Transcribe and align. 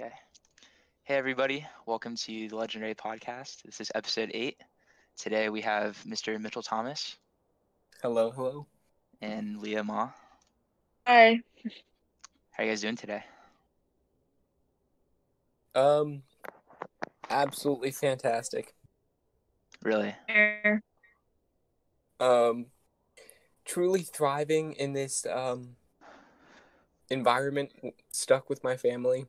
Okay. 0.00 0.12
Hey, 1.02 1.16
everybody. 1.16 1.66
Welcome 1.84 2.14
to 2.14 2.48
the 2.48 2.54
Legendary 2.54 2.94
Podcast. 2.94 3.62
This 3.64 3.80
is 3.80 3.90
episode 3.96 4.30
eight. 4.32 4.56
Today 5.16 5.48
we 5.48 5.60
have 5.62 6.00
Mr. 6.06 6.38
Mitchell 6.38 6.62
Thomas 6.62 7.16
Hello, 8.00 8.30
hello. 8.30 8.68
and 9.22 9.56
Leaya 9.58 9.84
Ma. 9.84 10.10
Hi. 11.04 11.40
How 12.52 12.62
are 12.62 12.64
you 12.66 12.70
guys 12.70 12.80
doing 12.80 12.94
today? 12.94 13.24
Um, 15.74 16.22
absolutely 17.28 17.90
fantastic. 17.90 18.74
Really? 19.82 20.14
Um, 22.20 22.66
truly 23.64 24.02
thriving 24.02 24.74
in 24.74 24.92
this 24.92 25.26
um 25.26 25.74
environment, 27.10 27.72
stuck 28.12 28.48
with 28.48 28.62
my 28.62 28.76
family. 28.76 29.26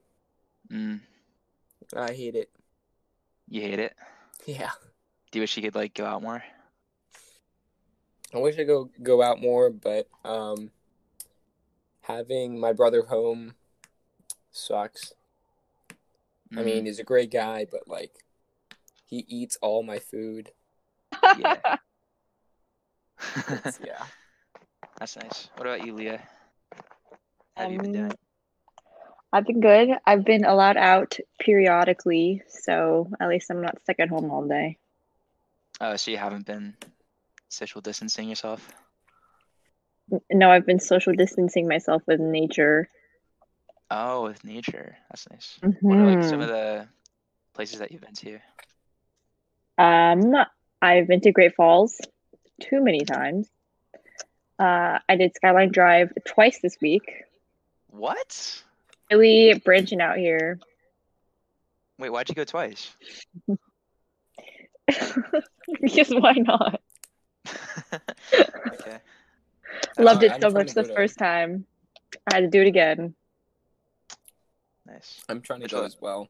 Mm, 0.70 1.00
I 1.96 2.12
hate 2.14 2.34
it. 2.34 2.50
you 3.48 3.60
hate 3.62 3.78
it? 3.80 3.94
Yeah, 4.46 4.70
Do 5.32 5.38
you 5.38 5.42
wish 5.42 5.56
you 5.56 5.62
could 5.62 5.74
like 5.74 5.94
go 5.94 6.04
out 6.06 6.22
more? 6.22 6.44
I 8.34 8.38
wish 8.38 8.58
I 8.58 8.64
go 8.64 8.90
go 9.02 9.22
out 9.22 9.40
more, 9.40 9.70
but 9.70 10.08
um, 10.24 10.70
having 12.02 12.58
my 12.60 12.72
brother 12.72 13.02
home 13.06 13.54
sucks. 14.52 15.14
I 16.56 16.62
Mm, 16.62 16.62
mean, 16.62 16.86
he's 16.86 16.98
a 16.98 17.04
great 17.04 17.30
guy, 17.30 17.66
but 17.70 17.88
like, 17.88 18.24
he 19.06 19.24
eats 19.28 19.56
all 19.62 19.82
my 19.82 19.98
food. 19.98 20.52
Yeah. 21.32 21.60
Yeah. 23.78 24.04
That's 24.98 25.16
nice. 25.16 25.48
What 25.56 25.66
about 25.66 25.82
you, 25.82 25.94
Leaya? 25.94 26.20
How 27.56 27.62
have 27.62 27.70
you 27.70 27.78
been 27.80 27.92
Um, 27.92 27.92
doing? 27.92 28.16
I've 29.32 29.46
been 29.46 29.60
good. 29.60 29.90
I've 30.04 30.24
been 30.24 30.44
allowed 30.44 30.76
out 30.76 31.16
periodically, 31.38 32.42
so 32.48 33.10
at 33.20 33.28
least 33.28 33.50
I'm 33.50 33.62
not 33.62 33.80
stuck 33.82 34.00
at 34.00 34.08
home 34.08 34.30
all 34.30 34.46
day. 34.46 34.76
Oh, 35.80 35.96
so 35.96 36.10
you 36.10 36.18
haven't 36.18 36.46
been 36.46 36.74
social 37.48 37.80
distancing 37.80 38.28
yourself? 38.28 38.68
No, 40.30 40.50
I've 40.50 40.66
been 40.66 40.80
social 40.80 41.12
distancing 41.14 41.68
myself 41.68 42.02
with 42.06 42.18
nature. 42.18 42.88
Oh, 43.90 44.24
with 44.24 44.44
nature. 44.44 44.96
That's 45.10 45.28
nice. 45.30 45.58
What 45.82 45.98
are 45.98 46.06
like 46.06 46.24
some 46.24 46.40
Mhm. 46.40 46.42
of 46.42 46.48
the 46.48 46.88
places 47.54 47.78
that 47.78 47.92
you've 47.92 48.00
been 48.00 48.14
to? 48.14 48.38
Um, 49.78 50.34
I've 50.82 51.06
been 51.06 51.20
to 51.22 51.32
Great 51.32 51.54
Falls 51.54 52.00
too 52.60 52.82
many 52.82 53.04
times. 53.04 53.48
Uh, 54.58 54.98
I 55.08 55.16
did 55.16 55.34
Skyline 55.34 55.70
Drive 55.70 56.12
twice 56.26 56.60
this 56.60 56.76
week. 56.82 57.24
What? 57.88 58.62
Really 59.10 59.58
branching 59.64 60.00
out 60.00 60.16
here. 60.18 60.58
Wait, 61.98 62.10
why'd 62.10 62.28
you 62.28 62.34
go 62.34 62.44
twice? 62.44 62.90
because 65.80 66.10
why 66.10 66.32
not? 66.32 66.80
okay. 67.92 68.98
Loved 69.98 70.22
it 70.22 70.40
so 70.40 70.50
much 70.50 70.72
the 70.72 70.82
to- 70.84 70.94
first 70.94 71.18
time. 71.18 71.64
I 72.30 72.34
had 72.36 72.40
to 72.40 72.48
do 72.48 72.60
it 72.62 72.66
again. 72.66 73.14
Nice. 74.86 75.22
I'm 75.28 75.40
trying 75.40 75.60
to 75.60 75.64
Which 75.64 75.72
go 75.72 75.78
one? 75.78 75.86
as 75.86 75.96
well. 76.00 76.28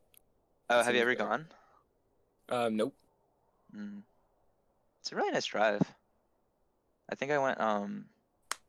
Oh, 0.69 0.83
have 0.83 0.95
you 0.95 1.01
ever 1.01 1.15
better. 1.15 1.29
gone? 1.29 1.47
Um, 2.49 2.77
nope. 2.77 2.95
Mm. 3.77 4.03
It's 5.01 5.13
a 5.13 5.17
really 5.17 5.31
nice 5.31 5.47
drive. 5.47 5.81
I 7.11 7.15
think 7.15 7.33
I 7.33 7.39
went 7.39 7.61
um 7.61 8.05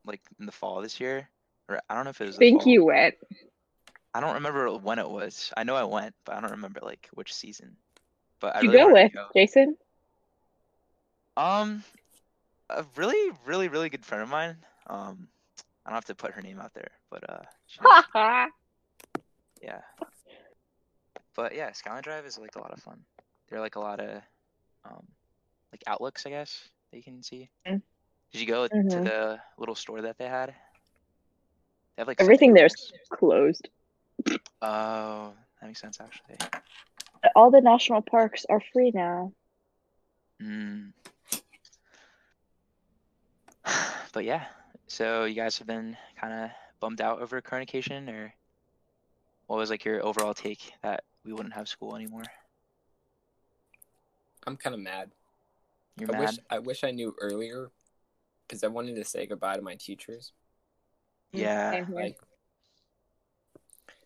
like 0.06 0.22
in 0.39 0.45
the 0.45 0.52
fall 0.52 0.82
this 0.82 1.00
year, 1.00 1.28
or 1.67 1.82
I 1.89 1.95
don't 1.95 2.06
know 2.06 2.12
if 2.12 2.22
it 2.22 2.26
was. 2.28 2.36
the 2.36 2.39
Think 2.39 2.64
fall. 2.64 2.72
you 2.72 2.86
went. 2.86 3.16
I 4.14 4.20
don't 4.20 4.34
remember 4.36 4.70
when 4.78 5.00
it 5.00 5.09
was. 5.09 5.52
I 5.56 5.64
know 5.64 5.76
I 5.76 5.84
went, 5.84 6.14
but 6.26 6.36
I 6.36 6.42
don't 6.42 6.52
remember 6.52 6.81
like 6.84 7.08
which 7.14 7.34
season. 7.34 7.76
But 8.40 8.56
I 8.56 8.62
you 8.62 8.72
really 8.72 8.84
go 8.84 8.94
with 8.94 9.14
go. 9.14 9.28
Jason? 9.34 9.78
Um, 11.38 11.83
a 12.70 12.83
really, 12.95 13.32
really, 13.45 13.67
really 13.70 13.89
good 13.89 14.05
friend 14.05 14.23
of 14.23 14.30
mine. 14.30 14.58
Um, 14.88 15.27
I 15.86 15.89
don't 15.89 15.95
have 15.95 16.05
to 16.05 16.16
put 16.16 16.33
her 16.33 16.42
name 16.42 16.60
out 16.60 16.73
there, 16.73 16.92
but 17.10 17.23
uh, 17.30 17.44
yeah. 19.61 19.82
But 21.36 21.55
yeah, 21.55 21.72
Skyline 21.72 22.04
Drive 22.04 22.26
is 22.26 22.38
like 22.38 22.55
a 22.55 22.60
lot 22.60 22.72
of 22.72 22.80
fun. 22.83 22.99
There 23.49 23.58
are 23.58 23.61
like 23.61 23.76
a 23.76 23.80
lot 23.80 23.99
of 23.99 24.22
um, 24.83 25.08
like 25.72 25.83
outlooks, 25.88 26.26
I 26.26 26.32
guess, 26.32 26.70
that 26.92 26.98
you 26.98 27.04
can 27.04 27.23
see. 27.23 27.49
Mm. 27.67 27.82
Did 28.33 28.42
you 28.42 28.48
go 28.48 28.67
to 28.67 28.76
Mhm. 28.76 29.04
the 29.04 29.39
little 29.58 29.76
store 29.76 30.02
that 30.02 30.17
they 30.17 30.28
had? 30.28 30.49
They 30.49 32.02
have 32.02 32.08
like 32.08 32.22
Everything 32.22 32.54
there's 32.54 32.92
closed. 33.10 33.70
Oh, 34.61 35.33
that 35.59 35.67
makes 35.67 35.82
sense 35.82 35.99
actually. 35.99 36.37
All 37.36 37.52
the 37.52 37.61
national 37.61 38.02
parks 38.02 38.45
are 38.49 38.61
free 38.73 38.92
now. 38.93 39.32
Mm. 40.42 40.93
But 44.14 44.26
yeah, 44.26 44.43
so 44.87 45.23
you 45.23 45.36
guys 45.36 45.58
have 45.60 45.67
been 45.67 45.95
kind 46.20 46.33
of 46.33 46.49
bummed 46.81 46.99
out 46.99 47.21
over 47.21 47.39
Coronation, 47.39 48.10
or 48.10 48.33
what 49.48 49.55
was 49.55 49.70
like 49.70 49.86
your 49.86 50.05
overall 50.05 50.33
take 50.33 50.73
that 50.83 51.05
we 51.23 51.31
wouldn't 51.31 51.54
have 51.54 51.70
school 51.70 51.95
anymore? 51.95 52.23
I'm 54.45 54.58
kind 54.58 54.73
of 54.73 54.81
mad. 54.81 55.11
You're 55.98 56.10
I 56.10 56.11
mad? 56.11 56.20
wish 56.20 56.39
I 56.49 56.60
wish 56.60 56.83
I 56.83 56.92
knew 56.92 57.15
earlier, 57.21 57.71
because 58.45 58.65
I 58.65 58.67
wanted 58.67 58.95
to 58.95 59.05
say 59.05 59.26
goodbye 59.26 59.55
to 59.55 59.61
my 59.61 59.76
teachers. 59.76 60.33
Yeah, 61.31 61.86
Like, 61.89 62.17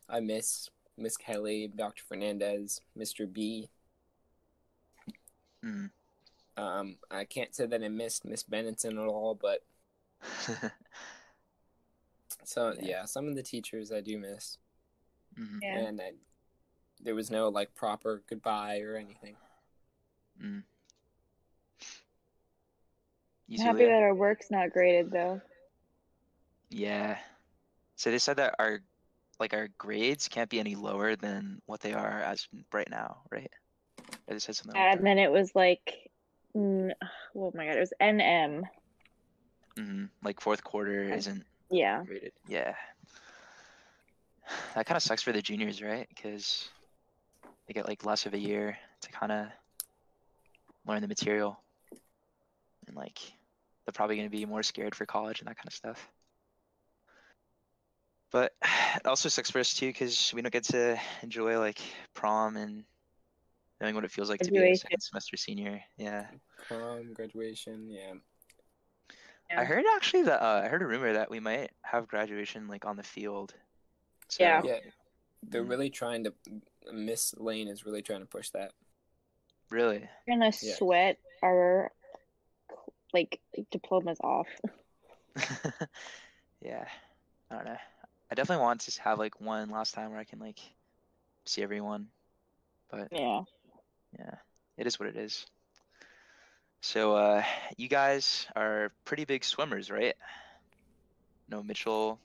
I 0.09 0.19
miss 0.19 0.69
Miss 0.97 1.17
Kelly, 1.17 1.71
Dr. 1.75 2.03
Fernandez, 2.07 2.79
Mr. 2.97 3.31
B. 3.31 3.69
Mm. 5.63 5.89
Um, 6.57 6.97
I 7.11 7.25
can't 7.25 7.53
say 7.53 7.65
that 7.65 7.83
I 7.83 7.87
missed 7.89 8.23
Miss 8.23 8.43
Benenson 8.43 8.91
at 9.01 9.07
all, 9.09 9.35
but 9.35 9.63
so 12.43 12.73
Yeah. 12.79 12.87
yeah, 12.87 13.05
some 13.05 13.27
of 13.27 13.35
the 13.35 13.43
teachers 13.43 13.91
I 13.91 14.01
do 14.01 14.17
miss, 14.17 14.57
Mhm. 15.37 15.59
Yeah. 15.61 15.77
and 15.79 16.01
I, 16.01 16.13
there 17.01 17.15
was 17.15 17.29
no 17.29 17.49
like 17.49 17.73
proper 17.75 18.21
goodbye 18.29 18.79
or 18.81 18.95
anything. 18.95 19.35
Mm. 20.41 20.63
You 23.47 23.59
I'm 23.59 23.65
happy 23.65 23.85
that 23.85 24.01
our 24.01 24.15
work's 24.15 24.49
not 24.49 24.71
graded 24.71 25.11
though. 25.11 25.41
Yeah. 26.69 27.17
So 27.95 28.11
they 28.11 28.17
said 28.17 28.37
that 28.37 28.55
our 28.59 28.81
like 29.39 29.53
our 29.53 29.67
grades 29.77 30.27
can't 30.27 30.49
be 30.49 30.59
any 30.59 30.75
lower 30.75 31.15
than 31.15 31.61
what 31.65 31.81
they 31.81 31.93
are 31.93 32.21
as 32.21 32.47
right 32.71 32.89
now, 32.89 33.17
right? 33.31 33.51
Or 34.27 34.33
they 34.33 34.39
said 34.39 34.55
something 34.55 34.79
And 34.79 35.05
then 35.05 35.19
it 35.19 35.31
was 35.31 35.53
like, 35.55 36.09
mm, 36.55 36.91
oh 37.35 37.51
my 37.53 37.65
god, 37.65 37.77
it 37.77 37.79
was 37.79 37.93
NM. 38.01 38.61
that. 39.75 39.83
hmm 39.83 40.05
Like 40.23 40.41
fourth 40.41 40.63
quarter 40.63 41.03
isn't 41.03 41.45
Yeah. 41.69 42.03
graded. 42.03 42.33
Yeah. 42.47 42.75
That 44.75 44.85
kind 44.85 44.97
of 44.97 45.03
sucks 45.03 45.23
for 45.23 45.31
the 45.31 45.41
juniors, 45.41 45.81
right? 45.81 46.07
Because 46.09 46.67
they 47.67 47.73
get 47.73 47.87
like 47.87 48.05
less 48.05 48.25
of 48.25 48.33
a 48.33 48.37
year 48.37 48.77
to 49.01 49.11
kind 49.11 49.31
of 49.31 49.47
learn 50.85 51.01
the 51.01 51.07
material, 51.07 51.57
and 52.87 52.95
like 52.95 53.19
they're 53.85 53.93
probably 53.93 54.17
going 54.17 54.29
to 54.29 54.37
be 54.37 54.45
more 54.45 54.63
scared 54.63 54.93
for 54.93 55.05
college 55.05 55.39
and 55.39 55.47
that 55.47 55.57
kind 55.57 55.67
of 55.67 55.73
stuff. 55.73 56.07
But 58.35 58.53
it 58.97 59.05
also 59.05 59.29
sucks 59.29 59.49
for 59.49 59.59
us 59.59 59.73
too 59.73 59.87
because 59.87 60.33
we 60.33 60.41
don't 60.41 60.51
get 60.51 60.65
to 60.65 60.99
enjoy 61.23 61.57
like 61.57 61.79
prom 62.13 62.57
and 62.57 62.83
knowing 63.79 63.95
what 63.95 64.03
it 64.03 64.11
feels 64.11 64.29
like 64.29 64.41
to 64.41 64.51
be 64.51 64.57
a 64.57 64.75
second 64.75 64.99
semester 64.99 65.37
senior. 65.37 65.81
Yeah. 65.95 66.25
Prom, 66.67 67.13
graduation, 67.13 67.89
yeah. 67.89 68.15
I 69.57 69.63
heard 69.63 69.85
actually 69.95 70.23
that 70.23 70.41
uh, 70.41 70.63
I 70.65 70.67
heard 70.67 70.81
a 70.81 70.85
rumor 70.85 71.13
that 71.13 71.31
we 71.31 71.39
might 71.39 71.71
have 71.81 72.09
graduation 72.09 72.67
like 72.67 72.83
on 72.83 72.97
the 72.97 73.03
field. 73.03 73.53
So, 74.27 74.43
Yeah. 74.43 74.61
Yeah, 74.65 74.79
they're 75.43 75.63
Mm. 75.63 75.69
really 75.69 75.89
trying 75.89 76.25
to. 76.25 76.33
Miss 76.91 77.33
Lane 77.37 77.69
is 77.69 77.85
really 77.85 78.01
trying 78.01 78.19
to 78.19 78.25
push 78.25 78.49
that. 78.49 78.73
Really? 79.69 80.09
We're 80.27 80.33
gonna 80.35 80.51
Yeah. 80.61 80.75
sweat 80.75 81.19
our 81.41 81.89
like 83.13 83.39
diplomas 83.71 84.19
off. 84.19 84.49
yeah. 86.61 86.85
I 87.49 87.55
don't 87.55 87.65
know. 87.65 87.77
I 88.31 88.35
definitely 88.35 88.63
want 88.63 88.81
to 88.81 89.01
have 89.03 89.19
like 89.19 89.39
one 89.39 89.69
last 89.69 89.93
time 89.93 90.11
where 90.11 90.19
I 90.19 90.23
can 90.23 90.39
like 90.39 90.59
see 91.45 91.61
everyone. 91.61 92.07
But 92.89 93.07
Yeah. 93.11 93.41
yeah, 94.17 94.35
it 94.77 94.87
is 94.87 94.99
what 94.99 95.09
it 95.09 95.15
is. 95.15 95.45
So 96.81 97.15
uh 97.15 97.43
you 97.77 97.87
guys 97.87 98.47
are 98.55 98.91
pretty 99.05 99.25
big 99.25 99.43
swimmers, 99.43 99.89
right? 99.91 100.15
No, 101.49 101.61
Mitchell, 101.61 102.19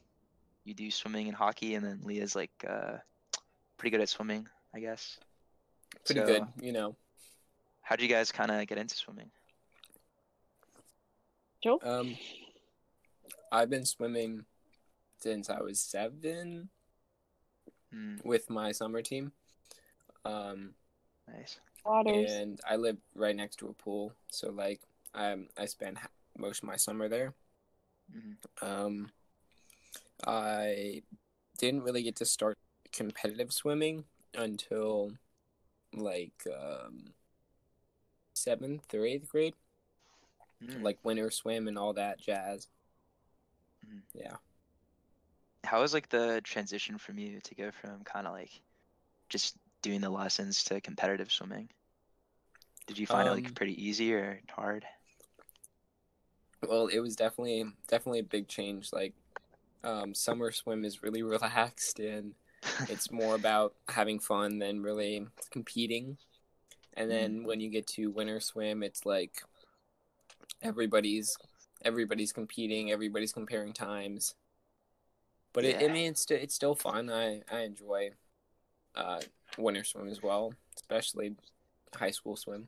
you 0.63 0.73
do 0.73 0.89
swimming 0.89 1.27
and 1.27 1.35
hockey, 1.35 1.75
and 1.75 1.85
then 1.85 2.01
Leaya's 2.03 2.35
like 2.35 2.51
uh 2.67 2.97
pretty 3.77 3.91
good 3.91 4.01
at 4.01 4.09
swimming, 4.09 4.47
I 4.73 4.79
guess. 4.79 5.19
Pretty 6.05 6.21
So, 6.21 6.25
good, 6.27 6.43
you 6.61 6.71
know. 6.71 6.95
How 7.81 7.93
would 7.93 8.01
you 8.01 8.07
guys 8.07 8.31
kind 8.31 8.51
of 8.51 8.65
get 8.67 8.77
into 8.77 8.95
swimming? 8.95 9.29
Joe? 11.63 11.79
Um, 11.83 12.15
I've 13.51 13.69
been 13.69 13.85
swimming 13.85 14.45
since 15.21 15.49
I 15.49 15.61
was 15.61 15.79
seven. 15.79 16.69
Mm, 17.93 18.23
with 18.23 18.49
my 18.49 18.71
summer 18.71 19.01
team. 19.01 19.33
Um, 20.23 20.75
nice. 21.27 21.59
Waters. 21.85 22.31
and 22.31 22.59
I 22.69 22.75
live 22.77 22.97
right 23.15 23.35
next 23.35 23.57
to 23.57 23.67
a 23.67 23.73
pool, 23.73 24.13
so 24.29 24.49
like 24.51 24.79
I 25.13 25.35
I 25.57 25.65
spend 25.65 25.97
most 26.37 26.59
of 26.63 26.67
my 26.67 26.77
summer 26.77 27.09
there. 27.09 27.33
Mhm. 28.15 28.37
Um, 28.61 29.11
I 30.25 31.03
didn't 31.57 31.81
really 31.83 32.03
get 32.03 32.15
to 32.17 32.25
start 32.25 32.57
competitive 32.93 33.51
swimming 33.51 34.05
until 34.35 35.11
like 35.93 36.47
um, 36.47 37.13
seventh 38.33 38.93
or 38.93 39.05
eighth 39.05 39.27
grade, 39.27 39.55
Mm. 40.63 40.81
like 40.83 41.03
winter 41.03 41.29
swim 41.31 41.67
and 41.67 41.77
all 41.77 41.93
that 41.93 42.19
jazz. 42.21 42.67
Mhm. 43.85 44.03
Yeah. 44.13 44.37
How 45.63 45.81
was 45.81 45.93
like 45.93 46.09
the 46.09 46.41
transition 46.43 46.97
from 46.99 47.17
you 47.17 47.39
to 47.41 47.55
go 47.55 47.71
from 47.71 48.03
kind 48.03 48.27
of 48.27 48.33
like 48.33 48.51
just 49.29 49.57
doing 49.81 50.01
the 50.01 50.09
lessons 50.09 50.63
to 50.65 50.81
competitive 50.81 51.31
swimming? 51.31 51.69
Did 52.85 52.99
you 52.99 53.07
find 53.07 53.27
it 53.27 53.31
Um, 53.31 53.31
like 53.31 53.55
pretty 53.55 53.73
easy 53.83 54.13
or 54.13 54.39
hard? 54.51 54.85
Well, 56.67 56.87
it 56.87 56.99
was 56.99 57.15
definitely 57.15 57.65
definitely 57.87 58.19
a 58.19 58.23
big 58.23 58.47
change. 58.47 58.93
Like, 58.93 59.13
um, 59.83 60.13
summer 60.15 60.51
swim 60.51 60.85
is 60.85 61.03
really 61.03 61.23
relaxed 61.35 61.99
and 61.99 62.35
it's 62.87 63.11
more 63.11 63.35
about 63.35 63.75
having 63.89 64.19
fun 64.19 64.59
than 64.59 64.81
really 64.83 65.27
competing. 65.51 66.17
And 66.95 67.11
then 67.11 67.45
when 67.45 67.59
you 67.61 67.69
get 67.69 67.87
to 67.89 68.11
winter 68.11 68.39
swim, 68.39 68.83
it's 68.83 69.05
like 69.05 69.43
everybody's 70.61 71.37
everybody's 71.83 72.31
competing, 72.33 72.91
everybody's 72.91 73.33
comparing 73.33 73.73
times. 73.73 74.35
But 75.53 75.65
it, 75.65 75.83
I 75.83 75.87
mean, 75.91 76.11
it's 76.11 76.21
st- 76.21 76.41
it's 76.41 76.55
still 76.55 76.75
fun. 76.75 77.09
I 77.09 77.41
I 77.51 77.61
enjoy 77.61 78.11
uh, 78.95 79.19
winter 79.57 79.83
swim 79.83 80.07
as 80.07 80.21
well, 80.21 80.53
especially 80.77 81.35
high 81.95 82.11
school 82.11 82.35
swim. 82.35 82.67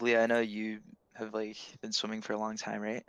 Leaya, 0.00 0.22
I 0.22 0.26
know 0.26 0.40
you 0.40 0.80
have 1.14 1.34
like 1.34 1.56
been 1.80 1.92
swimming 1.92 2.22
for 2.22 2.32
a 2.34 2.38
long 2.38 2.56
time, 2.56 2.80
right? 2.80 3.04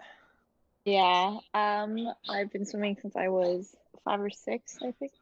Yeah. 0.86 1.38
Um, 1.54 1.98
I've 2.30 2.52
been 2.52 2.66
swimming 2.66 2.98
since 3.02 3.16
I 3.16 3.30
was 3.30 3.76
five 4.04 4.20
or 4.20 4.30
six, 4.30 4.78
I 4.82 4.92
think. 4.92 5.14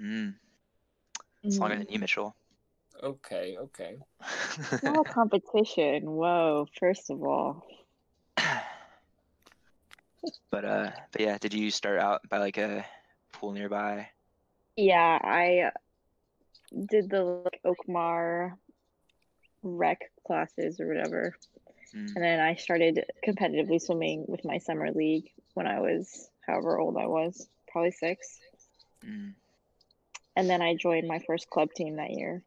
Mm. 0.00 0.34
It's 1.42 1.58
longer 1.58 1.76
Mhm. 1.76 1.78
than 1.80 1.92
you, 1.92 1.98
Mitchell. 2.00 2.34
Okay, 3.02 3.56
okay. 3.58 3.98
Small 4.80 5.04
competition. 5.04 6.10
Whoa, 6.10 6.66
first 6.78 7.10
of 7.10 7.22
all. 7.22 7.64
But 10.50 10.64
uh, 10.64 10.90
but 11.12 11.20
yeah, 11.20 11.38
did 11.38 11.54
you 11.54 11.70
start 11.70 11.98
out 11.98 12.28
by 12.28 12.38
like 12.38 12.58
a 12.58 12.84
pool 13.32 13.52
nearby? 13.52 14.08
Yeah, 14.76 15.18
I 15.22 15.70
did 16.90 17.10
the 17.10 17.22
like, 17.22 17.60
Oak 17.64 17.88
Marr 17.88 18.56
rec 19.62 20.10
classes 20.26 20.80
or 20.80 20.86
whatever. 20.88 21.34
Mm. 21.94 22.14
And 22.14 22.24
then 22.24 22.40
I 22.40 22.54
started 22.54 23.04
competitively 23.26 23.80
swimming 23.80 24.24
with 24.28 24.44
my 24.44 24.58
summer 24.58 24.90
league 24.92 25.30
when 25.54 25.66
I 25.66 25.80
was 25.80 26.28
however 26.46 26.78
old 26.78 26.96
I 26.96 27.06
was, 27.06 27.48
probably 27.70 27.90
six. 27.90 28.38
Mm. 29.04 29.34
And 30.36 30.48
then 30.48 30.62
I 30.62 30.74
joined 30.74 31.08
my 31.08 31.18
first 31.26 31.50
club 31.50 31.72
team 31.74 31.96
that 31.96 32.10
year. 32.10 32.42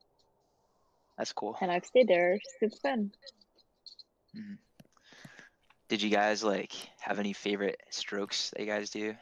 That's 1.17 1.33
cool. 1.33 1.57
And 1.61 1.71
I've 1.71 1.85
stayed 1.85 2.07
there 2.07 2.39
since 2.59 2.79
then. 2.79 3.11
Did 5.91 6.01
you 6.01 6.09
guys 6.09 6.41
like 6.41 6.71
have 7.01 7.19
any 7.19 7.33
favorite 7.33 7.81
strokes 7.89 8.51
that 8.51 8.61
you 8.61 8.65
guys 8.65 8.89
do? 8.91 9.13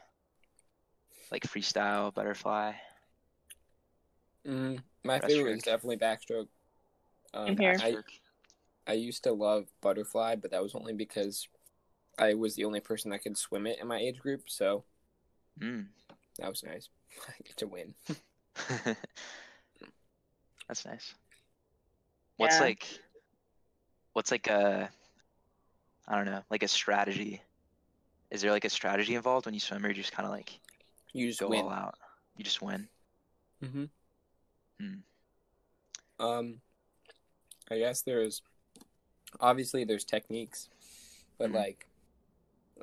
Like 1.31 1.41
freestyle, 1.41 2.13
butterfly. 2.13 2.73
Mm, 4.47 4.79
my 5.03 5.19
favorite 5.19 5.57
is 5.57 5.63
definitely 5.63 5.97
backstroke. 5.97 6.45
Um, 7.33 7.57
here. 7.57 7.75
I. 7.81 7.95
I 8.85 8.93
used 8.93 9.23
to 9.23 9.33
love 9.33 9.65
butterfly, 9.81 10.35
but 10.35 10.51
that 10.51 10.61
was 10.61 10.75
only 10.75 10.93
because 10.93 11.47
I 12.19 12.35
was 12.35 12.55
the 12.55 12.65
only 12.65 12.81
person 12.81 13.09
that 13.09 13.23
could 13.23 13.35
swim 13.35 13.65
it 13.65 13.79
in 13.81 13.87
my 13.87 13.97
age 13.97 14.19
group, 14.19 14.43
so 14.47 14.83
Mm. 15.59 15.87
that 16.37 16.49
was 16.49 16.63
nice. 16.63 16.89
I 17.27 17.33
get 17.43 17.57
to 17.57 17.67
win. 17.67 17.95
That's 20.67 20.85
nice. 20.85 21.15
What's 22.37 22.57
Yeah. 22.57 22.65
like 22.65 22.85
what's 24.13 24.29
like 24.29 24.45
a 24.47 24.91
I 26.09 26.15
don't 26.15 26.25
know, 26.25 26.41
like 26.49 26.63
a 26.63 26.67
strategy? 26.67 27.41
Is 28.31 28.41
there 28.41 28.51
like 28.51 28.65
a 28.65 28.69
strategy 28.69 29.15
involved 29.15 29.45
when 29.45 29.53
you 29.53 29.59
swim 29.59 29.85
or 29.85 29.89
you 29.89 29.95
just 29.95 30.11
kind 30.11 30.25
of 30.25 30.31
like 30.31 30.59
You 31.13 31.27
just 31.27 31.39
go 31.39 31.49
win. 31.49 31.61
all 31.65 31.69
out? 31.71 31.95
You 32.37 32.43
just 32.43 32.61
win. 32.61 32.87
Mm-hmm. 33.63 33.85
Hmm. 34.79 36.23
Um, 36.25 36.61
I 37.71 37.77
guess 37.77 38.01
there's 38.01 38.41
obviously 39.39 39.83
there's 39.83 40.03
techniques, 40.03 40.69
but 41.37 41.51
Mhm. 41.51 41.55
like, 41.55 41.87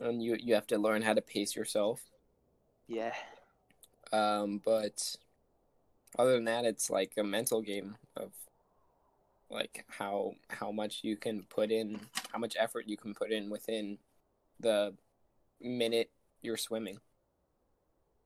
and 0.00 0.22
you 0.22 0.36
you 0.36 0.54
have 0.54 0.66
to 0.68 0.78
learn 0.78 1.02
how 1.02 1.14
to 1.14 1.22
pace 1.22 1.56
yourself. 1.56 2.02
Yeah. 2.86 3.14
Um, 4.12 4.58
but 4.64 5.16
other 6.18 6.32
than 6.34 6.44
that, 6.44 6.64
it's 6.64 6.90
like 6.90 7.12
a 7.16 7.24
mental 7.24 7.60
game 7.62 7.96
of 8.16 8.32
like 9.50 9.84
how 9.88 10.34
how 10.48 10.72
much 10.72 11.00
you 11.02 11.16
can 11.16 11.44
put 11.44 11.70
in, 11.70 12.00
how 12.32 12.38
much 12.38 12.56
effort 12.58 12.88
you 12.88 12.96
can 12.96 13.14
put 13.14 13.30
in 13.30 13.50
within 13.50 13.98
the 14.60 14.94
minute 15.60 16.10
you're 16.42 16.56
swimming. 16.56 16.98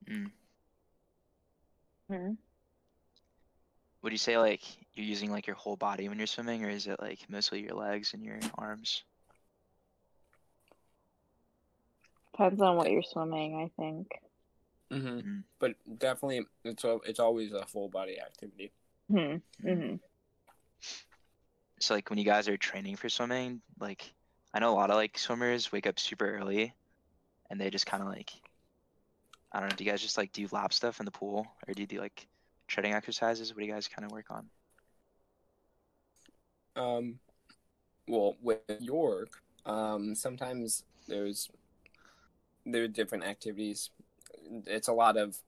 Mm. 0.09 0.31
Mhm. 2.11 2.37
Would 4.03 4.13
you 4.13 4.19
say 4.19 4.39
like 4.39 4.63
you're 4.95 5.07
using 5.07 5.31
like 5.31 5.47
your 5.47 5.57
whole 5.57 5.77
body 5.77 6.09
when 6.09 6.19
you're 6.19 6.27
swimming 6.27 6.65
or 6.65 6.71
is 6.71 6.87
it 6.87 7.01
like 7.01 7.19
mostly 7.29 7.61
your 7.61 7.75
legs 7.75 8.15
and 8.15 8.25
your 8.25 8.41
arms? 8.57 9.05
Depends 12.33 12.63
on 12.63 12.77
what 12.77 12.91
you're 12.91 13.03
swimming, 13.03 13.57
I 13.57 13.71
think. 13.81 14.09
Mm-hmm. 14.91 15.19
Mhm. 15.19 15.45
But 15.59 15.75
definitely, 15.99 16.47
it's 16.65 16.85
a, 16.85 16.99
it's 17.05 17.21
always 17.21 17.53
a 17.53 17.67
full 17.67 17.89
body 17.89 18.19
activity. 18.19 18.73
Mhm. 19.11 19.43
Hmm. 19.61 19.97
So 21.81 21.94
like 21.94 22.11
when 22.11 22.19
you 22.19 22.25
guys 22.25 22.47
are 22.49 22.56
training 22.56 22.97
for 22.97 23.09
swimming, 23.09 23.62
like 23.81 24.12
I 24.53 24.59
know 24.59 24.73
a 24.73 24.77
lot 24.77 24.91
of 24.91 24.97
like 24.97 25.19
swimmers 25.19 25.73
wake 25.73 25.87
up 25.87 25.99
super 25.99 26.37
early 26.37 26.75
and 27.49 27.61
they 27.61 27.71
just 27.71 27.87
kind 27.87 28.03
of 28.03 28.09
like 28.09 28.31
I 29.53 29.61
don't 29.61 29.71
know, 29.71 29.77
do 29.77 29.85
you 29.85 29.91
guys 29.91 30.03
just 30.03 30.19
like 30.19 30.32
do 30.32 30.47
lap 30.53 30.73
stuff 30.73 31.00
in 31.00 31.06
the 31.06 31.11
pool 31.11 31.47
or 31.66 31.75
do 31.75 31.83
you 31.83 31.87
do 31.87 31.99
like 31.99 32.26
treading 32.69 32.93
exercises? 32.93 33.52
What 33.52 33.61
do 33.61 33.66
you 33.66 33.73
guys 33.73 33.88
kind 33.88 34.05
of 34.05 34.12
work 34.12 34.26
on? 34.31 34.47
Um, 36.76 37.19
well, 38.07 38.37
with 38.43 38.61
York, 38.78 39.43
um, 39.66 40.14
sometimes 40.14 40.85
there's 41.09 41.50
there 42.66 42.85
are 42.85 42.88
different 42.88 43.25
activities. 43.25 43.90
It's 44.66 44.88
a 44.88 44.93
lot 44.93 45.16
of 45.16 45.38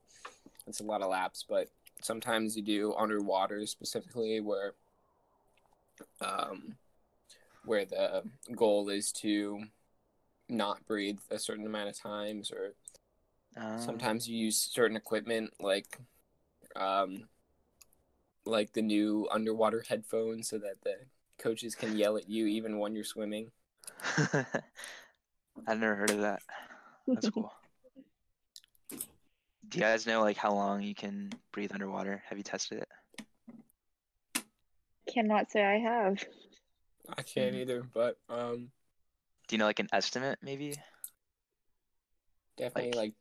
it's 0.67 0.81
a 0.81 0.85
lot 0.85 1.03
of 1.03 1.11
laps, 1.11 1.45
but 1.47 1.69
sometimes 2.01 2.57
you 2.57 2.63
do 2.63 2.95
underwater 2.95 3.67
specifically 3.67 4.41
where 4.41 4.75
um 6.21 6.77
where 7.65 7.85
the 7.85 8.23
goal 8.57 8.89
is 8.89 9.13
to 9.13 9.65
not 10.49 10.85
breathe 10.87 11.21
a 11.31 11.39
certain 11.39 11.67
amount 11.67 11.89
of 11.89 11.99
times 11.99 12.51
or 12.51 12.75
Uh, 13.57 13.79
sometimes 13.79 14.29
you 14.29 14.37
use 14.37 14.57
certain 14.57 14.97
equipment 14.97 15.53
like 15.61 15.99
um 16.77 17.29
like 18.45 18.73
the 18.73 18.83
new 18.83 19.29
underwater 19.31 19.85
headphones 19.89 20.49
so 20.49 20.59
that 20.59 20.77
the 20.83 20.97
coaches 21.39 21.75
can 21.75 21.97
yell 21.97 22.17
at 22.17 22.29
you 22.29 22.47
even 22.47 22.79
when 22.79 22.95
you're 22.95 23.05
swimming 23.05 23.51
I've 25.67 25.79
never 25.79 25.95
heard 25.95 26.11
of 26.11 26.21
that. 26.21 26.43
That's 27.07 27.29
cool. 27.29 27.53
Do 29.69 29.79
you 29.79 29.85
guys 29.85 30.07
know 30.07 30.21
like 30.23 30.37
how 30.37 30.53
long 30.53 30.83
you 30.83 30.95
can 30.95 31.31
breathe 31.53 31.73
underwater? 31.73 32.23
Have 32.29 32.39
you 32.39 32.45
tested 32.45 32.79
it? 32.79 32.89
Cannot 35.13 35.51
say 35.51 35.63
I 35.65 35.79
have. 35.79 36.25
i 37.17 37.23
can't 37.23 37.55
either 37.57 37.83
but 37.93 38.17
um 38.29 38.71
Do 39.49 39.55
you 39.55 39.59
know 39.59 39.67
like 39.67 39.81
an 39.81 39.89
estimate 39.93 40.39
maybe? 40.43 40.75
definitely 42.57 42.93
like, 42.93 43.13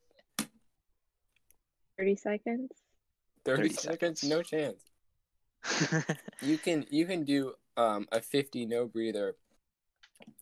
30 1.97 2.15
seconds. 2.15 2.69
30, 3.45 3.69
30 3.69 3.73
seconds 3.73 4.21
seconds. 4.21 4.23
no 4.23 4.41
chance 4.43 4.83
you 6.41 6.57
can 6.57 6.85
you 6.91 7.05
can 7.05 7.23
do 7.23 7.53
um 7.77 8.07
a 8.11 8.21
50 8.21 8.65
no 8.67 8.85
breather 8.85 9.35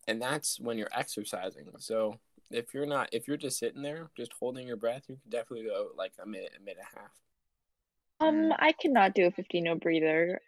and 0.08 0.22
that's 0.22 0.60
when 0.60 0.78
you're 0.78 0.90
exercising 0.94 1.68
so 1.78 2.20
if 2.52 2.74
you're 2.74 2.86
not 2.86 3.10
if 3.14 3.28
you're 3.28 3.38
just 3.38 3.58
sitting 3.60 3.82
there 3.82 4.10
just 4.18 4.34
holding 4.40 4.68
your 4.68 4.78
breath 4.78 5.04
you 5.08 5.16
can 5.22 5.30
definitely 5.30 5.66
go 5.66 5.90
like 5.98 6.14
a 6.22 6.26
minute 6.26 6.52
a 6.58 6.60
minute 6.60 6.78
and 6.80 6.88
a 6.98 7.00
half 7.00 7.12
Um, 8.20 8.50
Mm. 8.52 8.56
I 8.60 8.72
cannot 8.74 9.16
do 9.16 9.28
a 9.28 9.32
50 9.32 9.62
no 9.62 9.76
breather. 9.76 10.42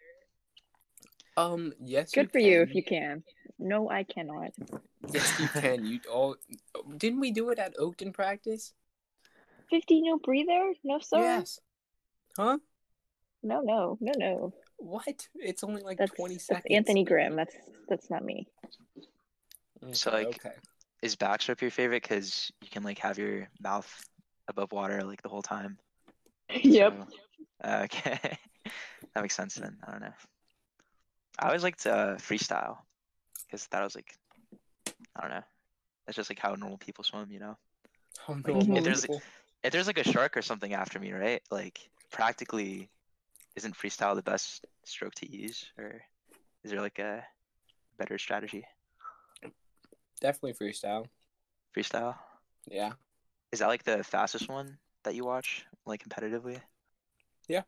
Um 1.36 1.72
yes 1.80 2.12
Good 2.12 2.30
for 2.30 2.38
you 2.38 2.62
if 2.62 2.74
you 2.74 2.82
can. 2.82 3.22
No, 3.58 3.88
I 3.88 4.02
cannot. 4.02 4.50
Yes, 5.12 5.40
you 5.40 5.48
can. 5.60 5.84
You 5.84 6.00
all 6.10 6.36
didn't 6.96 7.20
we 7.20 7.30
do 7.30 7.50
it 7.50 7.58
at 7.58 7.76
Oakton 7.76 8.12
practice? 8.12 8.72
50 9.70 10.02
no 10.02 10.18
breather? 10.18 10.74
No, 10.84 10.98
sir. 10.98 11.18
Yes. 11.20 11.58
Huh? 12.36 12.58
No, 13.42 13.60
no, 13.60 13.98
no, 14.00 14.12
no. 14.16 14.52
What? 14.76 15.28
It's 15.34 15.64
only 15.64 15.82
like 15.82 15.98
That's, 15.98 16.12
twenty 16.12 16.34
that's 16.34 16.46
seconds. 16.46 16.66
Anthony 16.70 17.04
Grimm. 17.04 17.36
That's 17.36 17.54
that's 17.88 18.10
not 18.10 18.24
me. 18.24 18.46
So, 19.92 20.10
like, 20.10 20.26
okay. 20.26 20.54
Is 21.02 21.16
backstroke 21.16 21.60
your 21.60 21.70
favorite? 21.70 22.02
Because 22.02 22.52
you 22.60 22.68
can 22.70 22.82
like 22.84 22.98
have 22.98 23.18
your 23.18 23.48
mouth 23.60 23.88
above 24.48 24.72
water 24.72 25.02
like 25.02 25.22
the 25.22 25.28
whole 25.28 25.42
time. 25.42 25.78
yep. 26.62 26.96
So, 27.62 27.68
uh, 27.68 27.80
okay, 27.84 28.38
that 29.14 29.22
makes 29.22 29.34
sense 29.34 29.54
then. 29.54 29.76
I 29.86 29.92
don't 29.92 30.02
know. 30.02 30.12
I 31.38 31.46
always 31.46 31.62
liked 31.62 31.86
uh, 31.86 32.16
freestyle 32.16 32.78
because 33.46 33.66
that 33.68 33.82
was 33.82 33.94
like, 33.94 34.16
I 35.16 35.20
don't 35.22 35.30
know. 35.30 35.42
That's 36.06 36.16
just 36.16 36.30
like 36.30 36.38
how 36.38 36.54
normal 36.54 36.78
people 36.78 37.04
swim, 37.04 37.30
you 37.30 37.40
know. 37.40 37.56
Oh, 38.26 38.36
if 38.76 38.84
there's-. 38.84 39.06
If 39.64 39.70
there's 39.70 39.86
like 39.86 39.98
a 39.98 40.04
shark 40.04 40.36
or 40.36 40.42
something 40.42 40.74
after 40.74 40.98
me, 40.98 41.12
right? 41.12 41.40
Like 41.48 41.88
practically, 42.10 42.88
isn't 43.54 43.76
freestyle 43.76 44.16
the 44.16 44.22
best 44.22 44.66
stroke 44.84 45.14
to 45.16 45.30
use, 45.30 45.64
or 45.78 46.02
is 46.64 46.72
there 46.72 46.80
like 46.80 46.98
a 46.98 47.24
better 47.96 48.18
strategy? 48.18 48.64
Definitely 50.20 50.54
freestyle. 50.54 51.06
Freestyle 51.76 52.16
Yeah. 52.68 52.94
is 53.52 53.60
that 53.60 53.68
like 53.68 53.84
the 53.84 54.02
fastest 54.02 54.48
one 54.48 54.78
that 55.04 55.14
you 55.14 55.24
watch, 55.24 55.64
like 55.86 56.02
competitively? 56.02 56.60
Yeah. 57.46 57.62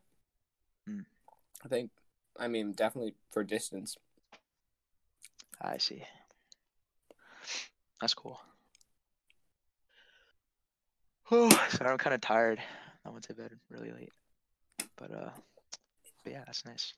I 1.64 1.68
think. 1.68 1.90
I 2.38 2.48
mean, 2.48 2.72
definitely 2.72 3.14
for 3.30 3.44
distance. 3.44 3.96
I 5.60 5.78
see. 5.78 6.02
That's 8.00 8.14
cool. 8.14 8.40
Oh, 11.30 11.48
sorry, 11.70 11.90
I'm 11.90 11.98
kind 11.98 12.14
of 12.14 12.20
tired. 12.20 12.60
I 13.06 13.10
went 13.10 13.24
to 13.24 13.34
bed 13.34 13.52
really 13.70 13.92
late, 13.92 14.12
but 14.96 15.10
uh, 15.10 15.30
but 16.22 16.32
yeah, 16.32 16.42
that's 16.46 16.64
nice. 16.64 16.92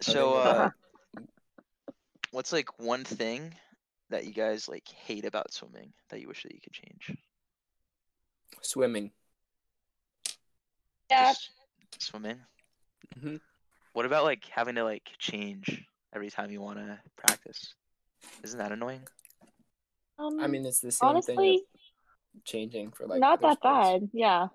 So, 0.00 0.34
uh, 0.34 0.70
what's 2.30 2.52
like 2.52 2.68
one 2.78 3.04
thing 3.04 3.54
that 4.10 4.24
you 4.24 4.32
guys 4.32 4.68
like 4.68 4.88
hate 4.88 5.24
about 5.24 5.52
swimming 5.52 5.92
that 6.10 6.20
you 6.20 6.28
wish 6.28 6.42
that 6.42 6.54
you 6.54 6.60
could 6.60 6.72
change? 6.72 7.16
Swimming. 8.62 9.10
Yeah. 11.10 11.32
Just 11.32 11.50
swimming. 11.98 12.38
hmm 13.20 13.36
What 13.92 14.06
about 14.06 14.24
like 14.24 14.44
having 14.46 14.76
to 14.76 14.84
like 14.84 15.10
change 15.18 15.84
every 16.14 16.30
time 16.30 16.50
you 16.50 16.60
want 16.60 16.78
to 16.78 16.98
practice? 17.16 17.74
Isn't 18.44 18.58
that 18.58 18.72
annoying? 18.72 19.02
Um, 20.18 20.38
I 20.40 20.46
mean, 20.46 20.66
it's 20.66 20.80
the 20.80 20.92
same 20.92 21.20
thing 21.22 21.38
honestly, 21.38 21.54
of 22.36 22.44
changing 22.44 22.92
for 22.92 23.06
like. 23.06 23.20
not 23.20 23.40
that 23.40 23.58
sports. 23.58 24.00
bad. 24.02 24.10
Yeah. 24.12 24.48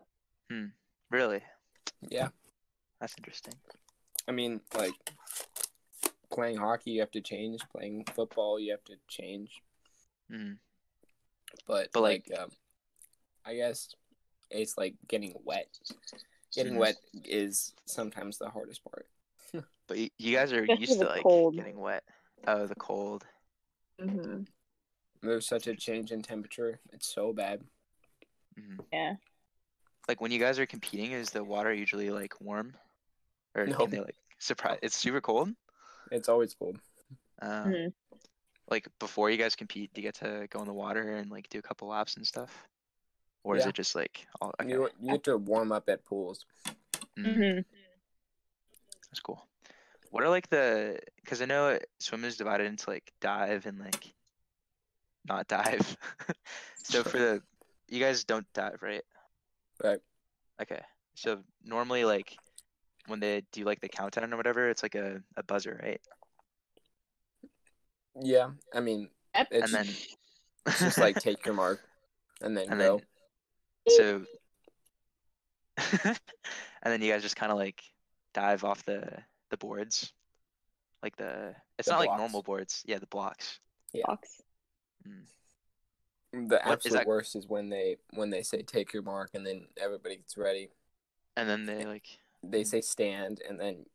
Really? 1.10 1.42
Yeah. 2.10 2.30
That's 3.00 3.15
interesting. 3.18 3.54
I 4.27 4.32
mean, 4.32 4.62
like 4.75 4.94
playing 6.32 6.58
hockey, 6.58 6.92
you 6.92 7.00
have 7.01 7.12
to 7.12 7.22
change. 7.22 7.62
Playing 7.72 8.06
football, 8.13 8.60
you 8.60 8.72
have 8.72 8.84
to 8.86 8.94
change. 9.08 9.62
Mm. 10.32 10.58
But, 11.68 11.89
But, 11.94 12.01
like- 12.01 12.25
like, 12.30 12.39
um, 12.39 12.50
I 13.46 13.56
guess 13.56 13.89
it's 14.50 14.77
like 14.77 14.96
getting 15.08 15.34
wet. 15.44 15.68
Getting 16.54 16.77
wet 16.77 16.96
is 17.25 17.74
sometimes 17.86 18.38
the 18.38 18.50
hardest 18.50 18.84
part. 18.84 19.08
But 19.88 19.97
you, 19.97 20.09
you 20.17 20.35
guys 20.35 20.51
are 20.51 20.63
Especially 20.63 20.81
used 20.81 21.00
to 21.00 21.07
like 21.07 21.24
cold. 21.24 21.55
getting 21.55 21.79
wet. 21.79 22.03
Oh, 22.47 22.65
the 22.67 22.75
cold. 22.75 23.25
hmm 24.00 24.41
There's 25.21 25.47
such 25.47 25.67
a 25.67 25.75
change 25.75 26.12
in 26.12 26.21
temperature. 26.21 26.79
It's 26.93 27.07
so 27.07 27.33
bad. 27.33 27.62
hmm 28.57 28.79
Yeah. 28.91 29.15
Like 30.07 30.21
when 30.21 30.31
you 30.31 30.39
guys 30.39 30.59
are 30.59 30.65
competing, 30.65 31.12
is 31.12 31.31
the 31.31 31.43
water 31.43 31.74
usually 31.74 32.12
like 32.12 32.39
warm, 32.39 32.75
or 33.55 33.65
No. 33.65 33.75
can 33.77 33.89
they 33.89 34.00
like 34.00 34.15
surprise? 34.39 34.79
It's 34.83 34.95
super 34.95 35.21
cold. 35.21 35.50
It's 36.12 36.29
always 36.29 36.53
cold. 36.53 36.79
Uh, 37.41 37.65
Mhm. 37.65 37.93
Like 38.69 38.88
before 39.00 39.29
you 39.29 39.38
guys 39.38 39.55
compete, 39.55 39.93
do 39.93 40.01
you 40.01 40.07
get 40.07 40.15
to 40.15 40.47
go 40.50 40.59
in 40.59 40.67
the 40.67 40.74
water 40.74 41.17
and 41.17 41.29
like 41.29 41.47
do 41.50 41.59
a 41.59 41.62
couple 41.62 41.88
laps 41.88 42.17
and 42.17 42.25
stuff, 42.25 42.67
or 43.43 43.57
is 43.57 43.65
it 43.65 43.75
just 43.75 43.93
like 43.95 44.25
all 44.41 44.51
okay? 44.59 44.69
You 44.71 44.89
you 45.00 45.12
have 45.12 45.21
to 45.24 45.38
warm 45.38 45.71
up 45.71 45.88
at 45.89 46.03
pools. 46.05 46.45
mm, 47.17 47.33
hmm 47.35 47.59
That's 49.15 49.22
cool. 49.22 49.48
What 50.12 50.25
are 50.25 50.29
like 50.29 50.50
the? 50.50 51.00
Because 51.24 51.41
I 51.41 51.45
know 51.45 51.79
swim 52.01 52.25
is 52.25 52.36
divided 52.36 52.67
into 52.67 52.89
like 52.89 53.13
dive 53.22 53.65
and 53.65 53.79
like 53.79 54.13
not 55.25 55.48
dive. 55.48 55.95
so 56.84 57.01
for 57.01 57.17
the, 57.17 57.41
you 57.88 58.01
guys 58.01 58.25
don't 58.25 58.45
dive, 58.53 58.79
right? 58.81 59.05
Right. 59.81 60.00
Okay. 60.62 60.81
So 61.13 61.39
normally, 61.63 62.03
like 62.03 62.36
when 63.07 63.22
they 63.22 63.43
do 63.53 63.63
like 63.63 63.79
the 63.79 63.88
countdown 63.88 64.34
or 64.34 64.36
whatever, 64.36 64.69
it's 64.69 64.84
like 64.84 64.95
a, 64.95 65.22
a 65.38 65.43
buzzer, 65.43 65.79
right? 65.81 66.01
Yeah, 68.22 68.50
I 68.74 68.81
mean, 68.81 69.07
Yep. 69.34 69.48
it's, 69.51 69.74
and 69.74 69.88
then 69.88 69.95
it's 70.65 70.79
just 70.79 70.98
like 70.98 71.19
take 71.19 71.45
your 71.45 71.55
mark 71.55 71.79
and 72.41 72.57
then 72.57 72.67
and 72.69 72.81
go. 72.81 73.01
then 73.88 73.95
so 73.95 74.25
and 76.03 76.17
then 76.84 77.01
you 77.01 77.13
guys 77.13 77.22
just 77.22 77.38
kind 77.38 77.53
of 77.53 77.57
like 77.57 77.81
dive 78.36 78.63
off 78.63 78.86
the 78.86 79.24
the 79.50 79.58
boards, 79.58 80.13
like 81.01 81.15
the 81.18 81.56
it's 81.80 81.88
The 81.88 81.94
not 81.94 82.00
like 82.01 82.10
blocks. 82.10 82.20
normal 82.20 82.44
boards. 82.44 82.84
Yeah, 82.86 83.00
the 83.00 83.08
blocks. 83.08 83.60
Box. 84.06 84.42
The 86.34 86.39
What 86.39 86.62
is 86.62 86.72
absolute 86.72 86.98
that- 87.00 87.08
worst 87.08 87.36
is 87.36 87.48
when 87.48 87.70
they 87.70 87.98
when 88.12 88.30
they 88.30 88.44
say 88.44 88.62
take 88.62 88.94
your 88.94 89.04
mark 89.04 89.32
and 89.34 89.46
then 89.48 89.68
everybody 89.77 90.18
gets 90.18 90.38
ready. 90.38 90.70
And 91.38 91.50
then 91.50 91.65
they 91.65 91.86
like 91.86 92.08
They 92.44 92.63
say 92.63 92.82
stand 92.82 93.42
and 93.48 93.60
then 93.60 93.86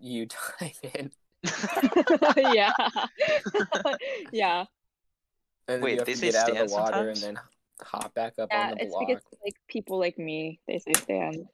you 0.00 0.26
dive 0.60 0.78
in 0.94 1.10
yeah. 2.36 2.72
yeah. 4.32 4.60
and 5.68 5.76
then 5.76 5.80
Wait, 5.80 5.92
you 5.92 5.98
have 5.98 6.06
they 6.06 6.12
to 6.12 6.18
say 6.18 6.26
get 6.32 6.34
out 6.34 6.50
of 6.50 6.54
stand 6.56 6.68
the 6.68 6.72
water 6.72 6.92
sometimes? 7.14 7.22
and 7.22 7.36
then 7.36 7.42
hop 7.82 8.12
back 8.14 8.34
up 8.38 8.48
Yeah, 8.52 8.62
on 8.62 8.70
the 8.76 8.82
it's 8.82 8.90
block. 8.90 9.06
because 9.06 9.22
like 9.42 9.54
people 9.68 9.98
like 9.98 10.18
me, 10.18 10.60
they 10.66 10.78
say 10.80 10.92
stand. 10.92 11.48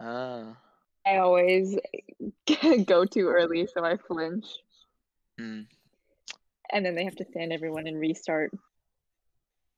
ah 0.00 0.56
I 1.06 1.16
always 1.16 1.78
go 2.86 3.04
too 3.04 3.28
early, 3.28 3.66
so 3.66 3.84
I 3.84 3.96
flinch, 3.96 4.46
mm, 5.40 5.66
and 6.72 6.86
then 6.86 6.94
they 6.94 7.04
have 7.04 7.16
to 7.16 7.24
stand 7.24 7.52
everyone 7.52 7.86
and 7.86 8.00
restart. 8.00 8.52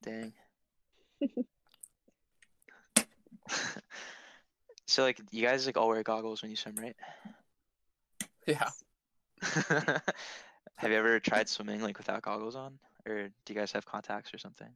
dang. 0.01 0.33
so 4.87 5.03
like 5.03 5.19
you 5.31 5.41
guys 5.41 5.65
like 5.65 5.77
all 5.77 5.87
wear 5.87 6.03
goggles 6.03 6.41
when 6.41 6.51
you 6.51 6.57
swim, 6.57 6.75
right? 6.75 6.95
Yeah. 8.47 8.69
have 9.41 10.91
you 10.91 10.97
ever 10.97 11.19
tried 11.19 11.49
swimming 11.49 11.81
like 11.81 11.97
without 11.97 12.21
goggles 12.21 12.55
on, 12.55 12.77
or 13.07 13.29
do 13.45 13.53
you 13.53 13.55
guys 13.55 13.71
have 13.71 13.85
contacts 13.85 14.33
or 14.33 14.37
something? 14.37 14.69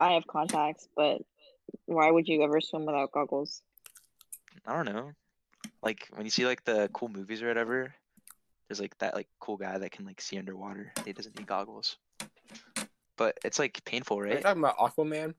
I 0.00 0.12
have 0.12 0.26
contacts, 0.26 0.88
but 0.96 1.22
why 1.86 2.10
would 2.10 2.28
you 2.28 2.42
ever 2.42 2.60
swim 2.60 2.86
without 2.86 3.12
goggles? 3.12 3.62
I 4.66 4.74
don't 4.74 4.86
know. 4.94 5.12
Like 5.82 6.08
when 6.14 6.24
you 6.24 6.30
see 6.30 6.46
like 6.46 6.64
the 6.64 6.88
cool 6.92 7.08
movies 7.08 7.42
or 7.42 7.48
whatever, 7.48 7.94
there's 8.68 8.80
like 8.80 8.96
that 8.98 9.14
like 9.14 9.28
cool 9.40 9.56
guy 9.56 9.78
that 9.78 9.90
can 9.92 10.04
like 10.04 10.20
see 10.20 10.38
underwater. 10.38 10.92
He 11.04 11.12
doesn't 11.12 11.36
need 11.36 11.46
goggles. 11.46 11.96
But 13.16 13.38
it's 13.44 13.58
like 13.58 13.82
painful, 13.84 14.18
Are 14.18 14.26
you 14.26 14.34
right? 14.34 14.42
talking 14.42 14.62
about 14.62 14.78
Aquaman? 14.78 15.34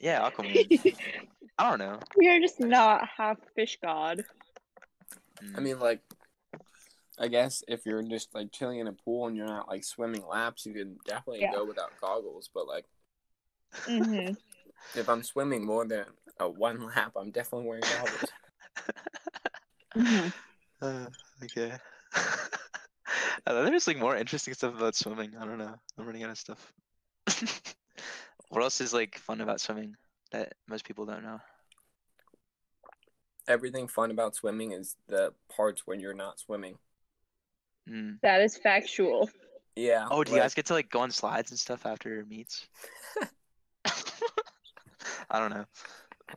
Yeah, 0.00 0.28
Aquaman. 0.28 0.96
I 1.58 1.70
don't 1.70 1.78
know. 1.78 1.98
we 2.16 2.28
are 2.28 2.40
just 2.40 2.60
not 2.60 3.08
half 3.16 3.38
fish 3.54 3.78
god. 3.82 4.24
Mm, 5.42 5.56
I 5.56 5.60
mean, 5.60 5.78
like, 5.78 6.00
I 7.18 7.28
guess 7.28 7.62
if 7.68 7.86
you're 7.86 8.02
just 8.02 8.34
like 8.34 8.52
chilling 8.52 8.80
in 8.80 8.88
a 8.88 8.92
pool 8.92 9.26
and 9.26 9.36
you're 9.36 9.46
not 9.46 9.68
like 9.68 9.84
swimming 9.84 10.26
laps, 10.26 10.66
you 10.66 10.74
can 10.74 10.96
definitely 11.06 11.42
Yeah. 11.42 11.52
go 11.52 11.64
without 11.64 11.98
goggles. 12.00 12.50
But 12.52 12.66
like, 12.66 12.84
hmm 13.86 14.32
if 14.94 15.08
I'm 15.08 15.22
swimming 15.22 15.64
more 15.64 15.86
than 15.86 16.04
a 16.38 16.48
one 16.48 16.84
lap, 16.84 17.12
I'm 17.16 17.30
definitely 17.30 17.68
wearing 17.68 17.82
goggles. 17.82 18.32
hmm 19.96 20.28
uh, 20.82 21.06
okay. 21.42 21.72
I 22.14 23.52
thought 23.52 23.64
there's 23.64 23.86
like 23.86 23.98
more 23.98 24.16
interesting 24.16 24.54
stuff 24.54 24.76
about 24.76 24.94
swimming. 24.94 25.32
I 25.38 25.44
don't 25.44 25.58
know. 25.58 25.74
I'm 25.98 26.06
running 26.06 26.24
out 26.24 26.30
of 26.30 26.38
stuff. 26.38 26.72
what 28.48 28.62
else 28.62 28.80
is 28.80 28.92
like 28.92 29.18
fun 29.18 29.40
about 29.40 29.60
swimming 29.60 29.94
that 30.32 30.54
most 30.68 30.84
people 30.84 31.06
don't 31.06 31.22
know? 31.22 31.40
Everything 33.48 33.86
fun 33.86 34.10
about 34.10 34.34
swimming 34.34 34.72
is 34.72 34.96
the 35.08 35.32
parts 35.54 35.86
when 35.86 36.00
you're 36.00 36.14
not 36.14 36.40
swimming. 36.40 36.76
Mm. 37.88 38.18
That 38.22 38.40
is 38.40 38.56
factual. 38.56 39.30
Yeah. 39.76 40.08
Oh, 40.10 40.24
do 40.24 40.32
you 40.32 40.36
like- 40.36 40.44
guys 40.44 40.54
get 40.54 40.66
to 40.66 40.74
like 40.74 40.90
go 40.90 41.00
on 41.00 41.10
slides 41.10 41.50
and 41.52 41.60
stuff 41.60 41.86
after 41.86 42.24
meets? 42.28 42.66
I 45.30 45.38
don't 45.38 45.50
know. 45.50 45.64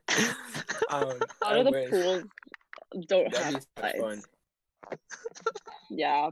Um, 0.91 1.19
A 1.43 1.46
lot 1.46 1.58
of 1.60 1.65
the 1.65 1.72
wish. 1.72 1.89
pools 1.89 2.24
don't 3.08 3.31
That'd 3.31 3.53
have 3.77 3.93
so 3.93 4.01
fun. 4.01 4.22
Yeah. 5.91 6.31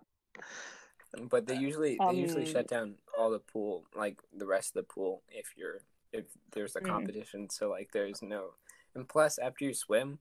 But 1.29 1.45
they 1.47 1.55
usually 1.55 1.97
they 2.09 2.15
usually 2.15 2.43
Um, 2.45 2.51
shut 2.51 2.67
down 2.67 2.95
all 3.17 3.29
the 3.31 3.39
pool, 3.39 3.85
like 3.95 4.19
the 4.35 4.45
rest 4.45 4.69
of 4.75 4.85
the 4.85 4.93
pool, 4.93 5.21
if 5.29 5.53
you're 5.55 5.79
if 6.11 6.25
there's 6.53 6.75
a 6.75 6.81
Mm. 6.81 6.85
competition. 6.87 7.49
So 7.49 7.69
like 7.69 7.91
there's 7.91 8.21
no 8.21 8.53
and 8.95 9.07
plus 9.07 9.37
after 9.37 9.65
you 9.65 9.73
swim, 9.73 10.19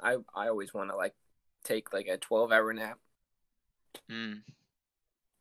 I 0.00 0.16
I 0.34 0.48
always 0.48 0.74
want 0.74 0.90
to 0.90 0.96
like 0.96 1.14
take 1.64 1.92
like 1.92 2.08
a 2.08 2.18
12 2.18 2.52
hour 2.52 2.72
nap. 2.72 2.98
Mm. 4.10 4.42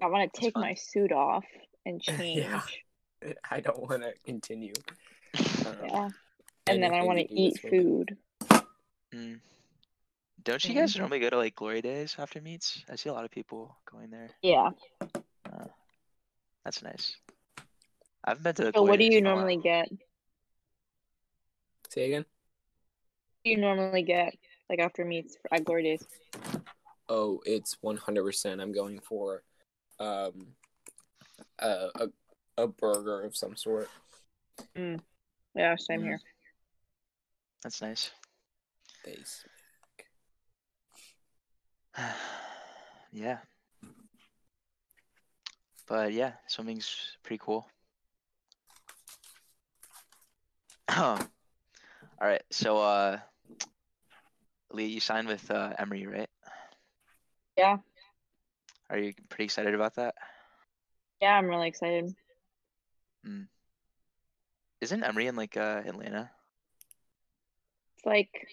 I 0.01 0.07
want 0.07 0.33
to 0.33 0.39
take 0.39 0.53
fun. 0.53 0.61
my 0.63 0.73
suit 0.73 1.11
off 1.11 1.45
and 1.85 2.01
Yeah. 2.07 2.17
change. 2.17 2.83
I 3.49 3.59
don't 3.59 3.79
want 3.89 4.01
to 4.03 4.13
continue. 4.25 4.73
Um, 5.65 5.75
yeah. 5.85 6.09
And 6.71 6.81
then 6.83 6.93
I 6.93 7.03
want 7.03 7.19
to 7.19 7.27
to 7.27 7.35
do 7.35 7.41
with 7.41 7.53
eat 7.53 7.69
food. 7.69 8.17
Mm. 9.13 9.39
Don't 10.43 10.63
you 10.63 10.73
guys 10.73 10.95
normally 10.95 11.19
go 11.19 11.29
to 11.29 11.37
like 11.37 11.55
glory 11.55 11.81
days 11.81 12.15
after 12.17 12.41
meets? 12.41 12.83
I 12.89 12.95
see 12.95 13.09
a 13.09 13.13
lot 13.13 13.25
of 13.25 13.31
people 13.31 13.75
going 13.91 14.09
there. 14.09 14.29
Yeah. 14.41 14.69
Uh, 15.01 15.65
that's 16.63 16.81
nice. 16.81 17.15
I 18.23 18.31
haven't 18.31 18.43
been 18.43 18.55
to. 18.55 18.63
The 18.63 18.67
so 18.67 18.79
glory 18.79 18.89
what 18.89 18.99
do 18.99 19.05
you 19.05 19.17
in 19.17 19.23
normally 19.23 19.57
get? 19.57 19.89
Say 21.89 22.05
again. 22.05 22.25
do 23.43 23.51
you 23.51 23.57
normally 23.57 24.03
get 24.03 24.33
like 24.69 24.79
after 24.79 25.03
meets 25.03 25.35
at 25.51 25.65
Glory 25.65 25.83
Days? 25.83 26.05
Oh, 27.09 27.41
it's 27.45 27.75
100%. 27.83 28.61
I'm 28.61 28.71
going 28.71 28.99
for 28.99 29.43
um 29.99 30.47
a 31.59 31.89
a, 31.95 32.07
a 32.57 32.67
burger 32.67 33.23
of 33.23 33.35
some 33.35 33.57
sort. 33.57 33.89
Yeah, 34.75 35.75
same 35.75 36.01
Mm. 36.01 36.03
here. 36.05 36.21
That's 37.63 37.81
nice. 37.81 38.11
Base. 39.05 39.45
yeah. 43.11 43.37
But 45.87 46.13
yeah, 46.13 46.33
swimming's 46.47 47.17
pretty 47.23 47.41
cool. 47.43 47.67
All 50.97 51.19
right, 52.19 52.43
so 52.51 52.77
uh, 52.79 53.19
Lee, 54.71 54.85
you 54.85 54.99
signed 54.99 55.27
with 55.27 55.49
uh, 55.51 55.73
Emory, 55.77 56.05
right? 56.05 56.29
Yeah. 57.57 57.77
Are 58.89 58.97
you 58.97 59.13
pretty 59.29 59.45
excited 59.45 59.73
about 59.73 59.95
that? 59.95 60.15
Yeah, 61.21 61.37
I'm 61.37 61.47
really 61.47 61.67
excited. 61.67 62.13
Isn't 64.81 65.03
Emory 65.03 65.27
in 65.27 65.35
like 65.35 65.57
uh, 65.57 65.83
Atlanta? 65.85 66.31
It's 68.01 68.05
like 68.07 68.47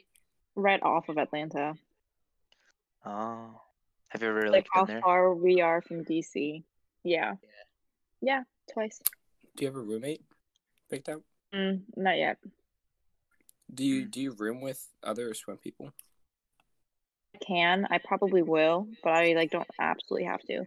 right 0.54 0.82
off 0.82 1.08
of 1.08 1.16
Atlanta. 1.16 1.74
Oh, 3.06 3.60
have 4.10 4.22
you 4.22 4.28
ever 4.28 4.42
like 4.50 4.52
like 4.52 4.66
how 4.70 4.84
there? 4.84 5.00
far 5.00 5.34
we 5.34 5.62
are 5.62 5.80
from 5.80 6.04
DC. 6.04 6.62
Yeah. 7.02 7.34
Yeah, 8.20 8.42
twice. 8.72 9.00
Do 9.56 9.64
you 9.64 9.68
have 9.68 9.76
a 9.76 9.80
roommate 9.80 10.20
picked 10.90 11.08
out? 11.08 11.22
Mm, 11.54 11.82
not 11.96 12.18
yet. 12.18 12.36
Do 13.72 13.84
you 13.84 14.06
Mm. 14.06 14.10
do 14.10 14.20
you 14.20 14.32
room 14.32 14.60
with 14.60 14.86
other 15.02 15.32
swim 15.32 15.56
people? 15.56 15.92
I 17.34 17.38
can. 17.38 17.86
I 17.90 17.98
probably 17.98 18.42
will, 18.42 18.88
but 19.02 19.12
I 19.14 19.32
like 19.32 19.50
don't 19.50 19.68
absolutely 19.78 20.26
have 20.26 20.42
to. 20.42 20.64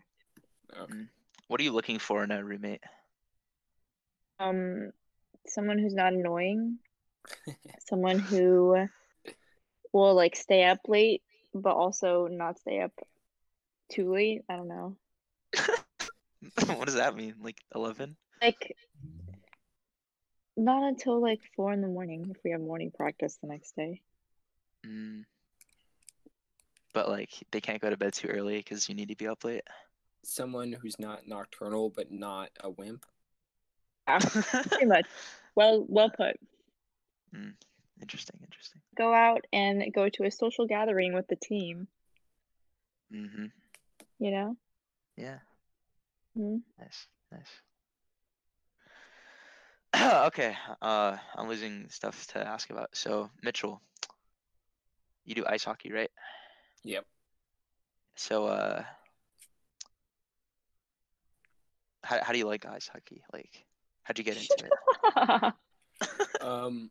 Okay. 0.76 1.06
What 1.48 1.60
are 1.60 1.64
you 1.64 1.72
looking 1.74 2.00
for 2.00 2.24
in 2.24 2.32
a 2.32 2.44
roommate? 2.44 2.82
Um, 4.40 4.92
someone 5.48 5.78
who's 5.78 5.94
not 5.94 6.14
annoying. 6.14 6.80
Someone 7.88 8.20
who 8.20 8.88
will 9.94 10.16
like 10.16 10.36
stay 10.36 10.64
up 10.64 10.80
late, 10.88 11.22
but 11.54 11.76
also 11.76 12.28
not 12.28 12.60
stay 12.60 12.82
up 12.82 12.94
too 13.92 14.12
late. 14.14 14.42
I 14.50 14.56
don't 14.56 14.68
know. 14.68 14.96
what 16.66 16.86
does 16.86 16.96
that 16.96 17.16
mean? 17.16 17.36
Like 17.42 17.58
eleven? 17.76 18.16
Like 18.42 18.76
not 20.58 20.84
until 20.84 21.22
like 21.22 21.42
four 21.56 21.74
in 21.74 21.82
the 21.82 21.88
morning 21.88 22.28
if 22.30 22.38
we 22.44 22.52
have 22.52 22.62
morning 22.62 22.92
practice 22.96 23.38
the 23.42 23.48
next 23.48 23.76
day. 23.76 24.02
Mm. 24.86 25.26
But 26.94 27.10
like 27.10 27.32
they 27.52 27.62
can't 27.62 27.82
go 27.82 27.90
to 27.90 27.98
bed 27.98 28.14
too 28.14 28.28
early 28.28 28.58
because 28.58 28.90
you 28.90 28.96
need 28.96 29.10
to 29.10 29.16
be 29.16 29.28
up 29.28 29.44
late. 29.44 29.64
Someone 30.24 30.72
who's 30.74 31.00
not 31.00 31.28
nocturnal 31.28 31.92
but 31.96 32.12
not 32.12 32.50
a 32.64 32.70
wimp. 32.70 33.06
Yeah, 34.08 34.20
pretty 34.20 34.86
much. 34.86 35.06
Well, 35.56 35.86
well 35.88 36.10
put. 36.10 36.38
Interesting, 38.02 38.40
interesting. 38.44 38.82
Go 38.98 39.14
out 39.14 39.46
and 39.54 39.94
go 39.94 40.10
to 40.10 40.24
a 40.24 40.32
social 40.32 40.68
gathering 40.68 41.14
with 41.14 41.28
the 41.28 41.36
team. 41.36 41.88
hmm 43.12 43.46
You 44.20 44.32
know. 44.32 44.58
Yeah. 45.18 45.40
Mhm. 46.38 46.62
Nice, 46.80 47.08
nice. 47.32 47.62
okay, 50.28 50.56
uh, 50.82 51.18
I'm 51.36 51.48
losing 51.50 51.90
stuff 51.90 52.28
to 52.28 52.46
ask 52.48 52.70
about. 52.70 52.90
So 52.94 53.30
Mitchell, 53.44 53.82
you 55.26 55.36
do 55.36 55.46
ice 55.46 55.64
hockey, 55.64 55.92
right? 55.92 56.12
Yep. 56.84 57.06
So, 58.16 58.46
uh, 58.46 58.84
how 62.04 62.24
how 62.24 62.32
do 62.34 62.40
you 62.40 62.48
like 62.48 62.66
ice 62.66 62.88
hockey? 62.88 63.24
Like, 63.34 63.66
how'd 64.04 64.18
you 64.18 64.24
get 64.24 64.38
into 64.38 64.66
it? 64.66 65.54
Um, 66.42 66.90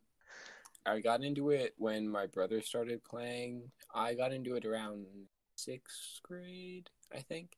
I 0.86 1.00
got 1.00 1.22
into 1.22 1.50
it 1.50 1.74
when 1.76 2.08
my 2.08 2.26
brother 2.26 2.60
started 2.62 3.04
playing. 3.04 3.70
I 3.94 4.14
got 4.14 4.32
into 4.32 4.56
it 4.56 4.64
around 4.64 5.06
sixth 5.56 6.20
grade, 6.22 6.88
I 7.14 7.20
think, 7.20 7.56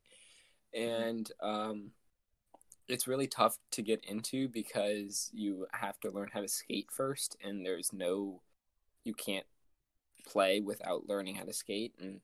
and 0.74 1.30
um, 1.40 1.92
it's 2.88 3.06
really 3.06 3.28
tough 3.28 3.58
to 3.72 3.82
get 3.82 4.04
into 4.04 4.48
because 4.48 5.30
you 5.32 5.66
have 5.72 6.00
to 6.00 6.10
learn 6.10 6.30
how 6.32 6.40
to 6.40 6.48
skate 6.48 6.88
first, 6.90 7.36
and 7.42 7.64
there's 7.64 7.92
no, 7.92 8.42
you 9.04 9.14
can't 9.14 9.46
play 10.26 10.60
without 10.60 11.08
learning 11.08 11.36
how 11.36 11.44
to 11.44 11.52
skate, 11.52 11.94
and 12.00 12.20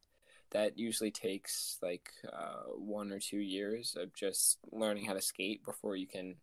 that 0.50 0.78
usually 0.78 1.11
takes 1.11 1.78
like 1.82 2.11
uh, 2.32 2.64
one 2.74 3.12
or 3.12 3.18
two 3.18 3.38
years 3.38 3.96
of 3.98 4.14
just 4.14 4.58
learning 4.72 5.04
how 5.04 5.12
to 5.12 5.20
skate 5.20 5.64
before 5.64 5.94
you 5.94 6.06
can 6.06 6.37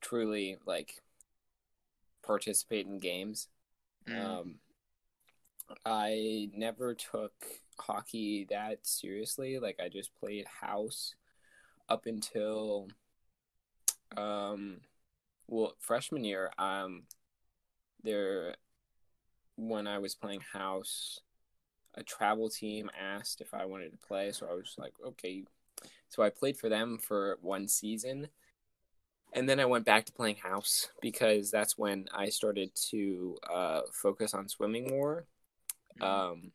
truly 0.00 0.56
like 0.66 1.02
participate 2.24 2.86
in 2.86 2.98
games. 2.98 3.48
Mm, 4.08 4.22
Um, 4.26 4.58
I 5.84 6.50
never 6.54 6.94
took 6.94 7.32
hockey 7.78 8.46
that 8.50 8.86
seriously. 8.86 9.58
Like 9.58 9.80
I 9.82 9.88
just 9.88 10.14
played 10.14 10.46
house 10.46 11.14
up 11.88 12.06
until 12.06 12.88
um 14.16 14.80
well 15.48 15.74
freshman 15.80 16.24
year. 16.24 16.50
Um 16.58 17.04
there 18.02 18.56
when 19.56 19.86
I 19.86 19.98
was 19.98 20.14
playing 20.14 20.40
house, 20.52 21.20
a 21.94 22.02
travel 22.02 22.50
team 22.50 22.90
asked 22.98 23.40
if 23.40 23.54
I 23.54 23.64
wanted 23.64 23.92
to 23.92 23.98
play, 23.98 24.32
so 24.32 24.46
I 24.50 24.54
was 24.54 24.74
like, 24.78 24.94
okay. 25.04 25.44
So 26.08 26.22
I 26.22 26.30
played 26.30 26.56
for 26.56 26.68
them 26.68 26.98
for 26.98 27.38
one 27.42 27.68
season. 27.68 28.28
And 29.32 29.48
then 29.48 29.60
I 29.60 29.66
went 29.66 29.84
back 29.84 30.06
to 30.06 30.12
playing 30.12 30.36
house 30.36 30.88
because 31.02 31.50
that's 31.50 31.76
when 31.76 32.06
I 32.14 32.30
started 32.30 32.70
to 32.90 33.36
uh, 33.52 33.80
focus 33.92 34.32
on 34.32 34.48
swimming 34.48 34.88
more 34.88 35.26
mm, 36.00 36.06
um, 36.06 36.52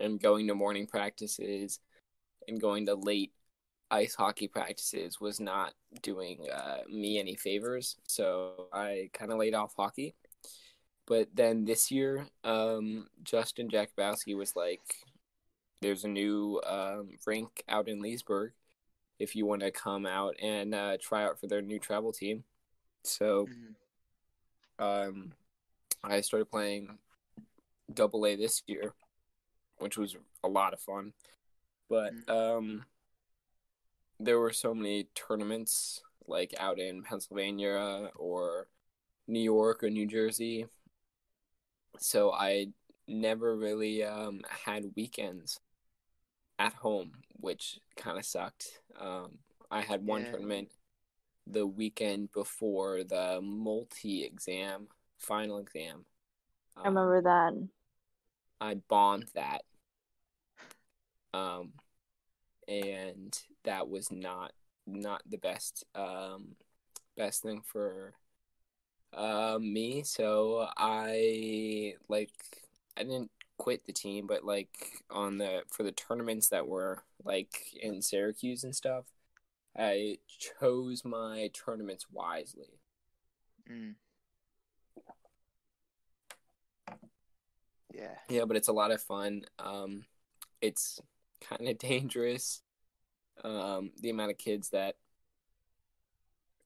and 0.00 0.20
going 0.20 0.46
to 0.46 0.54
morning 0.54 0.86
practices 0.86 1.80
and 2.46 2.60
going 2.60 2.86
to 2.86 2.94
late 2.94 3.32
ice 3.90 4.14
hockey 4.14 4.46
practices 4.46 5.20
was 5.20 5.40
not 5.40 5.74
doing 6.02 6.46
uh, 6.52 6.78
me 6.88 7.18
any 7.18 7.34
favors. 7.34 7.96
So 8.06 8.68
I 8.72 9.10
kind 9.12 9.32
of 9.32 9.38
laid 9.38 9.54
off 9.54 9.74
hockey. 9.76 10.14
But 11.06 11.28
then 11.34 11.64
this 11.64 11.90
year, 11.90 12.28
um, 12.44 13.08
Justin 13.24 13.68
Jakubowski 13.68 14.36
was 14.36 14.54
like, 14.54 14.80
there's 15.82 16.04
a 16.04 16.08
new 16.08 16.60
um, 16.64 17.08
rink 17.26 17.64
out 17.68 17.88
in 17.88 18.00
Leesburg 18.00 18.52
if 19.20 19.36
you 19.36 19.46
want 19.46 19.60
to 19.60 19.70
come 19.70 20.06
out 20.06 20.34
and 20.42 20.74
uh, 20.74 20.96
try 21.00 21.24
out 21.24 21.38
for 21.38 21.46
their 21.46 21.60
new 21.60 21.78
travel 21.78 22.10
team. 22.10 22.42
So 23.04 23.46
mhm. 24.80 25.08
um, 25.08 25.32
I 26.02 26.22
started 26.22 26.50
playing 26.50 26.98
double 27.92 28.26
A 28.26 28.34
this 28.34 28.62
year, 28.66 28.94
which 29.78 29.98
was 29.98 30.16
a 30.42 30.48
lot 30.48 30.72
of 30.72 30.80
fun. 30.80 31.12
But 31.88 32.12
um, 32.28 32.84
there 34.18 34.40
were 34.40 34.52
so 34.52 34.74
many 34.74 35.08
tournaments 35.14 36.02
like 36.26 36.54
out 36.58 36.78
in 36.78 37.02
Pennsylvania 37.02 38.10
or 38.16 38.68
New 39.28 39.40
York 39.40 39.84
or 39.84 39.90
New 39.90 40.06
Jersey. 40.06 40.66
So 41.98 42.32
I 42.32 42.68
never 43.06 43.56
really 43.56 44.02
um, 44.02 44.40
had 44.48 44.92
weekends 44.96 45.60
at 46.60 46.74
home, 46.74 47.12
which 47.40 47.80
kind 47.96 48.18
of 48.18 48.26
sucked. 48.26 48.82
Um, 49.00 49.40
I 49.72 49.82
had 49.82 50.06
one 50.06 50.24
Yeah. 50.24 50.30
tournament 50.32 50.72
the 51.46 51.66
weekend 51.66 52.32
before 52.32 53.04
the 53.04 53.40
multi 53.42 54.24
exam, 54.24 54.88
final 55.18 55.58
exam. 55.58 56.06
I 56.84 56.88
remember 56.88 57.22
that. 57.22 57.54
I 58.60 58.76
bombed 58.76 59.28
that. 59.34 59.64
Um, 61.34 61.72
and 62.68 63.38
that 63.64 63.88
was 63.88 64.12
not 64.12 64.52
not 64.86 65.22
the 65.28 65.38
best 65.38 65.84
um 65.94 66.56
best 67.16 67.42
thing 67.42 67.62
for 67.62 68.14
Um, 69.12 69.72
me. 69.72 70.02
So 70.04 70.68
I 70.76 71.94
like 72.08 72.32
I 72.96 73.04
didn't 73.04 73.30
quit 73.60 73.84
the 73.84 73.92
team, 73.92 74.26
but 74.26 74.42
like 74.42 75.04
on 75.10 75.36
the 75.36 75.62
for 75.68 75.82
the 75.82 75.92
tournaments 75.92 76.48
that 76.48 76.66
were 76.66 77.04
like 77.24 77.74
in 77.80 78.00
Syracuse 78.00 78.64
and 78.64 78.74
stuff, 78.74 79.04
I 79.78 80.16
chose 80.38 81.04
my 81.04 81.50
tournaments 81.52 82.06
wisely. 82.10 82.80
Mm. 83.70 83.96
Yeah. 87.92 88.16
Yeah, 88.30 88.46
but 88.46 88.56
it's 88.56 88.68
a 88.68 88.72
lot 88.72 88.92
of 88.92 89.02
fun. 89.02 89.42
Um, 89.58 90.06
it's 90.62 90.98
kind 91.42 91.68
of 91.68 91.76
dangerous. 91.78 92.62
Um, 93.44 93.92
the 94.00 94.08
amount 94.08 94.30
of 94.30 94.38
kids 94.38 94.70
that 94.70 94.96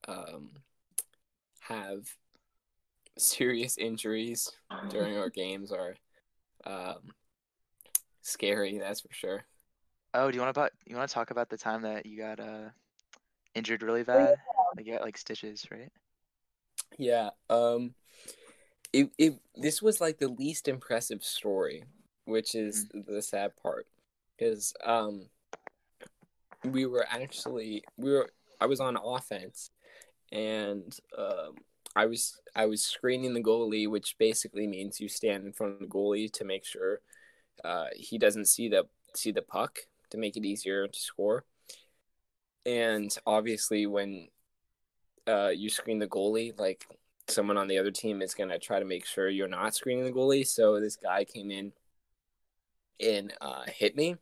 um, 0.07 0.51
have 1.61 2.09
serious 3.19 3.79
injuries 3.79 4.53
during 4.89 5.17
our 5.19 5.31
games 5.31 5.73
are 5.73 5.97
um, 6.65 7.13
scary. 8.23 8.79
That's 8.79 9.01
for 9.01 9.13
sure. 9.13 9.45
Oh, 10.13 10.31
do 10.31 10.37
you 10.37 10.41
want 10.43 10.55
to 10.55 10.61
about 10.61 10.73
you 10.87 10.97
want 10.97 11.09
to 11.09 11.15
talk 11.15 11.31
about 11.31 11.49
the 11.49 11.57
time 11.57 11.83
that 11.83 12.07
you 12.07 12.19
got 12.19 12.41
uh 12.41 12.71
injured 13.55 13.83
really 13.83 14.05
bad? 14.05 14.37
Like 14.77 14.87
you 14.87 14.93
got 14.93 15.03
like 15.03 15.19
stitches, 15.19 15.67
right? 15.71 15.91
Yeah. 16.99 17.31
Um, 17.51 17.95
it 18.93 19.11
it 19.19 19.35
this 19.57 19.83
was 19.83 20.01
like 20.01 20.19
the 20.19 20.29
least 20.29 20.69
impressive 20.69 21.23
story, 21.23 21.85
which 22.25 22.55
is 22.55 22.87
the 22.93 23.23
sad 23.23 23.53
part, 23.61 23.87
because 24.37 24.73
um, 24.85 25.29
we 26.65 26.87
were 26.87 27.07
actually 27.09 27.85
we 27.97 28.13
were 28.13 28.31
I 28.61 28.67
was 28.67 28.81
on 28.81 28.97
offense, 28.97 29.71
and 30.33 30.97
um, 31.19 31.57
I 31.97 32.07
was 32.07 32.41
I 32.55 32.67
was 32.67 32.83
screening 32.83 33.35
the 33.35 33.43
goalie, 33.43 33.89
which 33.89 34.17
basically 34.19 34.67
means 34.67 35.01
you 35.01 35.09
stand 35.09 35.45
in 35.45 35.53
front 35.53 35.75
of 35.75 35.79
the 35.81 35.87
goalie 35.87 36.33
to 36.33 36.45
make 36.45 36.65
sure 36.65 37.01
uh, 37.65 37.87
he 37.95 38.19
doesn't 38.19 38.47
see 38.47 38.69
the 38.69 38.85
see 39.15 39.31
the 39.31 39.43
puck 39.43 39.79
to 40.11 40.19
make 40.19 40.37
it 40.37 40.45
easier 40.45 40.89
to 40.89 41.01
score. 41.01 41.45
And 42.67 43.17
obviously, 43.27 43.87
when 43.87 44.29
uh, 45.27 45.51
you 45.55 45.71
screen 45.71 45.99
the 45.99 46.09
goalie, 46.09 46.59
like 46.59 46.87
someone 47.29 47.57
on 47.57 47.69
the 47.69 47.79
other 47.79 47.91
team 47.91 48.23
is 48.23 48.35
gonna 48.35 48.59
try 48.59 48.79
to 48.79 48.85
make 48.85 49.07
sure 49.07 49.29
you're 49.29 49.49
not 49.49 49.75
screening 49.75 50.05
the 50.05 50.13
goalie. 50.13 50.47
So 50.47 50.81
this 50.81 50.97
guy 50.97 51.25
came 51.25 51.51
in 51.51 51.73
and 53.01 53.33
uh, 53.41 53.65
hit 53.67 53.97
me, 53.97 54.17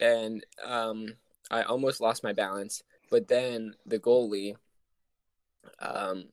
and 0.00 0.44
um, 0.64 1.14
I 1.50 1.62
almost 1.62 2.00
lost 2.00 2.24
my 2.24 2.32
balance. 2.32 2.82
But 3.10 3.28
then 3.28 3.74
the 3.86 3.98
goalie 3.98 4.54
um, 5.80 6.26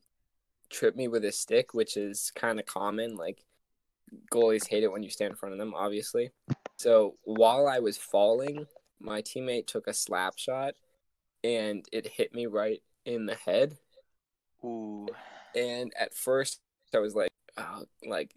tripped 0.70 0.98
me 0.98 1.08
with 1.08 1.24
his 1.24 1.38
stick, 1.38 1.74
which 1.74 1.98
is 1.98 2.32
kind 2.36 2.60
of 2.60 2.66
common. 2.66 3.16
Like 3.16 3.44
goalies 4.32 4.68
hate 4.68 4.84
it 4.84 4.92
when 4.92 5.04
you 5.04 5.10
stand 5.10 5.32
in 5.32 5.38
front 5.38 5.54
of 5.54 5.60
them, 5.60 5.74
obviously. 5.76 6.32
So 6.78 7.16
while 7.24 7.68
I 7.68 7.80
was 7.80 7.98
falling, 7.98 8.66
my 9.00 9.22
teammate 9.22 9.68
took 9.68 9.88
a 9.88 9.94
slap 9.94 10.38
shot, 10.38 10.74
and 11.44 11.86
it 11.92 12.08
hit 12.08 12.34
me 12.34 12.46
right 12.46 12.82
in 13.06 13.26
the 13.26 13.36
head. 13.36 13.78
Ooh. 14.64 15.08
And 15.56 15.94
at 16.00 16.14
first, 16.14 16.60
I 16.94 17.00
was 17.00 17.16
like, 17.16 17.32
oh, 17.58 17.84
like 18.06 18.36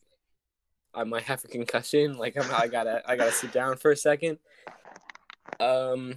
I 0.95 1.05
might 1.05 1.25
have 1.25 1.45
a 1.45 1.49
concussion. 1.49 2.17
Like 2.19 2.37
I'm, 2.37 2.51
I 2.55 2.69
gotta, 2.69 3.03
I 3.07 3.17
gotta 3.17 3.33
sit 3.33 3.53
down 3.53 3.77
for 3.77 3.91
a 3.91 3.97
second. 3.97 4.39
Um, 5.59 6.15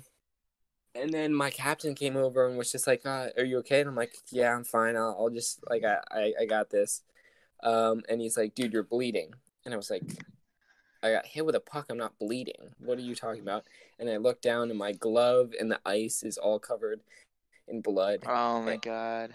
and 0.96 1.12
then 1.14 1.34
my 1.34 1.50
captain 1.50 1.96
came 1.96 2.16
over 2.16 2.48
and 2.48 2.58
was 2.58 2.72
just 2.72 2.88
like, 2.88 3.06
uh, 3.06 3.30
"Are 3.38 3.44
you 3.44 3.58
okay?" 3.60 3.82
And 3.82 3.90
I'm 3.90 3.96
like, 3.96 4.16
"Yeah, 4.30 4.56
I'm 4.56 4.64
fine. 4.64 4.96
I'll, 4.96 5.16
I'll 5.20 5.30
just 5.30 5.60
like 5.70 5.84
I, 5.84 6.00
I, 6.12 6.34
I 6.42 6.46
got 6.46 6.70
this." 6.70 7.02
Um, 7.64 8.04
and 8.10 8.22
he's 8.22 8.38
like, 8.38 8.56
"Dude, 8.56 8.74
you're 8.74 8.84
bleeding." 8.84 9.34
And 9.66 9.74
I 9.74 9.78
was 9.78 9.90
like, 9.90 10.04
"I 11.02 11.12
got 11.12 11.26
hit 11.26 11.46
with 11.46 11.56
a 11.56 11.60
puck. 11.60 11.88
I'm 11.90 11.98
not 11.98 12.20
bleeding. 12.20 12.76
What 12.80 12.98
are 12.98 13.02
you 13.02 13.16
talking 13.16 13.42
about?" 13.42 13.66
And 14.00 14.10
I 14.10 14.18
look 14.18 14.42
down, 14.42 14.70
and 14.70 14.78
my 14.78 14.92
glove 14.92 15.54
and 15.60 15.72
the 15.72 15.80
ice 15.86 16.24
is 16.24 16.38
all 16.38 16.60
covered 16.60 17.02
in 17.68 17.82
blood. 17.82 18.20
Oh 18.28 18.62
my 18.62 18.78
god. 18.78 19.32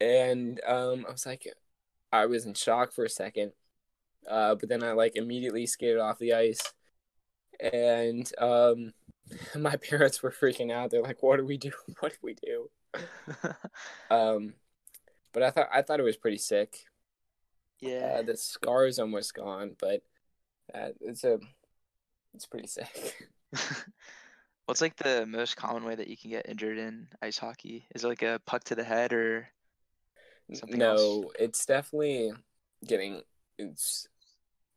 And 0.00 0.60
um, 0.66 1.04
I 1.08 1.12
was 1.12 1.26
like, 1.26 1.46
I 2.12 2.26
was 2.26 2.46
in 2.46 2.54
shock 2.54 2.92
for 2.92 3.04
a 3.04 3.10
second, 3.10 3.52
uh, 4.28 4.54
but 4.54 4.68
then 4.68 4.82
I 4.82 4.92
like 4.92 5.16
immediately 5.16 5.66
skated 5.66 5.98
off 5.98 6.18
the 6.18 6.34
ice, 6.34 6.72
and 7.60 8.30
um, 8.38 8.92
my 9.58 9.76
parents 9.76 10.22
were 10.22 10.30
freaking 10.30 10.70
out. 10.72 10.90
They're 10.90 11.02
like, 11.02 11.22
"What 11.22 11.36
do 11.38 11.44
we 11.44 11.56
do? 11.58 11.72
What 12.00 12.12
do 12.12 12.18
we 12.22 12.34
do?" 12.34 12.70
Um, 14.10 14.54
but 15.32 15.42
I 15.44 15.50
thought 15.50 15.68
I 15.72 15.82
thought 15.82 16.00
it 16.00 16.04
was 16.04 16.16
pretty 16.16 16.38
sick. 16.38 16.86
yeah. 17.80 18.18
Uh, 18.18 18.22
the 18.22 18.36
scar 18.36 18.86
is 18.86 18.98
almost 18.98 19.34
gone, 19.34 19.76
but 19.78 20.02
uh, 20.74 20.90
it's 21.00 21.24
a 21.24 21.40
it's 22.34 22.46
pretty 22.46 22.68
sick. 22.68 23.30
What's 24.66 24.80
like 24.80 24.96
the 24.96 25.24
most 25.26 25.56
common 25.56 25.84
way 25.84 25.94
that 25.94 26.08
you 26.08 26.16
can 26.16 26.30
get 26.30 26.48
injured 26.48 26.78
in 26.78 27.08
ice 27.20 27.38
hockey? 27.38 27.86
Is 27.94 28.02
it 28.04 28.08
like 28.08 28.22
a 28.22 28.40
puck 28.46 28.64
to 28.64 28.74
the 28.74 28.84
head 28.84 29.12
or 29.12 29.48
Something 30.52 30.80
no, 30.80 30.84
else? 30.84 31.32
it's 31.38 31.64
definitely 31.66 32.32
getting 32.86 33.22
it's 33.58 34.08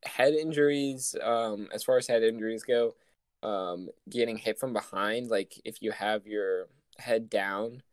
head 0.06 0.34
injuries. 0.34 1.16
Um, 1.24 1.70
as 1.74 1.84
far 1.84 1.98
as 1.98 2.08
head 2.08 2.24
injuries 2.24 2.64
go, 2.64 2.96
um, 3.46 3.90
getting 4.10 4.38
hit 4.38 4.60
from 4.60 4.74
behind. 4.74 5.30
Like 5.30 5.62
if 5.66 5.82
you 5.82 5.92
have 5.94 6.28
your 6.28 6.68
head 7.00 7.30
down 7.30 7.84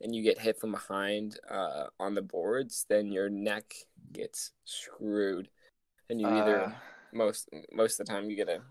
and 0.00 0.14
you 0.14 0.22
get 0.22 0.40
hit 0.40 0.58
from 0.58 0.72
behind 0.72 1.38
uh, 1.50 1.86
on 2.00 2.14
the 2.14 2.22
boards, 2.22 2.86
then 2.88 3.12
your 3.12 3.30
neck 3.30 3.74
gets 4.12 4.52
screwed, 4.64 5.48
and 6.10 6.20
you 6.20 6.32
either 6.32 6.66
Uh, 6.66 6.72
most 7.12 7.48
most 7.72 8.00
of 8.00 8.06
the 8.06 8.12
time 8.12 8.30
you 8.30 8.36
get 8.36 8.48
a 8.48 8.62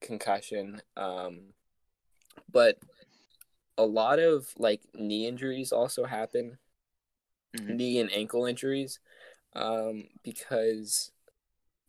concussion. 0.00 0.82
Um, 0.96 1.54
but 2.52 2.78
a 3.78 3.86
lot 3.86 4.18
of 4.20 4.48
like 4.58 4.82
knee 4.94 5.26
injuries 5.26 5.72
also 5.72 6.04
happen 6.04 6.58
mhm. 7.54 7.76
knee 7.76 7.98
and 8.00 8.12
ankle 8.12 8.46
injuries 8.46 9.00
um, 9.54 10.08
because 10.22 11.12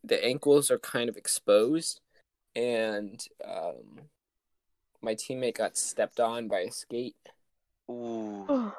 the 0.04 0.24
ankles 0.24 0.72
are 0.72 0.80
kind 0.80 1.10
of 1.10 1.18
exposed 1.18 2.02
and 2.56 3.24
um, 3.44 4.02
my 5.02 5.16
teammate 5.16 5.58
got 5.58 5.78
stepped 5.78 6.20
on 6.20 6.48
by 6.48 6.62
a 6.62 6.72
skate. 6.72 7.16
Ooh. 7.90 8.46
Oh, 8.50 8.74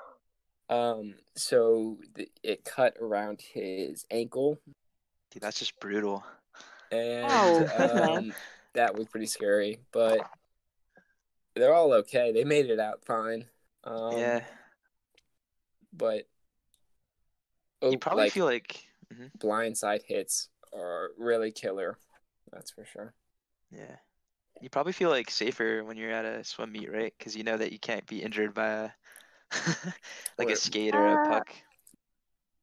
um, 0.68 1.14
so 1.36 1.98
th- 2.16 2.30
it 2.42 2.64
cut 2.64 2.96
around 3.00 3.40
his 3.40 4.04
ankle. 4.10 4.58
Dude, 5.30 5.42
that's 5.42 5.58
just 5.58 5.78
brutal. 5.80 6.24
and 6.90 7.26
Oh, 7.30 8.14
um, 8.16 8.34
that 8.74 8.94
was 8.94 9.06
pretty 9.08 9.26
scary 9.26 9.80
but 9.92 10.20
they're 11.54 11.74
all 11.74 11.92
okay. 11.94 12.32
They 12.32 12.44
made 12.44 12.66
it 12.66 12.78
out 12.78 13.04
fine. 13.04 13.46
Um, 13.84 14.18
yeah. 14.18 14.40
but 15.92 16.26
You 17.82 17.88
oh, 17.92 17.96
probably 17.96 18.24
like, 18.24 18.32
feel 18.32 18.44
like 18.46 18.86
mhm, 19.12 19.30
blindside 19.38 20.02
hits 20.06 20.48
are 20.74 21.10
really 21.18 21.52
killer 21.52 21.96
that's 22.52 22.70
for 22.70 22.84
sure 22.84 23.14
yeah. 23.70 23.96
You 24.60 24.70
probably 24.70 24.92
feel 24.92 25.10
like 25.10 25.30
safer 25.30 25.84
when 25.84 25.96
you're 25.96 26.12
at 26.12 26.24
a 26.24 26.44
swim 26.44 26.72
meet, 26.72 26.90
right? 26.90 27.12
Because 27.18 27.36
you 27.36 27.44
know 27.44 27.56
that 27.58 27.72
you 27.72 27.78
can't 27.78 28.06
be 28.06 28.22
injured 28.22 28.54
by 28.54 28.68
a 28.68 28.90
like 30.38 30.48
Or- 30.48 30.52
a 30.52 30.56
skate 30.56 30.94
or 30.94 31.06
a 31.06 31.18
puck. 31.18 31.48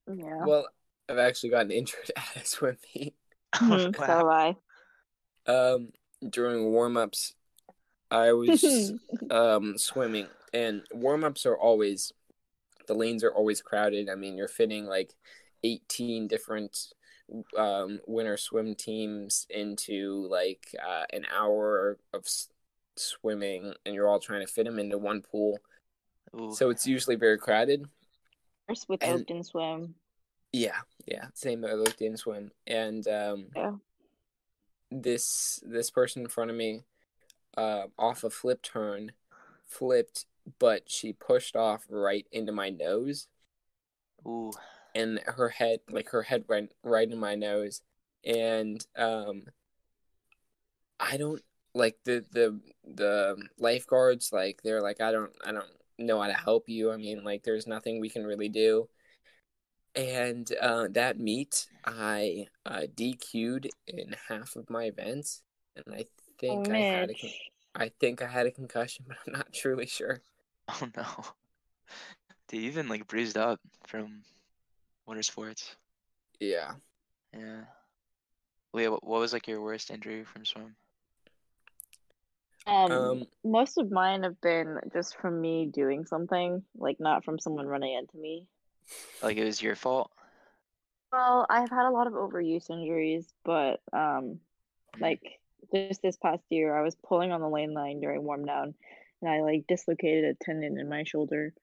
yeah. 0.08 0.46
Well, 0.46 0.68
I've 1.10 1.18
actually 1.18 1.50
gotten 1.52 1.72
injured 1.80 2.12
at 2.16 2.44
a 2.44 2.46
swim 2.46 2.78
meet. 2.96 3.16
Mhm, 3.62 3.96
so 3.96 4.04
have 4.04 4.28
I. 4.28 4.56
Um, 5.46 5.90
during 6.28 6.66
warm 6.72 6.98
ups, 6.98 7.34
I 8.12 8.34
was 8.34 8.94
um 9.30 9.78
swimming, 9.78 10.28
and 10.54 10.84
warm 10.94 11.24
ups 11.24 11.46
are 11.46 11.58
always 11.58 12.12
the 12.88 12.96
lanes 12.96 13.24
are 13.24 13.34
always 13.34 13.62
crowded. 13.62 14.10
I 14.10 14.16
mean, 14.16 14.38
you're 14.38 14.48
fitting 14.48 14.86
like 14.86 15.14
eighteen 15.64 16.28
different 16.28 16.94
um 17.58 18.00
winter 18.06 18.38
swim 18.38 18.76
teams 18.76 19.48
into 19.50 20.28
like 20.30 20.68
uh, 20.86 21.06
an 21.14 21.26
hour 21.34 21.98
of 22.14 22.22
s- 22.26 22.50
swimming, 22.96 23.74
and 23.86 23.96
you're 23.96 24.08
all 24.08 24.20
trying 24.20 24.46
to 24.46 24.52
fit 24.52 24.66
them 24.66 24.80
into 24.80 24.98
one 24.98 25.22
pool. 25.22 25.60
Ooh. 26.40 26.54
So 26.54 26.70
it's 26.70 26.86
usually 26.88 27.16
very 27.16 27.38
crowded. 27.38 27.86
First 28.68 28.88
with 28.90 29.04
And- 29.04 29.26
Oakton 29.26 29.46
Swim. 29.46 29.96
Yeah, 30.56 30.82
yeah, 31.08 31.26
same 31.34 31.62
that 31.62 31.72
I 31.72 31.74
looked 31.74 32.02
swim, 32.20 32.52
and 32.68 33.08
um, 33.08 33.48
Yeah. 33.56 33.72
this 34.92 35.60
this 35.66 35.90
person 35.90 36.22
in 36.22 36.28
front 36.28 36.52
of 36.52 36.56
me, 36.58 36.84
uh, 37.58 37.88
off 37.98 38.24
a 38.24 38.30
flip 38.30 38.62
turn, 38.62 39.14
flipped, 39.66 40.26
but 40.60 40.92
she 40.92 41.12
pushed 41.12 41.56
off 41.56 41.86
right 41.90 42.28
into 42.32 42.52
my 42.52 42.70
nose, 42.70 43.28
Ooh. 44.28 44.52
And 44.96 45.20
her 45.26 45.50
head, 45.50 45.80
like 45.90 46.10
her 46.10 46.24
head 46.24 46.46
went 46.48 46.74
right 46.84 47.10
in 47.10 47.20
my 47.20 47.36
nose, 47.36 47.82
and 48.26 48.86
um, 48.96 49.44
I 51.00 51.18
don't 51.18 51.42
like 51.74 51.98
the 52.06 52.26
the 52.32 52.60
the 52.86 53.38
lifeguards, 53.58 54.32
like 54.32 54.62
they're 54.64 54.82
like 54.82 55.02
I 55.02 55.12
don't 55.12 55.32
I 55.46 55.52
don't 55.52 55.66
know 55.98 56.22
how 56.22 56.28
to 56.28 56.34
help 56.34 56.70
you. 56.70 56.92
I 56.92 56.98
mean, 56.98 57.24
like 57.24 57.44
there's 57.44 57.68
nothing 57.68 58.00
we 58.00 58.10
can 58.10 58.26
really 58.26 58.50
do. 58.50 58.90
and 59.96 60.52
uh, 60.62 60.88
that 60.92 61.20
meet 61.20 61.68
I 61.86 62.48
uh, 62.66 62.84
DQ'd 62.96 63.70
in 63.88 64.16
half 64.28 64.56
of 64.56 64.70
my 64.70 64.86
events, 64.86 65.44
and 65.76 65.86
I 65.94 66.06
think 66.40 66.68
oh, 66.70 66.74
I 66.74 66.80
had 66.80 67.10
a 67.10 67.14
con- 67.14 67.30
I 67.76 67.90
think 68.00 68.22
I 68.22 68.28
had 68.28 68.46
a 68.48 68.52
concussion, 68.52 69.06
but 69.10 69.18
I'm 69.28 69.34
not 69.34 69.54
truly 69.54 69.86
sure. 69.88 70.22
Oh 70.68 70.90
no. 70.96 71.06
Dude, 72.48 72.62
you've 72.64 72.76
been 72.76 72.88
like 72.90 73.08
bruised 73.08 73.38
up 73.38 73.60
from 73.88 74.24
winter 75.06 75.24
sports. 75.24 75.76
Yeah. 76.40 76.74
Yeah. 77.34 77.62
Leaya, 78.76 78.92
what, 78.92 79.04
what 79.04 79.20
was 79.20 79.34
like 79.34 79.48
your 79.48 79.62
worst 79.62 79.92
injury 79.92 80.24
from 80.24 80.46
swim? 80.46 80.76
Um, 82.66 82.92
Um. 82.92 83.26
most 83.44 83.78
of 83.78 83.92
mine 83.92 84.24
have 84.24 84.40
been 84.42 84.80
just 84.94 85.18
from 85.18 85.40
me 85.42 85.66
doing 85.66 86.06
something, 86.06 86.64
like 86.76 87.00
not 87.00 87.26
from 87.26 87.40
someone 87.40 87.68
running 87.68 87.94
into 87.94 88.18
me. 88.18 88.48
Like 89.22 89.38
it 89.38 89.46
was 89.46 89.62
your 89.62 89.76
fault? 89.76 90.12
Well, 91.12 91.46
I've 91.50 91.70
had 91.70 91.88
a 91.88 91.92
lot 91.92 92.08
of 92.08 92.14
overuse 92.14 92.70
injuries, 92.70 93.32
but 93.44 93.82
um, 93.92 94.40
Mm-hmm. 94.96 95.04
like 95.04 95.40
just 95.74 96.02
this 96.02 96.18
past 96.18 96.44
year, 96.50 96.76
I 96.78 96.82
was 96.84 96.96
pulling 97.08 97.32
on 97.32 97.42
the 97.42 97.50
lane 97.50 97.74
line 97.74 98.00
during 98.00 98.24
warm 98.24 98.46
down, 98.46 98.76
and 99.22 99.32
I 99.32 99.42
like 99.42 99.66
dislocated 99.68 100.26
a 100.26 100.44
tendon 100.44 100.80
in 100.80 100.90
my 100.90 101.04
shoulder 101.04 101.54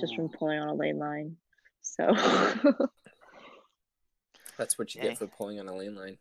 just 0.00 0.14
from 0.16 0.28
pulling 0.28 0.58
on 0.58 0.68
a 0.68 0.74
lane 0.74 0.98
line. 0.98 1.36
So 1.82 2.14
That's 4.58 4.78
what 4.78 4.94
you 4.94 5.00
Dang. 5.00 5.10
get 5.10 5.18
for 5.18 5.26
pulling 5.26 5.58
on 5.60 5.68
a 5.68 5.74
lane 5.76 5.94
line. 5.96 6.18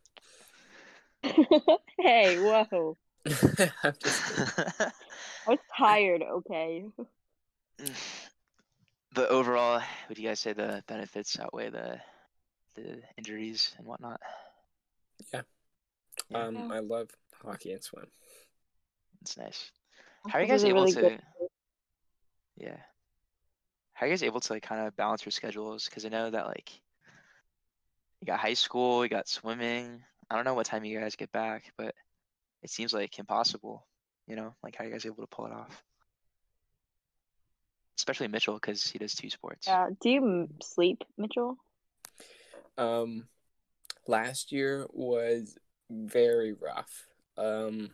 hey, 2.00 2.40
whoa! 2.40 2.98
I'm 3.84 3.94
just 4.02 4.22
I 4.50 4.92
was 5.48 5.60
tired. 5.78 6.24
Okay. 6.24 6.86
But 9.14 9.30
overall, 9.30 9.82
would 10.08 10.18
you 10.18 10.28
guys 10.28 10.40
say 10.40 10.54
the 10.54 10.84
benefits 10.88 11.40
outweigh 11.40 11.70
the 11.70 12.00
the 12.76 13.02
injuries 13.18 13.74
and 13.78 13.86
whatnot? 13.86 14.20
Yeah. 15.34 15.42
um, 16.34 16.72
I 16.72 16.80
love 16.80 17.10
hockey 17.44 17.74
and 17.74 17.84
swim. 17.84 18.08
It's 19.22 19.38
nice. 19.38 19.70
How 20.28 20.40
are 20.40 20.42
you 20.42 20.48
guys 20.48 20.64
is 20.64 20.70
able 20.70 20.82
really 20.82 20.94
to? 20.94 21.02
good- 21.02 21.22
Yeah. 22.58 22.78
How 24.02 24.06
are 24.06 24.08
you 24.08 24.14
guys 24.14 24.24
able 24.24 24.40
to 24.40 24.54
like 24.54 24.64
kind 24.64 24.82
of 24.82 24.96
balance 24.96 25.24
your 25.24 25.32
schedules? 25.32 25.86
Because 25.86 26.06
I 26.06 26.10
know 26.10 26.32
that 26.32 26.48
like 26.48 26.72
you 28.20 28.26
got 28.26 28.40
high 28.40 28.56
school, 28.56 29.04
you 29.04 29.10
got 29.10 29.28
swimming. 29.28 30.02
I 30.28 30.36
don't 30.36 30.44
know 30.44 30.56
what 30.56 30.66
time 30.66 30.84
you 30.84 31.00
guys 31.00 31.16
get 31.16 31.32
back, 31.32 31.72
but 31.78 31.94
it 32.64 32.72
seems 32.72 32.94
like 32.94 33.20
impossible. 33.20 33.86
You 34.26 34.38
know, 34.38 34.56
like 34.64 34.76
how 34.76 34.84
are 34.84 34.88
you 34.88 34.94
guys 34.94 35.06
able 35.06 35.22
to 35.22 35.28
pull 35.28 35.46
it 35.46 35.52
off? 35.52 35.84
Especially 37.96 38.28
Mitchell, 38.28 38.56
because 38.56 38.84
he 38.90 38.98
does 38.98 39.14
two 39.14 39.30
sports. 39.30 39.68
Yeah. 39.68 39.90
Do 40.02 40.10
you 40.10 40.50
sleep, 40.64 41.04
Mitchell? 41.16 41.58
Um, 42.80 43.28
last 44.08 44.52
year 44.52 44.88
was 44.90 45.60
very 45.92 46.54
rough. 46.54 47.06
Um, 47.38 47.92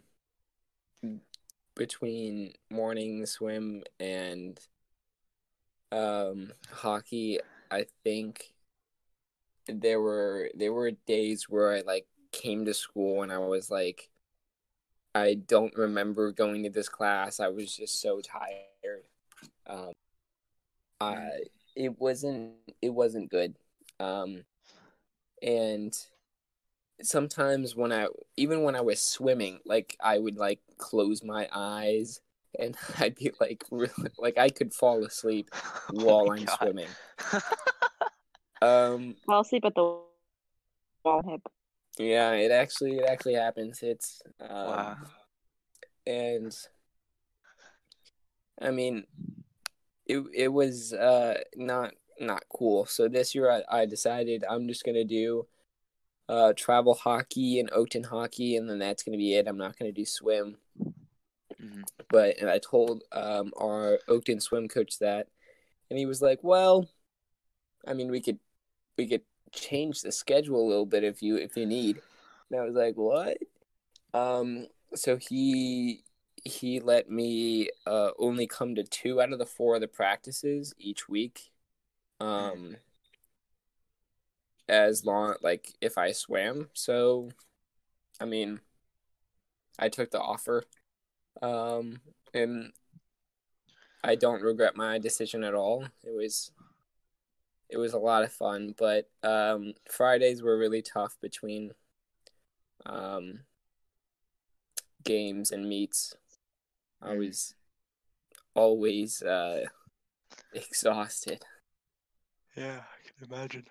between 1.76 2.54
morning 2.70 3.26
swim 3.26 3.84
and 4.00 4.58
um 5.92 6.52
hockey, 6.72 7.40
I 7.72 7.86
think 8.04 8.54
there 9.68 10.02
were 10.02 10.50
there 10.56 10.74
were 10.74 10.92
days 10.92 11.50
where 11.50 11.74
I 11.76 11.82
like 11.82 12.08
came 12.32 12.66
to 12.66 12.74
school 12.74 13.24
and 13.24 13.32
I 13.32 13.38
was 13.40 13.70
like 13.70 14.10
I 15.16 15.34
don't 15.34 15.76
remember 15.76 16.32
going 16.32 16.64
to 16.64 16.70
this 16.70 16.90
class. 16.90 17.40
I 17.40 17.48
was 17.50 17.76
just 17.76 18.02
so 18.02 18.22
tired. 18.22 19.04
Um 19.68 19.94
I 21.00 21.30
it 21.76 22.00
wasn't 22.00 22.54
it 22.82 22.90
wasn't 22.90 23.30
good. 23.30 23.56
Um 24.00 24.44
and 25.42 25.94
sometimes 27.02 27.76
when 27.76 27.92
I 27.92 28.08
even 28.38 28.64
when 28.64 28.76
I 28.76 28.82
was 28.82 29.02
swimming, 29.02 29.60
like 29.66 29.96
I 30.02 30.18
would 30.20 30.38
like 30.38 30.60
close 30.78 31.24
my 31.24 31.48
eyes 31.54 32.22
and 32.60 32.76
I'd 33.00 33.16
be 33.16 33.32
like 33.40 33.64
really 33.72 34.12
like 34.18 34.38
I 34.38 34.50
could 34.50 34.74
fall 34.74 35.04
asleep 35.04 35.50
Oh 35.90 35.94
while 36.04 36.28
my 36.28 36.38
I'm 36.40 36.46
God. 36.46 36.58
swimming. 36.58 36.90
Um 38.62 39.16
I'll 39.30 39.44
sleep 39.44 39.66
at 39.66 39.76
the 39.76 39.82
wall 41.04 41.22
hip. 41.26 41.42
yeah, 42.00 42.32
it 42.34 42.52
actually 42.52 42.98
it 42.98 43.06
actually 43.08 43.36
happens. 43.36 43.84
It's 43.84 44.22
um 44.42 44.50
Wow. 44.50 44.98
and 46.06 46.58
I 48.62 48.72
mean 48.72 49.06
it 50.06 50.24
it 50.34 50.48
was 50.48 50.94
uh 50.94 51.40
not 51.56 51.94
not 52.20 52.44
cool. 52.50 52.86
So 52.86 53.08
this 53.08 53.36
year 53.36 53.52
I, 53.52 53.82
I 53.82 53.86
decided 53.86 54.44
I'm 54.50 54.68
just 54.68 54.84
gonna 54.84 55.04
do 55.06 55.48
uh 56.30 56.54
travel 56.58 56.94
hockey 56.96 57.60
and 57.60 57.70
Oakton 57.72 58.06
hockey 58.08 58.56
and 58.58 58.70
then 58.70 58.80
that's 58.80 59.04
gonna 59.04 59.18
be 59.18 59.36
it. 59.36 59.48
I'm 59.48 59.58
not 59.58 59.78
gonna 59.78 59.92
do 59.92 60.06
swim. 60.06 60.58
Mhm. 61.68 61.84
But 62.10 62.38
and 62.40 62.50
I 62.50 62.60
told 62.60 63.04
um 63.12 63.54
our 63.58 64.00
Oakton 64.08 64.42
swim 64.42 64.68
coach 64.68 65.00
that 65.00 65.28
and 65.90 66.00
he 66.00 66.06
was 66.06 66.22
like, 66.22 66.40
Well, 66.44 66.90
I 67.88 67.94
mean 67.94 68.10
we 68.12 68.22
could 68.22 68.40
we 68.98 69.08
could 69.08 69.24
change 69.54 70.02
the 70.02 70.12
schedule 70.12 70.62
a 70.66 70.70
little 70.70 70.86
bit 70.86 71.04
if 71.06 71.22
you 71.24 71.38
if 71.38 71.58
you 71.58 71.66
need. 71.66 72.02
And 72.52 72.60
I 72.62 72.66
was 72.66 72.76
like, 72.76 72.96
What? 72.96 73.38
Um 74.14 74.68
so 74.96 75.18
he 75.18 76.04
he 76.46 76.80
let 76.82 77.10
me 77.12 77.70
uh 77.88 78.12
only 78.20 78.48
come 78.48 78.76
to 78.76 78.84
two 78.84 79.22
out 79.22 79.34
of 79.34 79.40
the 79.40 79.48
four 79.48 79.76
of 79.76 79.82
the 79.82 79.90
practices 79.90 80.76
each 80.80 81.10
week. 81.10 81.52
Um 82.22 82.78
as 84.70 85.06
long 85.06 85.36
like 85.42 85.74
if 85.82 85.98
I 85.98 86.12
swam. 86.12 86.70
So 86.74 87.30
I 88.22 88.26
mean 88.26 88.62
I 89.80 89.90
took 89.90 90.12
the 90.12 90.22
offer. 90.22 90.66
Um 91.42 92.02
and 92.34 92.72
I 94.04 94.16
don't 94.16 94.42
regret 94.42 94.76
my 94.76 94.98
decision 95.00 95.44
at 95.44 95.54
all. 95.54 95.86
It 96.04 96.16
was 96.16 96.52
it 97.70 97.78
was 97.78 97.94
a 97.94 98.00
lot 98.00 98.24
of 98.24 98.32
fun, 98.32 98.74
but 98.78 99.10
um 99.24 99.74
Fridays 99.90 100.42
were 100.42 100.58
really 100.58 100.82
tough 100.82 101.18
between 101.22 101.72
um 102.86 103.42
games 105.04 105.52
and 105.52 105.68
meets. 105.68 106.16
I 107.02 107.14
Mm. 107.14 107.18
was 107.20 107.54
always 108.56 109.22
uh 109.22 109.66
exhausted. 110.54 111.44
Yeah, 112.56 112.82
I 112.82 113.08
can 113.08 113.30
imagine. 113.32 113.68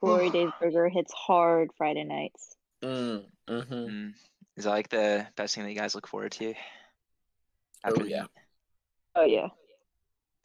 Glory 0.00 0.30
Days 0.36 0.52
Burger 0.60 0.88
hits 0.88 1.12
hard 1.12 1.70
Friday 1.78 2.04
nights. 2.04 2.56
Mm, 2.82 3.24
mm-hmm. 3.48 3.74
Mm. 3.74 4.14
Is 4.56 4.64
that 4.64 4.70
like 4.70 4.88
the 4.88 5.26
best 5.36 5.54
thing 5.54 5.64
that 5.64 5.70
you 5.70 5.78
guys 5.78 5.94
look 5.94 6.06
forward 6.06 6.32
to? 6.32 6.54
After 7.84 8.02
the 8.02 8.10
yeah. 8.10 8.22
meet? 8.22 8.30
Oh 9.14 9.24
yeah. 9.24 9.48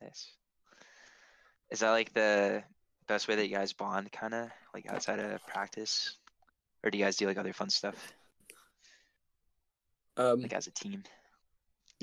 Nice. 0.02 0.32
Is 1.70 1.80
that 1.80 1.92
like 1.92 2.14
the 2.14 2.64
best 3.08 3.28
way 3.28 3.36
that 3.36 3.48
you 3.48 3.56
guys 3.56 3.74
bond, 3.74 4.12
kind 4.12 4.34
of 4.34 4.50
like 4.74 4.90
outside 4.90 5.20
of 5.20 5.46
practice, 5.48 6.18
or 6.84 6.92
do 6.92 6.98
you 6.98 7.06
guys 7.06 7.16
do 7.16 7.28
like 7.28 7.38
other 7.38 7.54
fun 7.54 7.70
stuff, 7.70 7.96
Um 10.18 10.42
like 10.42 10.54
as 10.54 10.68
a 10.68 10.72
team? 10.72 11.04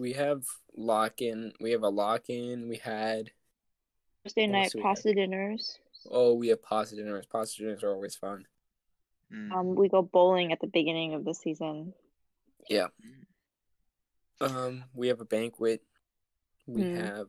we 0.01 0.12
have 0.12 0.44
lock 0.77 1.21
in 1.21 1.53
we 1.61 1.73
have 1.73 1.83
a 1.83 1.88
lock 1.88 2.31
in, 2.31 2.68
we 2.68 2.77
had 2.77 3.31
Thursday 4.25 4.47
night 4.47 4.64
else 4.64 4.73
do 4.73 4.79
we 4.79 4.83
have? 4.83 4.94
pasta 4.94 5.14
dinners. 5.14 5.79
oh 6.11 6.35
we 6.35 6.49
have 6.49 6.62
pasta 6.62 6.97
dinners. 6.97 7.27
Pasta 7.27 7.62
dinners 7.62 7.83
are 7.83 7.92
always 7.92 8.16
fun. 8.16 8.47
Mm. 9.33 9.53
Um, 9.53 9.75
we 9.75 9.88
go 9.88 10.03
bowling 10.03 10.53
at 10.53 10.61
the 10.61 10.67
beginning 10.67 11.14
of 11.14 11.25
the 11.25 11.35
season. 11.35 11.93
Yeah. 12.69 12.88
Um, 14.41 14.85
we 14.95 15.09
have 15.09 15.21
a 15.21 15.25
banquet. 15.25 15.83
We 16.67 16.83
Mm. 16.83 16.97
have 16.97 17.29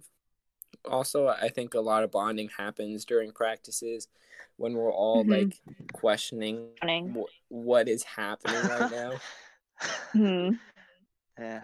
also 0.85 1.27
I 1.27 1.49
think 1.49 1.73
a 1.73 1.79
lot 1.81 2.03
of 2.03 2.11
bonding 2.11 2.49
happens 2.49 3.03
during 3.03 3.31
practices 3.31 4.07
when 4.57 4.73
we're 4.73 4.91
all 4.93 5.25
Mhm. 5.25 5.29
like 5.29 5.61
questioning 5.93 6.69
Morning. 6.81 7.13
wh- 7.15 7.51
what 7.51 7.87
is 7.89 8.03
happening 8.03 8.61
right 8.61 8.91
now. 8.91 9.11
Hmm. 10.13 10.49
yeah. 11.37 11.63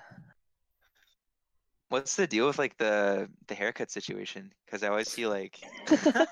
What's 1.90 2.16
the 2.16 2.28
deal 2.28 2.48
with 2.48 2.58
like 2.58 2.78
the 2.78 3.30
the 3.48 3.56
haircut 3.56 3.92
situation? 3.92 4.52
Because 4.66 4.84
I 4.84 4.88
always 4.90 5.10
see 5.10 5.28
like 5.28 5.60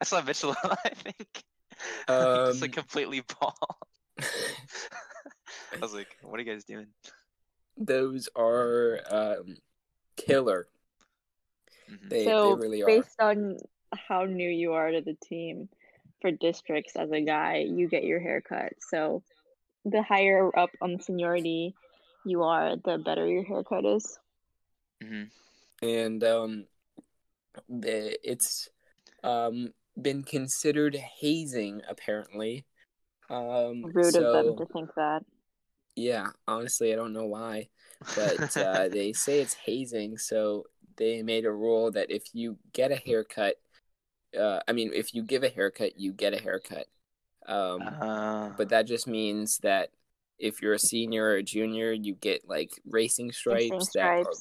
I 0.00 0.04
saw 0.04 0.20
Mitchell. 0.22 0.54
I 0.84 0.90
think 0.90 1.44
just 2.08 2.62
like 2.62 2.70
Um, 2.70 2.82
completely 2.82 3.20
bald. 3.20 3.54
I 4.18 5.78
was 5.80 5.94
like, 5.94 6.08
what 6.22 6.40
are 6.40 6.42
you 6.42 6.50
guys 6.52 6.64
doing? 6.64 6.86
Those 7.76 8.28
are 8.34 9.00
um 9.10 9.56
killer. 10.16 10.68
Mhm. 11.90 12.08
They 12.10 12.24
so 12.24 12.54
they 12.56 12.60
really 12.60 12.82
are. 12.82 12.86
based 12.86 13.20
on 13.20 13.58
how 14.08 14.24
new 14.24 14.48
you 14.48 14.72
are 14.72 14.90
to 14.90 15.00
the 15.00 15.16
team 15.24 15.68
for 16.20 16.30
districts 16.30 16.96
as 16.96 17.10
a 17.12 17.20
guy, 17.20 17.58
you 17.68 17.88
get 17.88 18.04
your 18.04 18.20
hair 18.20 18.40
cut. 18.40 18.72
So 18.90 19.22
the 19.84 20.02
higher 20.02 20.50
up 20.58 20.70
on 20.80 20.94
the 20.94 21.02
seniority 21.02 21.74
you 22.24 22.42
are, 22.42 22.76
the 22.76 22.98
better 22.98 23.26
your 23.26 23.44
haircut 23.44 23.84
is. 23.84 24.18
Mhm. 25.02 25.30
and 25.82 26.24
um 26.24 26.66
it's 27.68 28.68
um 29.22 29.72
been 30.00 30.22
considered 30.22 30.94
hazing 30.94 31.82
apparently. 31.88 32.64
Um, 33.30 33.82
Rude 33.92 34.12
so, 34.12 34.24
of 34.24 34.46
them 34.46 34.56
to 34.56 34.72
think 34.72 34.90
that. 34.96 35.24
Yeah, 35.94 36.28
honestly, 36.46 36.92
I 36.92 36.96
don't 36.96 37.12
know 37.12 37.26
why, 37.26 37.68
but 38.14 38.56
uh, 38.56 38.88
they 38.88 39.12
say 39.12 39.40
it's 39.40 39.54
hazing. 39.54 40.18
So 40.18 40.64
they 40.96 41.22
made 41.22 41.44
a 41.44 41.52
rule 41.52 41.90
that 41.92 42.10
if 42.10 42.24
you 42.34 42.58
get 42.72 42.92
a 42.92 42.96
haircut, 42.96 43.56
uh, 44.38 44.60
I 44.68 44.72
mean, 44.72 44.90
if 44.94 45.14
you 45.14 45.22
give 45.22 45.42
a 45.42 45.48
haircut, 45.48 45.98
you 45.98 46.12
get 46.12 46.34
a 46.34 46.40
haircut. 46.40 46.86
Um, 47.46 47.82
Uh, 47.82 48.50
but 48.56 48.68
that 48.70 48.86
just 48.86 49.06
means 49.06 49.58
that 49.58 49.90
if 50.38 50.60
you're 50.60 50.74
a 50.74 50.78
senior 50.78 51.24
or 51.24 51.36
a 51.36 51.42
junior, 51.42 51.92
you 51.92 52.14
get 52.14 52.48
like 52.48 52.70
racing 52.84 53.32
stripes, 53.32 53.70
Racing 53.70 53.86
that 53.94 54.26
are 54.26 54.32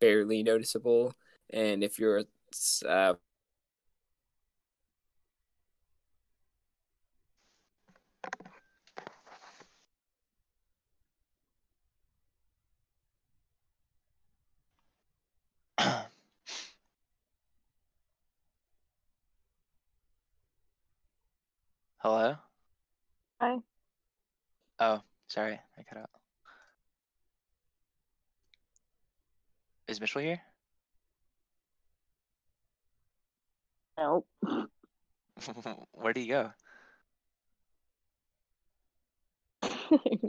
barely 0.00 0.42
noticeable, 0.42 1.14
and 1.50 1.82
if 1.82 1.98
you're 1.98 2.18
a 2.18 2.88
uh, 2.88 3.14
Hello? 22.00 22.36
Hi. 23.40 23.56
Oh, 24.78 25.02
sorry, 25.26 25.58
I 25.76 25.82
cut 25.82 25.98
out. 25.98 26.10
Is 29.88 30.00
Mitchell 30.00 30.22
here? 30.22 30.40
Nope. 33.98 34.28
Where 35.92 36.12
do 36.12 36.20
you 36.20 36.28
go? 36.28 36.50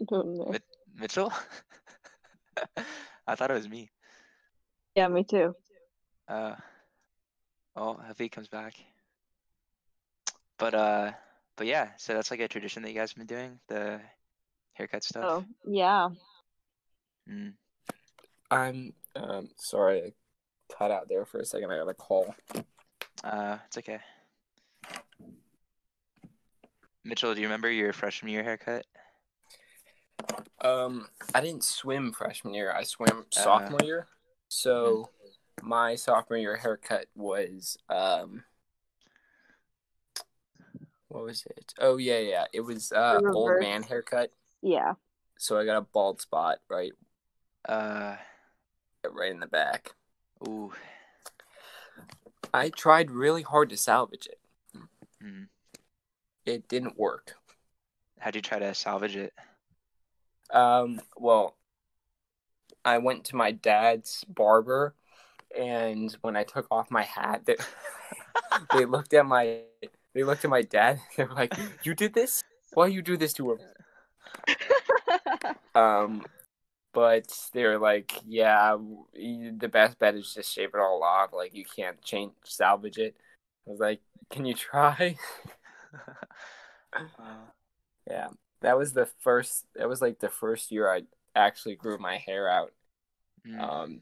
Don't 0.10 0.38
know. 0.38 0.50
Mit- 0.50 0.64
Mitchell? 1.00 1.32
I 3.28 3.36
thought 3.36 3.52
it 3.52 3.54
was 3.54 3.70
me. 3.70 3.92
yeah, 4.96 5.08
me 5.08 5.24
too. 5.24 5.56
Uh, 6.28 6.56
well, 7.76 7.94
hopefully 7.94 8.26
he 8.26 8.30
comes 8.30 8.48
back. 8.48 8.74
But 10.58 10.74
uh, 10.74 11.12
but 11.60 11.68
yeah, 11.68 11.90
so 11.98 12.14
that's 12.14 12.32
like 12.32 12.40
a 12.40 12.48
tradition 12.48 12.82
that 12.84 12.90
you 12.90 12.96
guys 12.96 13.12
have 13.12 13.18
been 13.18 13.28
doing, 13.28 13.60
the 13.68 14.00
haircut 14.72 15.04
stuff. 15.04 15.26
Oh, 15.28 15.46
yeah. 15.68 16.08
Mm. 17.30 17.54
I'm 18.50 18.94
um 19.18 19.50
sorry, 19.58 20.02
I 20.02 20.14
cut 20.74 20.90
out 20.90 21.10
there 21.10 21.26
for 21.26 21.40
a 21.40 21.46
second. 21.46 21.70
I 21.70 21.78
got 21.78 21.90
a 21.90 21.94
call. 21.94 22.34
Uh, 23.26 23.58
it's 23.68 23.78
okay. 23.78 24.00
Mitchell, 27.04 27.36
do 27.36 27.42
you 27.42 27.48
remember 27.48 27.70
your 27.70 27.92
freshman 27.92 28.32
year 28.32 28.44
haircut? 28.44 28.86
Um, 30.62 31.10
I 31.36 31.42
didn't 31.42 31.66
swim 31.66 32.14
freshman 32.14 32.54
year. 32.54 32.72
I 32.72 32.84
swam 32.84 33.26
sophomore 33.32 33.82
year. 33.84 34.08
So 34.48 35.10
my 35.62 35.96
sophomore 35.96 36.38
year 36.38 36.56
haircut 36.56 37.08
was 37.16 37.78
um, 37.90 38.46
what 41.10 41.26
was 41.26 41.46
it? 41.46 41.74
Oh 41.80 41.98
yeah, 41.98 42.20
yeah. 42.20 42.46
It 42.54 42.62
was 42.62 42.92
uh 42.92 43.20
old 43.34 43.60
man 43.60 43.84
haircut. 43.84 44.32
Yeah. 44.62 44.94
So 45.38 45.58
I 45.58 45.66
got 45.66 45.78
a 45.78 45.82
bald 45.82 46.22
spot 46.22 46.60
right, 46.70 46.92
Uh, 47.68 48.16
right 49.10 49.32
in 49.32 49.40
the 49.40 49.48
back. 49.48 49.94
ooh. 50.48 50.72
I 52.54 52.70
tried 52.70 53.12
really 53.12 53.44
hard 53.44 53.70
to 53.70 53.78
salvage 53.78 54.28
it. 54.28 54.40
Mm. 55.24 55.48
It 56.46 56.68
didn't 56.68 56.98
work. 56.98 57.36
How'd 58.20 58.36
you 58.36 58.42
try 58.42 58.60
to 58.60 58.74
salvage 58.74 59.16
it? 59.16 59.34
Um, 60.52 61.00
well, 61.16 61.56
I 62.84 62.98
went 62.98 63.26
to 63.26 63.36
my 63.36 63.52
dad's 63.52 64.24
barber, 64.28 64.96
and 65.58 66.12
when 66.22 66.36
I 66.36 66.44
took 66.44 66.68
off 66.72 66.90
my 66.90 67.04
hat, 67.04 67.44
they, 67.46 67.56
they 68.74 68.86
looked 68.86 69.14
at 69.14 69.26
my 69.26 69.62
they 70.14 70.24
looked 70.24 70.44
at 70.46 70.50
my 70.52 70.62
dad. 70.62 71.00
They 71.18 71.24
were 71.26 71.34
like, 71.34 71.54
"You 71.84 71.94
did 71.94 72.14
this? 72.14 72.44
Why 72.74 72.88
you 72.88 73.02
do 73.02 73.18
this 73.18 73.34
to 73.34 73.52
him?" 73.54 73.60
Um, 75.76 76.26
but 76.94 77.28
they're 77.54 77.80
like, 77.80 78.14
"Yeah, 78.26 78.78
the 79.14 79.70
best 79.72 80.00
bet 80.00 80.16
is 80.16 80.34
just 80.34 80.54
shave 80.54 80.72
it 80.74 80.80
all 80.80 81.04
off. 81.04 81.32
Like 81.34 81.54
you 81.54 81.66
can't 81.66 82.02
change 82.02 82.34
salvage 82.44 82.98
it." 82.98 83.16
I 83.68 83.72
was 83.72 83.80
like, 83.80 84.02
"Can 84.30 84.46
you 84.46 84.54
try?" 84.54 85.18
Uh, 86.94 87.46
Yeah, 88.08 88.30
that 88.62 88.78
was 88.78 88.94
the 88.94 89.06
first. 89.06 89.66
That 89.76 89.88
was 89.90 90.02
like 90.02 90.20
the 90.20 90.30
first 90.30 90.72
year 90.72 90.92
I 90.92 91.04
actually 91.36 91.76
grew 91.76 91.98
my 91.98 92.18
hair 92.18 92.50
out. 92.50 92.74
mm. 93.48 93.60
Um, 93.60 94.02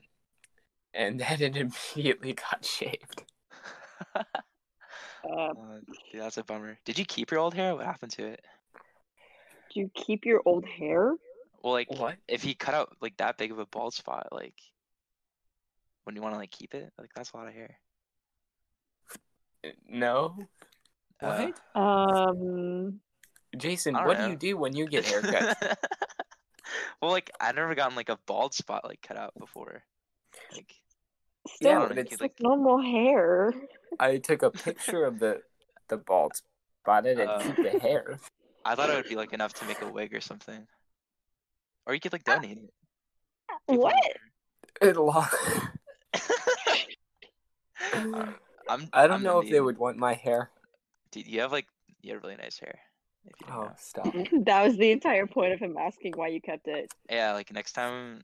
and 0.93 1.20
then 1.20 1.41
it 1.41 1.58
immediately 1.58 2.34
got 2.34 2.65
shaved. 2.65 3.24
Uh, 5.29 5.49
Uh, 5.51 5.79
dude, 6.11 6.21
that's 6.21 6.37
a 6.37 6.43
bummer. 6.43 6.77
Did 6.85 6.97
you 6.99 7.05
keep 7.05 7.31
your 7.31 7.39
old 7.39 7.53
hair? 7.53 7.75
What 7.75 7.85
happened 7.85 8.11
to 8.13 8.25
it? 8.27 8.43
do 9.73 9.81
you 9.81 9.91
keep 9.93 10.25
your 10.25 10.41
old 10.45 10.65
hair? 10.65 11.13
Well, 11.61 11.73
like, 11.73 11.91
What? 11.91 12.15
if 12.27 12.41
he 12.41 12.53
cut 12.53 12.73
out 12.73 12.95
like 13.01 13.17
that 13.17 13.37
big 13.37 13.51
of 13.51 13.59
a 13.59 13.65
bald 13.65 13.93
spot, 13.93 14.27
like, 14.31 14.53
wouldn't 16.05 16.17
you 16.17 16.21
want 16.23 16.35
to 16.35 16.39
like 16.39 16.51
keep 16.51 16.73
it? 16.73 16.91
Like, 16.97 17.09
that's 17.15 17.31
a 17.33 17.37
lot 17.37 17.47
of 17.47 17.53
hair. 17.53 17.77
No. 19.89 20.35
Uh, 21.21 21.49
What? 21.75 21.81
Um, 21.81 23.01
Jason, 23.57 23.95
what 23.95 24.17
know. 24.17 24.25
do 24.25 24.31
you 24.31 24.37
do 24.37 24.57
when 24.57 24.75
you 24.75 24.87
get 24.87 25.03
haircuts? 25.05 25.55
well, 27.01 27.11
like, 27.11 27.31
I've 27.41 27.55
never 27.55 27.75
gotten 27.75 27.95
like 27.95 28.09
a 28.09 28.19
bald 28.25 28.53
spot 28.53 28.85
like 28.85 29.01
cut 29.01 29.17
out 29.17 29.33
before. 29.37 29.83
Like, 30.53 30.73
still, 31.47 31.81
Yeah, 31.81 31.88
but 31.88 31.97
it's 31.97 32.13
it's 32.13 32.21
like 32.21 32.31
like- 32.33 32.41
normal 32.41 32.81
hair. 32.81 33.53
I 33.99 34.17
took 34.17 34.43
a 34.43 34.51
picture 34.51 35.05
of 35.05 35.19
the 35.19 35.41
the 35.89 35.97
bald 35.97 36.36
spot. 36.36 37.05
I 37.07 37.13
didn't 37.15 37.41
keep 37.41 37.55
the 37.73 37.79
hair. 37.79 38.19
I 38.65 38.75
thought 38.75 38.89
it 38.89 38.95
would 38.95 39.07
be 39.10 39.15
like 39.15 39.33
enough 39.33 39.53
to 39.55 39.65
make 39.65 39.81
a 39.81 39.88
wig 39.89 40.13
or 40.13 40.21
something. 40.21 40.67
Or 41.86 41.93
you 41.93 41.99
could 41.99 42.12
like 42.13 42.27
uh, 42.27 42.36
donate 42.36 42.57
it. 42.57 42.73
Uh, 43.49 43.55
People 43.69 43.83
What? 43.83 43.95
It 44.81 44.97
lo- 44.97 45.23
Uh, 47.93 48.31
I'm. 48.69 48.89
I 48.91 49.07
don't 49.07 49.17
I'm 49.17 49.23
know 49.23 49.39
if 49.39 49.49
they 49.49 49.62
would 49.62 49.77
want 49.77 49.97
my 49.97 50.13
hair. 50.13 50.49
Dude, 51.12 51.27
you 51.27 51.41
have 51.41 51.51
like 51.51 51.67
you 52.01 52.13
have 52.13 52.23
really 52.23 52.36
nice 52.36 52.60
hair. 52.60 52.79
If 53.25 53.33
you 53.41 53.47
Oh, 53.53 53.62
know. 53.63 53.71
stop. 53.77 54.13
that 54.45 54.63
was 54.67 54.77
the 54.77 54.91
entire 54.91 55.27
point 55.27 55.53
of 55.53 55.60
him 55.60 55.77
asking 55.77 56.13
why 56.15 56.27
you 56.29 56.41
kept 56.41 56.67
it. 56.67 56.91
Yeah, 57.10 57.33
like 57.33 57.51
next 57.53 57.73
time, 57.73 58.21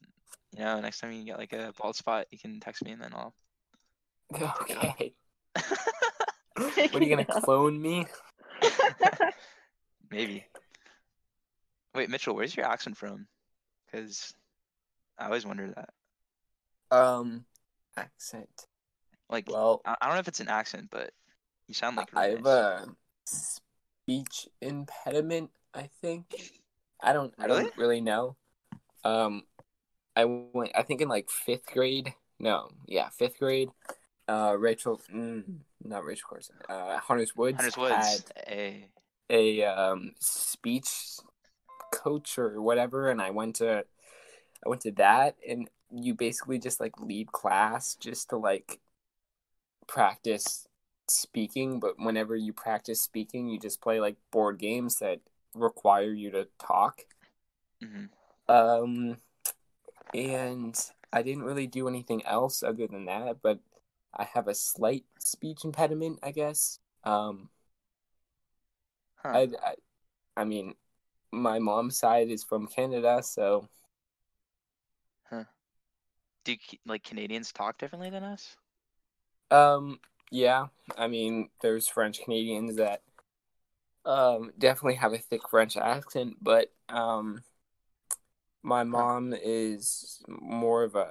you 0.57 0.63
know, 0.63 0.79
next 0.79 0.99
time 0.99 1.11
you 1.11 1.25
get 1.25 1.37
like 1.37 1.53
a 1.53 1.73
bald 1.77 1.95
spot, 1.95 2.27
you 2.31 2.37
can 2.37 2.59
text 2.59 2.83
me 2.83 2.91
and 2.91 3.01
then 3.01 3.13
I'll. 3.13 3.33
Okay. 4.61 5.13
What 6.55 6.95
are 6.95 7.03
you 7.03 7.09
gonna 7.09 7.25
clone 7.25 7.81
me? 7.81 8.05
Maybe. 10.11 10.45
Wait, 11.95 12.09
Mitchell, 12.09 12.35
where's 12.35 12.55
your 12.55 12.67
accent 12.67 12.95
from? 12.95 13.27
Because 13.85 14.33
I 15.17 15.25
always 15.25 15.45
wonder 15.45 15.73
that. 15.75 16.95
Um, 16.95 17.45
accent. 17.97 18.67
Like, 19.29 19.49
Well, 19.49 19.81
I, 19.85 19.95
I 19.99 20.05
don't 20.05 20.15
know 20.15 20.19
if 20.19 20.27
it's 20.27 20.39
an 20.39 20.47
accent, 20.47 20.89
but 20.91 21.11
you 21.67 21.73
sound 21.73 21.97
like 21.97 22.09
I 22.15 22.29
have 22.29 22.43
nice. 22.43 22.53
a 22.53 22.85
speech 23.25 24.47
impediment. 24.61 25.49
I 25.73 25.89
think. 26.01 26.35
I 27.01 27.13
don't. 27.13 27.33
I 27.39 27.47
don't 27.47 27.75
really 27.77 28.01
know. 28.01 28.35
Um, 29.03 29.43
I 30.15 30.25
went. 30.25 30.71
I 30.75 30.83
think 30.83 31.01
in 31.01 31.07
like 31.07 31.29
fifth 31.29 31.67
grade. 31.67 32.13
No, 32.39 32.69
yeah, 32.87 33.09
fifth 33.09 33.39
grade. 33.39 33.69
Uh, 34.27 34.55
Rachel. 34.57 35.01
Mm, 35.13 35.59
not 35.83 36.05
Rachel 36.05 36.27
Carson. 36.29 36.55
Uh, 36.69 36.97
Hunters 36.97 37.35
Woods. 37.35 37.57
Hunter's 37.57 37.77
Woods. 37.77 38.23
A. 38.47 38.87
a 39.29 39.63
um, 39.63 40.13
speech 40.19 40.89
coach 41.91 42.37
or 42.37 42.61
whatever, 42.61 43.09
and 43.09 43.21
I 43.21 43.31
went 43.31 43.57
to 43.57 43.85
I 44.65 44.69
went 44.69 44.81
to 44.81 44.91
that, 44.93 45.35
and 45.47 45.69
you 45.91 46.13
basically 46.13 46.59
just 46.59 46.79
like 46.79 46.99
lead 46.99 47.31
class 47.31 47.95
just 47.95 48.29
to 48.29 48.37
like 48.37 48.79
practice 49.87 50.67
speaking. 51.07 51.79
But 51.79 51.99
whenever 51.99 52.35
you 52.35 52.53
practice 52.53 53.01
speaking, 53.01 53.47
you 53.49 53.59
just 53.59 53.81
play 53.81 53.99
like 53.99 54.15
board 54.31 54.57
games 54.59 54.97
that 54.99 55.19
require 55.53 56.11
you 56.11 56.31
to 56.31 56.47
talk. 56.59 57.01
hmm 57.81 58.05
Um, 58.47 59.17
and 60.13 60.75
I 61.11 61.23
didn't 61.23 61.43
really 61.43 61.67
do 61.67 61.87
anything 61.87 62.25
else 62.25 62.63
other 62.63 62.87
than 62.87 63.05
that, 63.05 63.41
but 63.41 63.59
I 64.13 64.25
have 64.25 64.47
a 64.47 64.55
slight 64.55 65.05
speech 65.19 65.65
impediment, 65.65 66.19
I 66.23 66.31
guess. 66.31 66.79
Um, 67.03 67.49
Huh. 69.15 69.39
I, 69.39 69.49
I, 69.63 69.75
I 70.37 70.43
mean, 70.45 70.75
my 71.31 71.59
mom's 71.59 71.97
side 71.99 72.29
is 72.29 72.43
from 72.43 72.67
Canada, 72.67 73.21
so 73.23 73.69
Do 76.45 76.55
like 76.85 77.03
Canadians 77.03 77.51
talk 77.51 77.77
differently 77.77 78.09
than 78.09 78.23
us? 78.23 78.55
um, 79.51 79.99
yeah, 80.31 80.67
I 80.97 81.07
mean, 81.07 81.49
there's 81.61 81.87
French 81.87 82.21
Canadians 82.23 82.77
that 82.77 83.01
um, 84.05 84.51
definitely 84.57 84.95
have 84.95 85.13
a 85.13 85.17
thick 85.17 85.47
French 85.49 85.77
accent, 85.77 86.37
but 86.41 86.71
um, 86.89 87.41
my 88.63 88.83
mom 88.83 89.33
is 89.33 90.23
more 90.27 90.83
of 90.83 90.95
a 90.95 91.09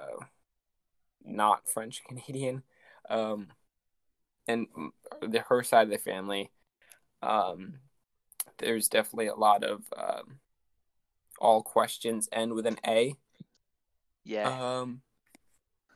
not 1.23 1.69
French 1.69 2.03
Canadian, 2.03 2.63
um, 3.09 3.47
and 4.47 4.67
the 5.21 5.39
her 5.47 5.63
side 5.63 5.83
of 5.83 5.89
the 5.91 5.97
family, 5.97 6.51
um, 7.21 7.75
there's 8.57 8.89
definitely 8.89 9.27
a 9.27 9.35
lot 9.35 9.63
of 9.63 9.85
um, 9.95 10.39
all 11.39 11.63
questions 11.63 12.27
end 12.31 12.53
with 12.53 12.65
an 12.65 12.77
A. 12.85 13.15
Yeah. 14.25 14.79
Um, 14.79 15.01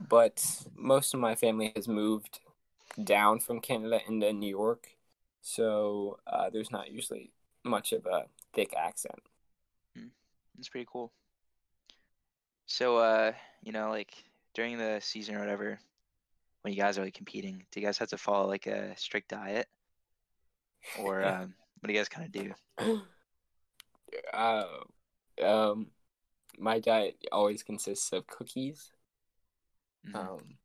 but 0.07 0.65
most 0.75 1.13
of 1.13 1.19
my 1.19 1.35
family 1.35 1.73
has 1.75 1.87
moved 1.87 2.39
down 3.03 3.39
from 3.39 3.59
Canada 3.59 3.99
into 4.07 4.31
New 4.31 4.49
York, 4.49 4.87
so 5.41 6.19
uh, 6.27 6.49
there's 6.49 6.71
not 6.71 6.91
usually 6.91 7.31
much 7.63 7.91
of 7.91 8.05
a 8.05 8.25
thick 8.53 8.73
accent. 8.77 9.19
It's 10.57 10.69
pretty 10.69 10.87
cool. 10.91 11.11
So, 12.67 12.97
uh, 12.97 13.31
you 13.63 13.71
know, 13.71 13.89
like 13.89 14.13
during 14.53 14.77
the 14.77 14.99
season 15.01 15.35
or 15.35 15.39
whatever, 15.39 15.79
when 16.61 16.73
you 16.73 16.79
guys 16.79 16.97
are 16.97 17.03
like 17.03 17.13
competing, 17.13 17.65
do 17.71 17.79
you 17.79 17.85
guys 17.85 17.97
have 17.97 18.09
to 18.09 18.17
follow 18.17 18.47
like 18.47 18.67
a 18.67 18.95
strict 18.97 19.29
diet, 19.29 19.67
or 20.99 21.23
um, 21.25 21.53
what 21.79 21.87
do 21.87 21.93
you 21.93 21.99
guys 21.99 22.09
kind 22.09 22.25
of 22.25 22.31
do? 22.31 22.99
uh, 24.33 24.65
um, 25.43 25.87
my 26.59 26.79
diet 26.79 27.15
always 27.31 27.63
consists 27.63 28.11
of 28.11 28.27
cookies. 28.27 28.91
Mhm. 30.07 30.15
Um, 30.15 30.57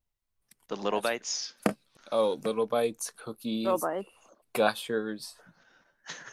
the 0.69 0.77
little 0.77 1.01
bites. 1.01 1.55
oh, 2.11 2.41
little 2.45 2.67
bites, 2.67 3.13
cookies, 3.17 3.65
Little 3.65 3.79
bites. 3.79 4.11
gushers. 4.55 5.37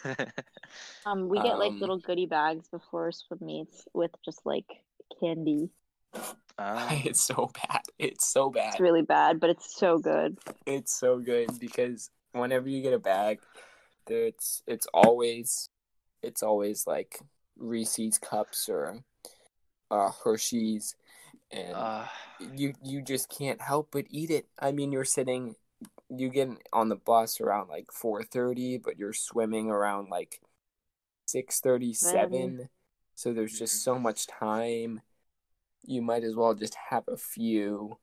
Um, 1.06 1.30
we 1.30 1.40
get 1.42 1.58
like 1.60 1.72
Um, 1.72 1.80
little 1.80 1.98
goodie 1.98 2.26
bags 2.26 2.68
before 2.70 3.12
swim 3.12 3.40
meets 3.42 3.88
with 3.94 4.12
just 4.26 4.46
like 4.46 4.66
candy. 5.20 5.70
Ah, 6.58 6.94
it's 7.06 7.22
so 7.22 7.50
bad. 7.54 7.82
It's 7.98 8.28
so 8.28 8.50
bad. 8.50 8.74
It's 8.74 8.80
really 8.80 9.02
bad, 9.02 9.40
but 9.40 9.50
it's 9.50 9.76
so 9.76 9.98
good. 9.98 10.38
It's 10.66 10.98
so 10.98 11.20
good 11.20 11.60
because 11.60 12.10
whenever 12.34 12.70
you 12.70 12.82
get 12.82 12.94
a 12.94 13.00
bag, 13.00 13.40
it's 14.08 14.64
it's 14.68 14.88
always 14.94 15.70
it's 16.22 16.44
always 16.44 16.86
like 16.88 17.20
Reese's 17.58 18.18
cups 18.18 18.70
or 18.70 19.04
uh, 19.92 20.12
Hershey's, 20.24 20.96
and 21.52 21.76
uh, 21.76 22.06
you 22.54 22.74
you 22.84 23.02
just 23.02 23.30
can't 23.30 23.62
help 23.62 23.90
but 23.92 24.06
eat 24.10 24.30
it. 24.30 24.48
I 24.60 24.72
mean, 24.72 24.92
you're 24.92 25.06
sitting, 25.06 25.56
you 26.10 26.30
get 26.30 26.50
on 26.74 26.90
the 26.90 26.96
bus 26.96 27.40
around 27.40 27.70
like 27.70 27.92
four 27.92 28.24
thirty, 28.24 28.78
but 28.78 28.98
you're 28.98 29.14
swimming 29.14 29.70
around 29.70 30.10
like 30.10 30.42
six 31.28 31.60
thirty 31.60 31.94
seven. 31.94 32.70
So 33.20 33.34
there's 33.34 33.60
just 33.60 33.84
so 33.84 34.00
much 34.00 34.28
time. 34.28 35.02
You 35.84 36.02
might 36.02 36.24
as 36.24 36.38
well 36.38 36.54
just 36.54 36.78
have 36.90 37.04
a 37.10 37.18
few, 37.18 37.98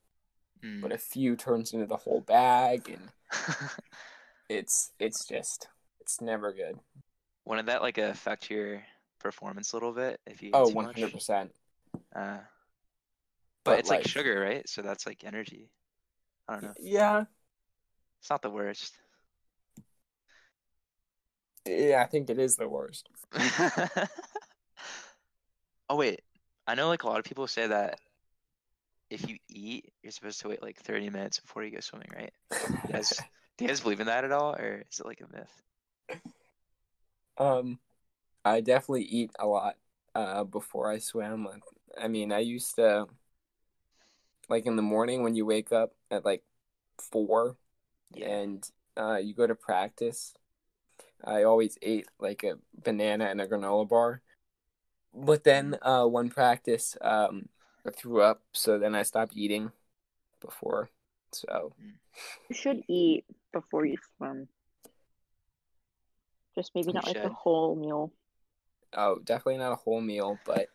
mm. 0.62 0.82
but 0.82 0.92
a 0.92 0.98
few 0.98 1.36
turns 1.36 1.72
into 1.72 1.86
the 1.86 1.96
whole 1.96 2.20
bag, 2.20 2.90
and 2.90 3.08
it's 4.50 4.92
it's 4.98 5.24
just 5.24 5.68
it's 6.00 6.20
never 6.20 6.52
good. 6.52 6.78
Wouldn't 7.46 7.68
that 7.68 7.80
like 7.80 7.96
affect 7.96 8.50
your 8.50 8.82
performance 9.18 9.72
a 9.72 9.76
little 9.76 9.94
bit 9.94 10.20
if 10.26 10.42
you? 10.42 10.50
Oh, 10.52 10.68
one 10.68 10.84
hundred 10.84 11.14
percent. 11.14 11.50
Uh, 12.14 12.40
but, 13.64 13.70
But, 13.70 13.78
it's 13.78 13.88
like, 13.88 14.00
like- 14.00 14.08
sugar, 14.08 14.38
right? 14.38 14.68
So 14.68 14.82
that's 14.82 15.06
like 15.06 15.24
energy. 15.24 15.70
I 16.46 16.52
don't 16.52 16.64
know. 16.64 16.74
Yeah, 16.78 17.24
It's 18.20 18.28
not 18.28 18.42
the 18.42 18.50
worst. 18.50 18.92
yeah, 21.66 22.02
I 22.02 22.06
think 22.06 22.28
it 22.28 22.38
is 22.38 22.56
the 22.56 22.68
worst. 22.68 23.08
oh 25.88 25.96
wait, 25.96 26.20
I 26.66 26.74
know 26.74 26.88
like 26.88 27.02
a 27.02 27.08
lot 27.08 27.18
of 27.18 27.24
people 27.24 27.46
say 27.46 27.66
that 27.66 28.00
if 29.10 29.28
you 29.28 29.38
eat, 29.48 29.92
you're 30.02 30.12
supposed 30.12 30.40
to 30.40 30.48
wait 30.48 30.62
like 30.62 30.78
30 30.78 31.10
minutes 31.10 31.40
before 31.40 31.62
you 31.62 31.70
go 31.70 31.80
swimming, 31.80 32.10
right? 32.14 32.32
You 32.82 32.92
guys, 32.92 33.10
do 33.58 33.64
you 33.64 33.68
guys 33.68 33.80
believe 33.80 34.00
in 34.00 34.06
that 34.06 34.24
at 34.24 34.32
all, 34.32 34.54
or 34.54 34.84
is 34.90 35.00
it 35.00 35.06
like 35.06 35.20
a 35.20 35.36
myth? 35.36 35.62
Um, 37.38 37.78
I 38.44 38.60
definitely 38.60 39.04
eat 39.04 39.30
a 39.38 39.46
lot 39.46 39.76
uh 40.14 40.44
before 40.44 40.90
I 40.90 40.98
swim. 40.98 41.46
I 42.00 42.08
mean, 42.08 42.32
I 42.32 42.40
used 42.40 42.74
to 42.76 43.06
like 44.48 44.66
in 44.66 44.76
the 44.76 44.82
morning 44.82 45.22
when 45.22 45.34
you 45.34 45.44
wake 45.44 45.72
up 45.72 45.92
at 46.10 46.24
like 46.24 46.42
four 46.98 47.56
and 48.20 48.68
uh 48.96 49.16
you 49.16 49.34
go 49.34 49.46
to 49.46 49.54
practice. 49.54 50.34
I 51.24 51.42
always 51.42 51.78
ate 51.82 52.06
like 52.18 52.44
a 52.44 52.58
banana 52.82 53.26
and 53.26 53.40
a 53.40 53.46
granola 53.46 53.88
bar. 53.88 54.22
But 55.16 55.44
then 55.44 55.78
uh 55.82 56.06
one 56.06 56.28
practice 56.30 56.96
um 57.00 57.48
I 57.86 57.90
threw 57.90 58.20
up, 58.20 58.42
so 58.52 58.78
then 58.78 58.94
I 58.94 59.02
stopped 59.02 59.36
eating 59.36 59.72
before. 60.40 60.90
So 61.32 61.72
You 62.48 62.56
should 62.56 62.82
eat 62.88 63.24
before 63.52 63.84
you 63.86 63.96
swim. 64.16 64.48
Just 66.54 66.74
maybe 66.74 66.88
You 66.88 66.94
not 66.94 67.06
like 67.06 67.16
a 67.16 67.28
whole 67.28 67.76
meal. 67.76 68.12
oh, 68.96 69.18
definitely 69.24 69.58
not 69.58 69.72
a 69.72 69.76
whole 69.76 70.00
meal, 70.00 70.38
but 70.44 70.68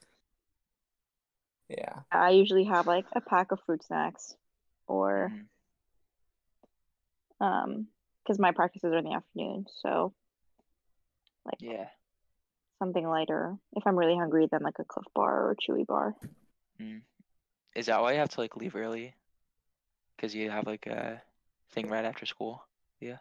yeah. 1.70 2.02
I 2.12 2.32
usually 2.32 2.66
have 2.66 2.88
like 2.88 3.06
a 3.16 3.22
pack 3.22 3.52
of 3.52 3.60
fruit 3.66 3.84
snacks 3.84 4.36
or 4.88 5.32
Mhm. 5.32 5.46
um 7.40 7.88
because 8.24 8.38
my 8.40 8.52
practices 8.52 8.94
are 8.94 8.98
in 8.98 9.06
the 9.06 9.14
afternoon, 9.14 9.66
so 9.82 10.14
like 11.46 11.58
Yeah. 11.60 11.88
Something 12.82 13.08
lighter. 13.08 13.56
If 13.74 13.86
I'm 13.86 13.96
really 13.96 14.18
hungry, 14.18 14.48
then 14.52 14.62
like 14.64 14.80
a 14.80 14.84
Clif 14.84 15.06
Bar 15.14 15.46
or 15.46 15.52
a 15.52 15.56
Chewy 15.56 15.86
Bar. 15.86 16.16
Mm. 16.82 17.02
Is 17.76 17.86
that 17.86 18.02
why 18.02 18.14
you 18.14 18.18
have 18.18 18.30
to 18.30 18.42
like 18.42 18.58
leave 18.58 18.76
early? 18.76 19.14
Because 20.16 20.34
you 20.34 20.50
have 20.50 20.66
like 20.66 20.88
a 20.88 21.22
thing 21.74 21.90
right 21.90 22.06
after 22.06 22.26
school. 22.26 22.64
Yeah. 23.00 23.18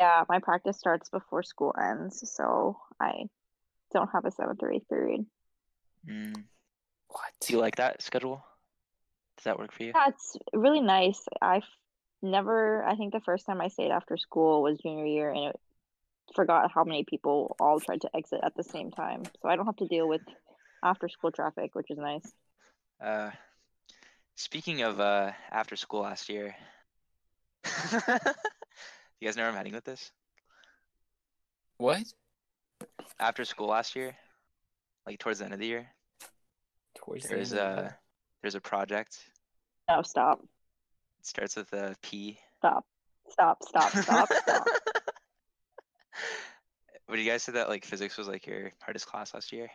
Yeah, 0.00 0.24
my 0.30 0.38
practice 0.38 0.78
starts 0.78 1.10
before 1.10 1.42
school 1.42 1.74
ends, 1.78 2.22
so 2.34 2.78
I 2.98 3.26
don't 3.92 4.08
have 4.10 4.24
a 4.24 4.30
seventh 4.30 4.62
or 4.62 4.72
eighth 4.72 4.88
period. 4.88 5.26
Mm. 6.08 6.44
What? 7.08 7.30
Do 7.40 7.52
you 7.52 7.60
like 7.60 7.76
that 7.76 8.00
schedule? 8.00 8.42
Does 9.36 9.44
that 9.44 9.58
work 9.58 9.72
for 9.72 9.82
you? 9.82 9.92
Yeah, 9.94 10.08
it's 10.08 10.38
really 10.54 10.80
nice. 10.80 11.22
I've 11.42 11.68
never, 12.22 12.82
I 12.86 12.96
think 12.96 13.12
the 13.12 13.20
first 13.20 13.44
time 13.44 13.60
I 13.60 13.68
stayed 13.68 13.90
after 13.90 14.16
school 14.16 14.62
was 14.62 14.78
junior 14.78 15.04
year, 15.04 15.30
and 15.30 15.50
it 15.50 15.60
forgot 16.34 16.70
how 16.72 16.84
many 16.84 17.04
people 17.04 17.56
all 17.60 17.80
tried 17.80 18.00
to 18.02 18.10
exit 18.16 18.40
at 18.42 18.54
the 18.56 18.62
same 18.64 18.90
time. 18.90 19.22
So 19.42 19.48
I 19.48 19.56
don't 19.56 19.66
have 19.66 19.76
to 19.76 19.86
deal 19.86 20.08
with 20.08 20.22
after 20.82 21.08
school 21.08 21.30
traffic, 21.32 21.74
which 21.74 21.90
is 21.90 21.98
nice. 21.98 22.32
Uh, 23.02 23.30
speaking 24.36 24.82
of 24.82 25.00
uh, 25.00 25.32
after 25.50 25.76
school 25.76 26.02
last 26.02 26.28
year, 26.28 26.54
you 27.92 28.00
guys 29.22 29.36
know 29.36 29.42
where 29.42 29.50
I'm 29.50 29.56
heading 29.56 29.72
with 29.74 29.84
this? 29.84 30.10
What? 31.78 32.02
After 33.18 33.44
school 33.44 33.68
last 33.68 33.96
year, 33.96 34.14
like 35.06 35.18
towards 35.18 35.38
the 35.40 35.44
end 35.46 35.54
of 35.54 35.60
the 35.60 35.66
year, 35.66 35.86
Towards 36.96 37.24
the 37.24 37.34
there's 37.34 37.52
end 37.52 37.60
of 37.60 37.66
the 37.76 37.80
a 37.80 37.82
year. 37.84 37.98
there's 38.42 38.54
a 38.54 38.60
project. 38.60 39.18
No, 39.88 40.02
stop, 40.02 40.40
It 41.20 41.26
starts 41.26 41.56
with 41.56 41.72
a 41.72 41.94
P. 42.02 42.38
stop, 42.58 42.84
stop, 43.30 43.58
stop, 43.62 43.90
stop, 43.90 44.28
stop. 44.32 44.66
Would 47.08 47.18
you 47.18 47.30
guys 47.30 47.42
say 47.42 47.52
that 47.52 47.68
like 47.68 47.84
physics 47.84 48.16
was 48.16 48.28
like 48.28 48.46
your 48.46 48.72
hardest 48.80 49.06
class 49.06 49.34
last 49.34 49.52
year? 49.52 49.68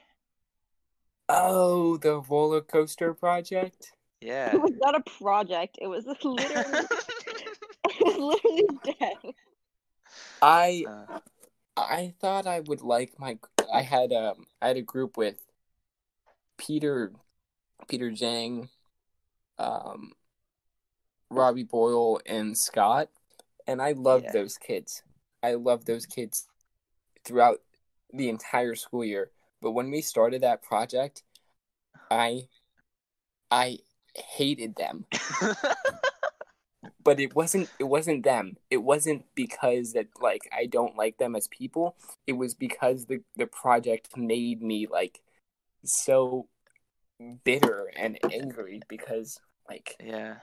Oh, 1.28 1.98
the 1.98 2.22
roller 2.22 2.62
coaster 2.62 3.14
project. 3.14 3.92
Yeah. 4.20 4.56
It 4.56 4.62
was 4.62 4.74
not 4.80 4.96
a 4.96 5.02
project. 5.02 5.78
It 5.80 5.88
was 5.88 6.06
literally, 6.24 6.86
it 7.86 8.02
was 8.02 8.18
literally 8.18 8.80
dead. 9.00 9.34
I 10.42 10.86
Uh, 10.88 11.20
I 11.78 12.14
thought 12.20 12.48
I 12.48 12.60
would 12.62 12.82
like 12.82 13.20
my. 13.20 13.38
I 13.72 13.82
had 13.84 14.12
um 14.12 14.48
I 14.62 14.70
had 14.70 14.78
a 14.78 14.82
group 14.82 15.18
with 15.18 15.40
Peter, 16.58 17.14
Peter 17.88 18.12
Jang, 18.12 18.70
um, 19.58 20.14
Robbie 21.30 21.64
Boyle, 21.64 22.20
and 22.26 22.58
Scott, 22.58 23.10
and 23.68 23.82
I 23.82 23.94
loved 23.94 24.26
Yeah. 24.26 24.34
those 24.34 24.58
kids. 24.58 25.04
I 25.44 25.54
loved 25.54 25.88
those 25.88 26.06
kids 26.06 26.48
throughout 27.26 27.60
the 28.14 28.30
entire 28.30 28.76
school 28.76 29.06
year. 29.06 29.32
But 29.62 29.72
when 29.72 29.92
we 29.92 30.02
started 30.02 30.42
that 30.42 30.64
project, 30.64 31.24
I 32.10 32.48
I 33.52 33.80
hated 34.16 34.76
them. 34.76 35.06
but 37.04 37.20
it 37.20 37.36
wasn't 37.36 37.70
it 37.78 37.84
wasn't 37.84 38.24
them 38.24 38.56
it 38.70 38.78
wasn't 38.78 39.24
because 39.36 39.94
that 39.94 40.08
like 40.22 40.50
i 40.58 40.66
don't 40.66 40.96
like 40.96 41.18
them 41.18 41.36
as 41.36 41.48
people 41.50 41.96
it 42.26 42.34
was 42.34 42.54
because 42.54 43.06
the 43.06 43.22
the 43.36 43.46
project 43.46 44.16
made 44.16 44.62
me 44.62 44.88
like 44.88 45.20
so 45.84 46.48
bitter 47.44 47.92
and 47.98 48.18
angry 48.32 48.82
because 48.88 49.40
like 49.70 49.96
yeah. 50.04 50.36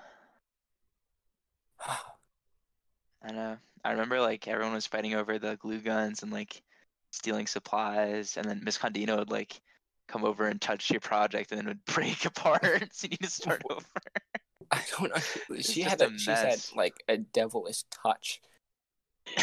I 3.23 3.33
know. 3.33 3.57
I 3.87 3.93
remember 3.93 4.21
like 4.21 4.49
everyone 4.49 4.75
was 4.75 4.87
fighting 4.87 5.15
over 5.15 5.39
the 5.39 5.57
glue 5.57 5.79
guns 5.79 6.23
and 6.25 6.33
like 6.33 6.61
stealing 7.13 7.47
supplies, 7.47 8.37
and 8.37 8.45
then 8.45 8.61
Miss 8.65 8.77
Condino 8.79 9.19
would 9.19 9.31
like 9.31 9.61
come 10.09 10.25
over 10.25 10.49
and 10.49 10.61
touch 10.61 10.91
your 10.91 10.99
project, 11.01 11.53
and 11.53 11.59
then 11.61 11.67
would 11.69 11.85
break 11.95 12.25
apart, 12.25 12.89
so 12.93 13.05
you 13.05 13.11
need 13.11 13.23
to 13.23 13.31
start 13.31 13.63
over. 13.71 13.85
I 14.73 14.83
don't 14.99 15.15
know. 15.15 15.23
She 15.63 15.83
had 15.83 16.03
a 16.03 16.07
a, 16.09 16.19
she 16.19 16.31
had 16.33 16.59
like 16.75 16.95
a 17.09 17.17
devilish 17.19 17.85
touch. 18.03 18.41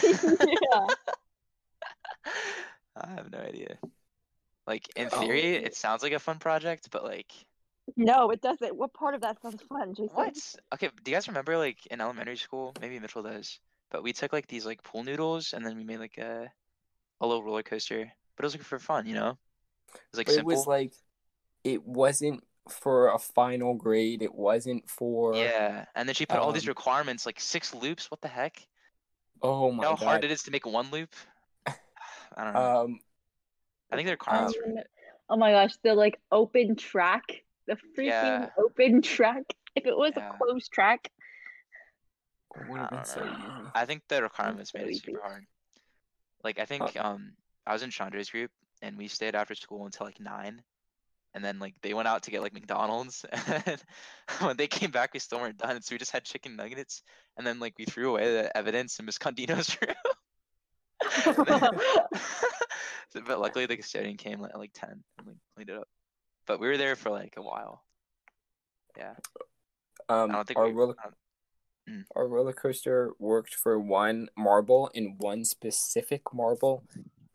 yeah. 0.03 0.87
I 2.97 3.09
have 3.15 3.31
no 3.31 3.39
idea. 3.39 3.77
Like 4.67 4.89
in 4.97 5.07
Oh. 5.11 5.21
theory, 5.21 5.55
it 5.55 5.75
sounds 5.75 6.03
like 6.03 6.11
a 6.13 6.19
fun 6.19 6.39
project, 6.39 6.89
but 6.91 7.05
like 7.05 7.31
No, 7.95 8.29
it 8.31 8.41
doesn't. 8.41 8.75
What 8.75 8.93
part 8.93 9.15
of 9.15 9.21
that 9.21 9.41
sounds 9.41 9.61
fun, 9.69 9.93
Jason? 9.95 10.09
what? 10.15 10.55
Okay, 10.73 10.89
do 11.03 11.11
you 11.11 11.15
guys 11.15 11.29
remember 11.29 11.57
like 11.57 11.85
in 11.87 12.01
elementary 12.01 12.37
school? 12.37 12.73
Maybe 12.81 12.99
Mitchell 12.99 13.23
does. 13.23 13.59
But 13.93 14.03
we 14.03 14.13
took 14.13 14.33
like 14.33 14.47
these 14.47 14.67
like 14.67 14.83
pool 14.83 15.05
noodles 15.05 15.53
and 15.53 15.65
then 15.65 15.77
we 15.77 15.85
made 15.85 15.99
like 15.99 16.19
a 16.19 16.51
a 17.21 17.27
little 17.27 17.43
roller 17.43 17.63
coaster. 17.63 18.11
But 18.37 18.43
it 18.43 18.47
was 18.47 18.55
like 18.55 18.63
for 18.63 18.79
fun, 18.79 19.07
you 19.07 19.15
know? 19.15 19.31
It 19.31 20.01
was 20.13 20.19
like 20.19 20.27
But 20.27 20.35
it 20.35 20.43
simple. 20.43 20.43
was 20.43 20.67
like 20.67 20.93
it 21.63 21.85
wasn't 21.85 22.43
for 22.69 23.09
a 23.09 23.19
final 23.19 23.75
grade. 23.75 24.21
It 24.21 24.35
wasn't 24.35 24.89
for 24.89 25.53
yeah, 25.53 25.85
and 25.95 26.07
then 26.07 26.13
she 26.15 26.25
put 26.25 26.39
all 26.39 26.51
these 26.51 26.67
um, 26.67 26.67
requirements, 26.67 27.25
like 27.25 27.39
six 27.39 27.73
loops. 27.73 28.11
What 28.11 28.21
the 28.21 28.27
heck? 28.27 28.67
Oh 29.43 29.71
You 29.75 29.77
my 29.77 29.85
know 29.85 29.95
how 29.95 29.95
god. 29.95 30.05
hard 30.05 30.23
it 30.23 30.31
is 30.31 30.43
to 30.43 30.51
make 30.51 30.65
one 30.65 30.89
loop? 30.91 31.13
I 32.37 32.43
don't 32.43 32.53
know. 32.53 32.71
Um 32.83 32.99
I 33.91 33.95
think 33.95 34.07
the 34.07 34.13
requirements 34.13 34.55
um, 34.55 34.65
were 34.65 34.83
Oh 35.29 35.37
my 35.37 35.51
gosh, 35.51 35.71
the 35.83 35.95
like 35.95 36.19
open 36.31 36.75
track, 36.75 37.23
the 37.67 37.77
freaking 37.97 38.45
Yeah. 38.45 38.49
open 38.57 39.01
track. 39.01 39.43
If 39.75 39.85
it 39.87 39.97
was 39.97 40.13
Yeah. 40.15 40.31
a 40.31 40.37
closed 40.37 40.71
track, 40.71 41.09
would 42.69 42.79
I 42.79 42.81
have 42.83 42.89
been 42.91 43.05
so 43.05 43.21
easy. 43.23 43.69
I 43.75 43.85
think 43.85 44.03
the 44.07 44.21
requirements 44.23 44.71
so 44.71 44.79
made 44.79 44.89
it 44.95 45.03
super 45.03 45.21
hard. 45.21 45.45
Like 46.43 46.59
I 46.59 46.65
think 46.65 46.83
um 46.99 47.33
I 47.65 47.73
was 47.73 47.83
in 47.83 47.89
Chandra's 47.89 48.29
group 48.29 48.51
and 48.81 48.97
we 48.97 49.07
stayed 49.07 49.35
after 49.35 49.55
school 49.55 49.85
until 49.85 50.05
like 50.05 50.19
nine. 50.19 50.61
And 51.35 51.43
then 51.43 51.57
like 51.57 51.73
they 51.81 51.93
went 51.95 52.07
out 52.07 52.23
to 52.23 52.31
get 52.31 52.41
like 52.43 52.53
McDonald's 52.53 53.25
and 53.65 53.81
when 54.39 54.55
they 54.57 54.67
came 54.67 54.91
back 54.91 55.13
we 55.13 55.19
still 55.19 55.39
weren't 55.39 55.57
done. 55.57 55.81
So 55.81 55.95
we 55.95 55.97
just 55.97 56.11
had 56.11 56.23
chicken 56.25 56.55
nuggets 56.55 57.01
and 57.37 57.47
then 57.47 57.59
like 57.59 57.73
we 57.79 57.85
threw 57.85 58.09
away 58.11 58.31
the 58.33 58.55
evidence 58.55 58.99
in 58.99 59.05
Miss 59.05 59.17
Condino's 59.17 59.75
room. 59.81 59.95
So- 61.23 63.21
but 63.25 63.39
luckily 63.39 63.65
the 63.65 63.77
custodian 63.77 64.17
came 64.17 64.43
at 64.43 64.57
like 64.57 64.71
ten 64.73 65.03
and 65.17 65.27
like 65.27 65.37
cleaned 65.55 65.69
it 65.69 65.77
up. 65.77 65.87
But 66.45 66.59
we 66.59 66.67
were 66.67 66.77
there 66.77 66.95
for 66.95 67.09
like 67.09 67.35
a 67.37 67.41
while. 67.41 67.83
Yeah. 68.97 69.13
Um 70.09 70.31
I 70.31 70.35
don't 70.35 70.47
think 70.47 70.59
our 70.59 70.67
we 70.67 70.73
roller 70.73 70.95
I 70.99 71.03
don't- 71.05 71.15
Mm. 71.89 72.05
our 72.15 72.27
roller 72.27 72.53
coaster 72.53 73.11
worked 73.19 73.55
for 73.55 73.79
one 73.79 74.29
marble 74.37 74.89
in 74.93 75.15
one 75.17 75.43
specific 75.45 76.33
marble 76.33 76.83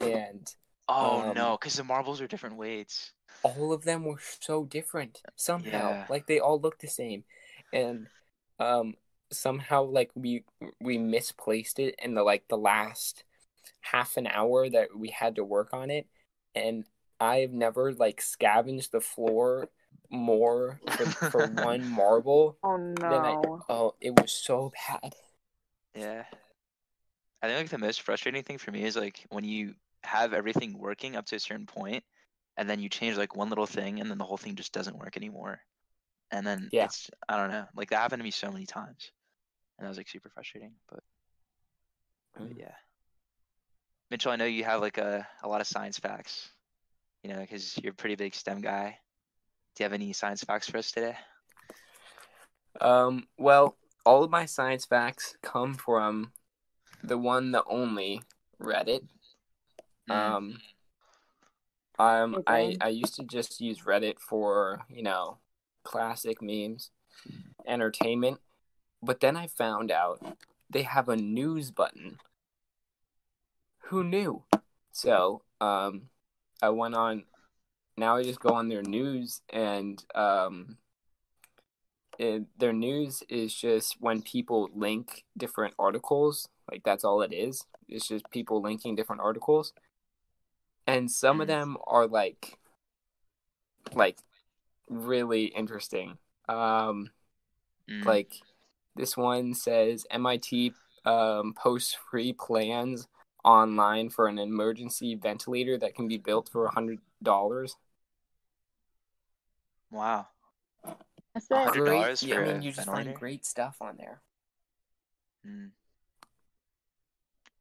and 0.00 0.54
Oh 0.88 1.20
Um, 1.28 1.34
no, 1.34 1.58
because 1.60 1.74
the 1.74 1.84
marbles 1.84 2.20
are 2.20 2.26
different 2.26 2.56
weights. 2.56 3.12
all 3.42 3.72
of 3.72 3.84
them 3.84 4.04
were 4.04 4.20
so 4.40 4.64
different 4.64 5.22
somehow 5.36 5.70
Yeah. 5.70 6.06
like 6.08 6.26
they 6.26 6.40
all 6.40 6.58
looked 6.60 6.80
the 6.80 6.88
same 6.88 7.24
and 7.72 8.06
um 8.58 8.94
somehow 9.30 9.82
like 9.84 10.10
we 10.14 10.44
we 10.80 10.98
misplaced 10.98 11.78
it 11.78 11.94
in 12.02 12.14
the 12.14 12.22
like 12.22 12.44
the 12.48 12.56
last 12.58 13.24
half 13.80 14.16
an 14.16 14.26
hour 14.26 14.68
that 14.68 14.88
we 14.96 15.10
had 15.10 15.36
to 15.36 15.44
work 15.44 15.72
on 15.72 15.90
it 15.90 16.06
and 16.54 16.84
i've 17.20 17.52
never 17.52 17.92
like 17.92 18.20
scavenged 18.20 18.90
the 18.92 19.00
floor 19.00 19.68
more 20.10 20.80
for, 20.96 21.06
for 21.30 21.46
one 21.62 21.86
marble 21.88 22.58
oh 22.62 22.76
than 22.76 23.24
i 23.24 23.32
no. 23.32 23.60
oh 23.68 23.94
it 24.00 24.14
was 24.14 24.32
so 24.32 24.72
bad 24.88 25.14
Yeah. 25.94 26.24
I 27.42 27.46
think 27.46 27.58
like 27.58 27.70
the 27.70 27.78
most 27.78 28.02
frustrating 28.02 28.42
thing 28.42 28.58
for 28.58 28.72
me 28.72 28.84
is 28.84 28.96
like 28.96 29.24
when 29.30 29.44
you 29.44 29.74
have 30.02 30.32
everything 30.32 30.76
working 30.78 31.14
up 31.16 31.26
to 31.26 31.36
a 31.36 31.40
certain 31.40 31.66
point 31.66 32.02
and 32.56 32.68
then 32.68 32.80
you 32.80 32.88
change 32.88 33.16
like 33.16 33.36
one 33.36 33.48
little 33.48 33.66
thing 33.66 34.00
and 34.00 34.10
then 34.10 34.18
the 34.18 34.24
whole 34.24 34.36
thing 34.36 34.56
just 34.56 34.72
doesn't 34.72 34.98
work 34.98 35.16
anymore. 35.16 35.60
And 36.32 36.44
then 36.46 36.68
Yeah. 36.72 36.86
it's 36.86 37.10
I 37.28 37.36
don't 37.36 37.50
know. 37.50 37.64
Like 37.76 37.90
that 37.90 38.00
happened 38.00 38.20
to 38.20 38.24
me 38.24 38.32
so 38.32 38.50
many 38.50 38.66
times. 38.66 39.12
And 39.78 39.84
that 39.84 39.88
was 39.88 39.96
like 39.96 40.08
super 40.08 40.30
frustrating. 40.30 40.72
But, 40.90 41.00
but 42.36 42.48
Mm. 42.48 42.58
yeah. 42.58 42.74
Mitchell, 44.10 44.32
I 44.32 44.36
know 44.36 44.44
you 44.44 44.64
have 44.64 44.80
like 44.80 44.98
a, 44.98 45.26
a 45.42 45.48
lot 45.48 45.60
of 45.60 45.66
science 45.66 45.98
facts. 45.98 46.48
You 47.22 47.30
know, 47.30 47.40
because 47.40 47.76
you're 47.78 47.92
a 47.92 47.96
pretty 47.96 48.14
big 48.16 48.34
STEM 48.34 48.60
guy. 48.60 48.98
Do 49.78 49.84
you 49.84 49.90
have 49.90 49.92
any 49.92 50.12
science 50.12 50.42
facts 50.42 50.68
for 50.68 50.78
us 50.78 50.90
today? 50.90 51.14
Um, 52.80 53.28
well, 53.38 53.76
all 54.04 54.24
of 54.24 54.30
my 54.30 54.44
science 54.44 54.84
facts 54.84 55.36
come 55.40 55.74
from 55.74 56.32
the 57.04 57.16
one, 57.16 57.52
the 57.52 57.62
only 57.64 58.22
Reddit. 58.60 59.06
Mm, 60.10 60.16
Um, 60.16 60.60
um, 62.00 62.42
I 62.48 62.76
I 62.80 62.88
used 62.88 63.14
to 63.16 63.22
just 63.22 63.60
use 63.60 63.82
Reddit 63.82 64.18
for 64.18 64.82
you 64.88 65.04
know 65.04 65.38
classic 65.84 66.42
memes, 66.42 66.90
entertainment, 67.64 68.40
but 69.00 69.20
then 69.20 69.36
I 69.36 69.46
found 69.46 69.92
out 69.92 70.40
they 70.68 70.82
have 70.82 71.08
a 71.08 71.14
news 71.14 71.70
button. 71.70 72.18
Who 73.84 74.02
knew? 74.02 74.42
So 74.90 75.42
um, 75.60 76.08
I 76.60 76.70
went 76.70 76.96
on. 76.96 77.26
Now 77.98 78.16
I 78.16 78.22
just 78.22 78.40
go 78.40 78.50
on 78.54 78.68
their 78.68 78.82
news 78.82 79.42
and 79.50 80.02
um, 80.14 80.78
it, 82.18 82.44
their 82.58 82.72
news 82.72 83.22
is 83.28 83.54
just 83.54 83.96
when 84.00 84.22
people 84.22 84.70
link 84.74 85.24
different 85.36 85.74
articles. 85.78 86.48
Like 86.70 86.82
that's 86.84 87.04
all 87.04 87.22
it 87.22 87.32
is. 87.32 87.64
It's 87.88 88.08
just 88.08 88.30
people 88.30 88.62
linking 88.62 88.94
different 88.96 89.22
articles, 89.22 89.72
and 90.86 91.10
some 91.10 91.40
of 91.40 91.46
Mm. 91.46 91.48
them 91.48 91.76
are 91.86 92.06
like, 92.06 92.58
like, 93.94 94.18
really 94.88 95.46
interesting. 95.46 96.18
Um, 96.48 97.10
mm, 97.88 98.04
like 98.06 98.32
this 98.96 99.16
one 99.16 99.54
says 99.54 100.06
MIT 100.10 100.74
um, 101.04 101.54
posts 101.54 101.96
free 102.10 102.32
plans 102.32 103.08
online 103.44 104.10
for 104.10 104.28
an 104.28 104.38
emergency 104.38 105.14
ventilator 105.14 105.78
that 105.78 105.94
can 105.94 106.08
be 106.08 106.18
built 106.18 106.48
for 106.50 106.66
a 106.66 106.70
hundred 106.70 107.00
dollars. 107.22 107.76
Wow. 109.90 110.26
That's 111.34 111.50
A 111.50 111.54
it. 111.54 111.68
hundred- 111.68 111.88
$100 111.88 112.22
Yeah, 112.22 112.34
for 112.36 112.40
I 112.42 112.44
a 112.44 112.52
mean, 112.52 112.62
you 112.62 112.72
just 112.72 112.86
find 112.86 112.96
ventilator? 112.96 113.18
great 113.18 113.44
stuff 113.46 113.76
on 113.80 113.96
there. 113.96 114.20
Mm. 115.46 115.70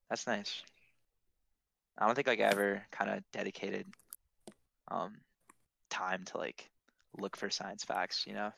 That's 0.09 0.25
nice. 0.28 0.63
I 1.97 2.05
don't 2.05 2.15
think 2.15 2.28
like 2.28 2.39
I 2.39 2.43
ever 2.43 2.86
kind 2.91 3.09
of 3.11 3.23
dedicated 3.32 3.86
um 4.89 5.17
time 5.89 6.23
to 6.25 6.38
like 6.38 6.69
look 7.17 7.36
for 7.36 7.49
science 7.49 7.84
facts, 7.84 8.25
you 8.28 8.34
know. 8.34 8.51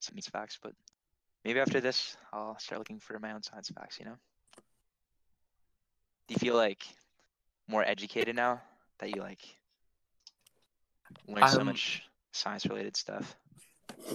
Some 0.00 0.14
science 0.14 0.28
facts, 0.28 0.58
but 0.62 0.74
maybe 1.44 1.60
after 1.60 1.80
this 1.80 2.16
I'll 2.32 2.58
start 2.58 2.78
looking 2.80 3.00
for 3.00 3.18
my 3.18 3.32
own 3.32 3.42
science 3.42 3.70
facts, 3.70 3.98
you 3.98 4.04
know. 4.04 4.16
Do 6.28 6.34
you 6.34 6.38
feel 6.38 6.54
like 6.54 6.84
more 7.68 7.82
educated 7.84 8.36
now 8.36 8.60
that 9.00 9.10
you 9.14 9.20
like 9.22 9.40
learn 11.28 11.48
so 11.48 11.60
Um, 11.60 11.66
much 11.66 12.02
science 12.32 12.66
related 12.66 12.96
stuff? 12.96 13.36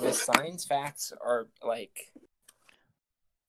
the 0.01 0.11
science 0.11 0.65
facts 0.65 1.13
are 1.23 1.47
like 1.63 2.11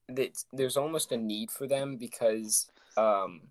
it's, 0.08 0.46
there's 0.52 0.76
almost 0.76 1.12
a 1.12 1.16
need 1.16 1.50
for 1.50 1.66
them 1.66 1.96
because 1.96 2.70
um 2.96 3.42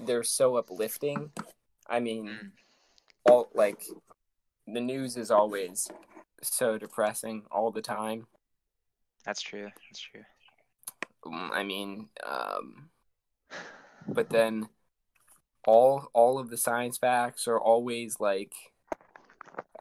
they're 0.00 0.22
so 0.24 0.56
uplifting 0.56 1.30
i 1.88 2.00
mean 2.00 2.26
Mm. 2.28 2.50
all 3.24 3.50
like 3.54 3.82
the 4.66 4.80
news 4.80 5.16
is 5.16 5.30
always 5.30 5.88
so 6.42 6.78
depressing 6.78 7.42
all 7.50 7.70
the 7.70 7.82
time 7.82 8.26
That's 9.24 9.42
true. 9.42 9.68
That's 9.90 10.00
true. 10.00 10.24
Um, 11.26 11.50
i 11.52 11.62
mean 11.62 12.08
um 12.26 12.88
but 14.08 14.30
then 14.30 14.68
all 15.68 16.08
all 16.14 16.38
of 16.38 16.48
the 16.48 16.56
science 16.56 16.96
facts 16.96 17.46
are 17.46 17.60
always 17.60 18.18
like 18.18 18.54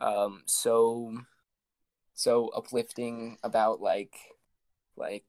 um 0.02 0.44
so 0.46 1.18
so 2.14 2.50
uplifting 2.50 3.38
about 3.42 3.80
like 3.80 4.14
like 4.98 5.24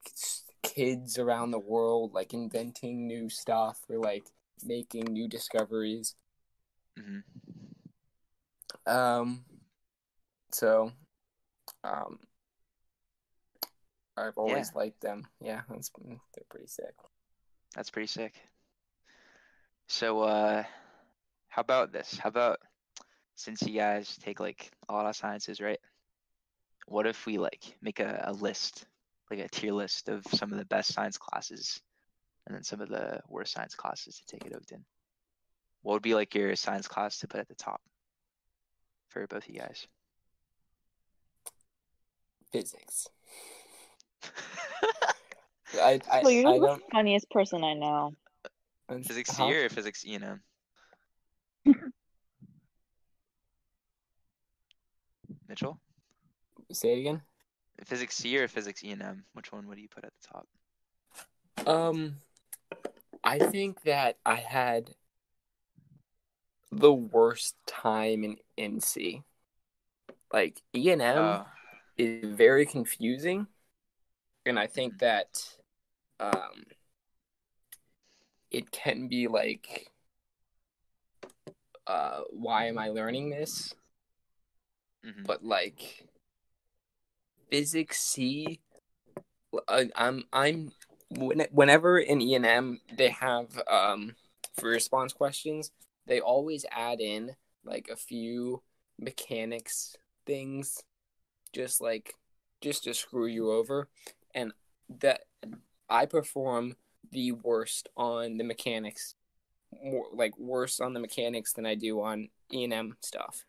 kids 0.64 1.16
around 1.16 1.52
the 1.52 1.61
world 1.61 2.12
like 2.12 2.34
inventing 2.34 3.06
new 3.06 3.30
stuff 3.30 3.82
or 3.88 3.98
like 3.98 4.24
making 4.64 5.04
new 5.04 5.28
discoveries 5.28 6.16
hmm 6.98 7.20
um 8.84 9.44
so 10.50 10.90
um 11.84 12.18
I've 14.16 14.36
always 14.36 14.74
liked 14.74 15.00
them. 15.00 15.28
Yeah, 15.40 15.61
that's, 15.70 15.92
they're 16.34 16.42
pretty 16.50 16.66
sick. 16.66 16.92
That's 17.76 17.88
pretty 17.88 18.09
sick. 18.09 18.34
So, 19.89 20.20
uh, 20.20 20.64
how 21.49 21.62
about 21.62 21.93
this? 21.93 22.18
How 22.18 22.28
about 22.28 22.59
since 23.34 23.62
you 23.62 23.74
guys 23.74 24.16
take 24.22 24.39
like 24.39 24.70
a 24.89 24.93
lot 24.93 25.07
of 25.07 25.16
sciences, 25.16 25.61
right? 25.61 25.80
What 26.86 27.07
if 27.07 27.26
we 27.26 27.39
like 27.39 27.76
make 27.82 28.01
a, 28.01 28.24
a 28.26 28.32
list 28.32 28.86
like 29.30 29.41
a 29.41 29.49
tier 29.49 29.72
list 29.72 30.09
of 30.09 30.24
some 30.26 30.53
of 30.53 30.59
the 30.59 30.64
best 30.64 30.93
science 30.93 31.18
classes, 31.18 31.80
and 32.47 32.55
then 32.55 32.62
some 32.64 32.80
of 32.80 32.89
the 32.89 33.20
worst 33.28 33.53
science 33.53 33.74
classes 33.74 34.18
to 34.18 34.26
take 34.26 34.47
at 34.47 34.53
Oakton. 34.53 34.82
What 35.82 35.95
would 35.95 36.03
be 36.03 36.14
like 36.14 36.34
your 36.34 36.55
science 36.57 36.89
class 36.89 37.18
to 37.18 37.28
put 37.28 37.41
at 37.41 37.49
the 37.49 37.55
top 37.55 37.80
for 39.09 39.26
both 39.26 39.49
of 39.49 39.55
you 39.55 39.61
guys? 39.61 39.86
Physics. 42.53 43.09
I, 45.80 46.01
I, 46.11 46.22
Well, 46.22 46.30
you're 46.30 46.49
I 46.49 46.59
the 46.59 46.66
don't. 46.66 46.82
funniest 46.91 47.30
person 47.30 47.62
I 47.62 47.74
know. 47.74 48.14
Physics 49.05 49.30
Huh? 49.36 49.49
C 49.49 49.57
or 49.57 49.68
physics 49.68 50.05
E 50.07 50.14
and 50.14 50.24
M? 50.24 50.43
Mitchell, 55.49 55.80
Say 56.72 56.93
it 56.95 57.01
again. 57.01 57.22
physics 57.84 58.16
C 58.16 58.39
or 58.39 58.49
physics 58.49 58.84
E 58.84 58.91
and 58.91 59.03
M? 59.03 59.24
Which 59.32 59.53
one 59.53 59.66
would 59.68 59.78
you 59.78 59.89
put 59.89 60.05
at 60.05 60.12
the 60.20 60.28
top? 60.28 60.47
Um, 61.66 62.16
I 63.24 63.39
think 63.39 63.82
that 63.82 64.16
I 64.24 64.36
had 64.36 64.91
the 66.70 66.93
worst 66.93 67.57
time 67.66 68.24
in 68.24 68.36
NC. 68.59 69.22
Like 70.32 70.61
E 70.74 70.91
and 70.91 71.01
M 71.01 71.16
Oh, 71.18 71.47
is 71.97 72.24
very 72.28 72.66
confusing, 72.66 73.47
and 74.45 74.59
I 74.59 74.66
think 74.66 74.99
that 74.99 75.43
um, 76.20 76.64
it 78.51 78.70
can 78.70 79.09
be 79.09 79.28
like, 79.28 79.90
uh, 81.86 82.20
why 82.30 82.66
am 82.66 82.78
I 82.78 82.88
learning 82.88 83.30
this? 83.30 83.74
mhm. 85.03 85.26
But 85.26 85.44
like, 85.44 86.07
physics 87.51 88.01
C, 88.01 88.61
I'm 89.68 90.24
I'm 90.32 90.72
when- 91.11 91.46
whenever 91.51 91.99
in 91.99 92.20
E 92.20 92.34
and 92.34 92.46
M 92.46 92.80
they 92.92 93.11
have 93.11 93.61
um 93.68 94.14
for 94.55 94.68
response 94.68 95.12
questions, 95.12 95.70
they 96.07 96.20
always 96.20 96.64
add 96.70 97.01
in 97.01 97.36
like 97.64 97.88
a 97.90 97.96
few 97.96 98.62
mechanics 98.99 99.96
things, 100.26 100.82
just 101.53 101.80
like 101.80 102.14
just 102.61 102.84
to 102.84 102.94
screw 102.94 103.26
you 103.26 103.53
over, 103.53 103.88
and 104.34 104.53
that 105.01 105.22
I 105.88 106.07
perform 106.07 106.76
the 107.11 107.32
worst 107.32 107.88
on 107.96 108.36
the 108.36 108.44
mechanics, 108.44 109.14
more 109.82 110.07
like 110.12 110.38
worse 110.38 110.80
on 110.80 110.92
the 110.94 111.01
mechanics 111.01 111.53
than 111.53 111.66
I 111.66 111.74
do 111.74 112.01
on 112.01 112.28
E 112.53 112.64
and 112.64 112.72
M 112.72 112.96
stuff. 113.01 113.44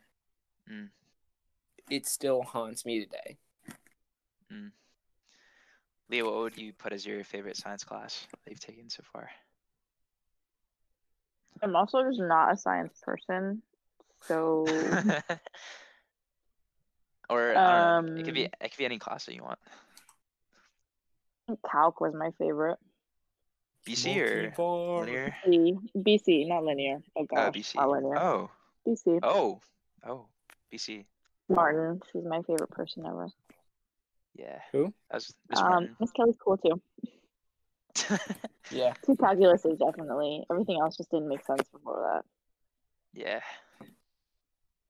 Mm. 0.72 0.90
It 1.90 2.06
still 2.06 2.44
haunts 2.44 2.86
me 2.86 3.04
today. 3.04 3.38
Leaya, 6.12 6.26
what 6.26 6.36
would 6.36 6.58
you 6.58 6.74
put 6.74 6.92
as 6.92 7.06
your 7.06 7.24
favorite 7.24 7.56
science 7.56 7.84
class 7.84 8.26
that 8.32 8.52
you've 8.52 8.60
taken 8.60 8.90
so 8.90 9.04
far? 9.14 9.30
I'm 11.62 11.76
also 11.76 12.04
just 12.04 12.20
not 12.20 12.52
a 12.54 12.58
science 12.58 13.00
person, 13.04 13.62
so 14.26 14.66
or 17.30 17.56
I 17.56 18.00
don't 18.00 18.06
know, 18.06 18.20
it 18.20 18.24
could 18.24 18.34
be 18.34 18.46
Um, 18.46 18.52
it 18.62 18.70
could 18.72 18.78
be 18.78 18.86
any 18.86 18.98
class 18.98 19.26
that 19.26 19.36
you 19.36 19.44
want. 19.44 19.60
calc 21.70 22.02
was 22.02 22.14
my 22.14 22.32
favorite. 22.40 22.80
BC 23.88 24.18
or 24.58 25.00
linear? 25.06 25.36
B, 25.50 25.76
BC, 25.98 26.48
not 26.48 26.64
linear. 26.64 27.02
Oh 27.16 27.22
Oh, 27.22 27.26
gosh, 27.26 27.54
BC. 27.56 27.76
not 27.76 27.90
linear. 27.90 28.18
Oh, 28.18 28.50
BC. 28.88 29.20
oh, 29.24 29.60
oh, 30.06 30.26
BC. 30.72 31.06
Martin, 31.50 32.02
she's 32.12 32.24
my 32.26 32.42
favorite 32.44 32.70
person 32.70 33.06
ever. 33.06 33.30
Yeah. 34.36 34.60
Who? 34.72 34.94
That 35.10 35.16
was 35.16 35.34
Miss 35.50 35.60
Um, 35.60 35.96
Miss 36.00 36.12
Kelly's 36.12 36.36
cool 36.44 36.58
too. 36.58 36.82
Yeah. 38.72 38.94
Two 39.04 39.16
calculuses 39.16 39.80
definitely. 39.80 40.44
Everything 40.52 40.80
else 40.80 40.96
just 40.96 41.10
didn't 41.10 41.28
make 41.28 41.44
sense 41.44 41.64
before 41.74 42.02
that. 42.14 42.26
yeah. 43.20 43.40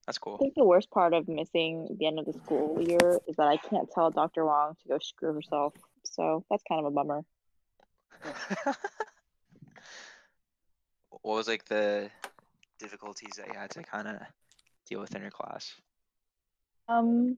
That's 0.05 0.17
cool. 0.17 0.35
I 0.35 0.37
think 0.39 0.55
the 0.55 0.65
worst 0.65 0.89
part 0.91 1.13
of 1.13 1.27
missing 1.29 1.95
the 1.97 2.07
end 2.07 2.19
of 2.19 2.25
the 2.25 2.33
school 2.33 2.81
year 2.81 3.19
is 3.27 3.37
that 3.37 3.47
I 3.47 3.55
can't 3.57 3.89
tell 3.89 4.09
Dr. 4.11 4.43
Wong 4.43 4.75
to 4.81 4.87
go 4.89 4.97
screw 4.99 5.33
herself. 5.33 5.73
So 6.03 6.43
that's 6.49 6.63
kind 6.67 6.79
of 6.79 6.85
a 6.87 6.91
bummer. 6.91 7.21
what 11.09 11.23
was 11.23 11.47
like 11.47 11.65
the 11.65 12.09
difficulties 12.79 13.31
that 13.37 13.47
you 13.47 13.53
had 13.53 13.71
to 13.71 13.83
kind 13.83 14.07
of 14.07 14.15
deal 14.89 14.99
with 15.01 15.15
in 15.15 15.21
your 15.21 15.31
class? 15.31 15.73
Um, 16.87 17.37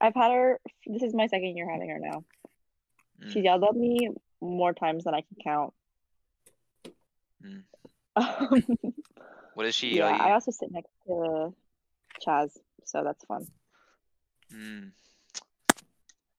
I've 0.00 0.14
had 0.14 0.32
her. 0.32 0.60
This 0.86 1.02
is 1.02 1.14
my 1.14 1.26
second 1.26 1.56
year 1.56 1.70
having 1.70 1.90
her 1.90 1.98
now. 1.98 2.24
She 3.28 3.40
Mm, 3.40 3.44
yelled 3.44 3.64
at 3.64 3.74
me 3.74 4.10
more 4.40 4.72
times 4.74 5.04
than 5.04 5.14
I 5.14 5.22
can 5.22 5.36
count. 5.42 5.74
Mm. 7.44 7.62
Um, 8.16 8.62
What 9.54 9.72
she 9.74 9.94
yeah, 9.96 9.96
yell 9.96 10.16
I 10.20 10.32
also 10.32 10.50
sit 10.50 10.70
next 10.72 10.90
to 11.06 11.54
Chaz, 12.26 12.56
so 12.84 13.02
that's 13.04 13.24
fun. 13.24 13.46
Mm. 14.52 14.92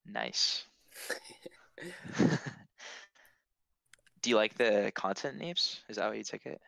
Nice. 0.05 0.65
Do 4.23 4.29
you 4.31 4.35
like 4.37 4.55
the 4.57 4.91
content 4.95 5.35
in 5.35 5.43
Apes? 5.43 5.81
Is 5.89 5.97
that 5.97 6.09
why 6.09 6.15
you 6.15 6.23
took 6.23 6.45
it? 6.45 6.59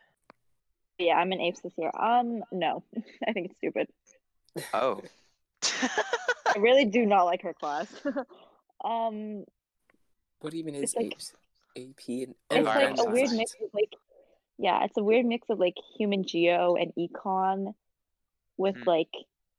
Yeah, 0.98 1.14
I'm 1.16 1.32
in 1.32 1.40
apes 1.42 1.60
this 1.60 1.72
year. 1.76 1.90
Um, 1.98 2.42
no, 2.52 2.82
I 3.28 3.32
think 3.32 3.46
it's 3.50 3.56
stupid. 3.58 3.88
Oh. 4.72 5.02
I 5.62 6.58
really 6.58 6.84
do 6.86 7.04
not 7.04 7.24
like 7.24 7.42
her 7.42 7.52
class. 7.54 7.86
um, 8.84 9.44
What 10.40 10.54
even 10.54 10.74
is 10.74 10.82
It's 10.84 10.94
like- 10.94 11.06
apes? 11.06 11.32
AP 11.78 12.08
and 12.08 12.34
it's 12.50 12.66
like 12.66 12.98
a 12.98 13.10
weird 13.10 13.32
mix 13.32 13.52
of 13.62 13.68
like, 13.74 13.92
yeah, 14.56 14.82
it's 14.84 14.96
a 14.96 15.02
weird 15.04 15.26
mix 15.26 15.50
of 15.50 15.58
like 15.58 15.74
human 15.98 16.24
geo 16.24 16.74
and 16.76 16.90
econ, 16.98 17.74
with 18.56 18.76
Hmm. 18.76 18.88
like 18.88 19.10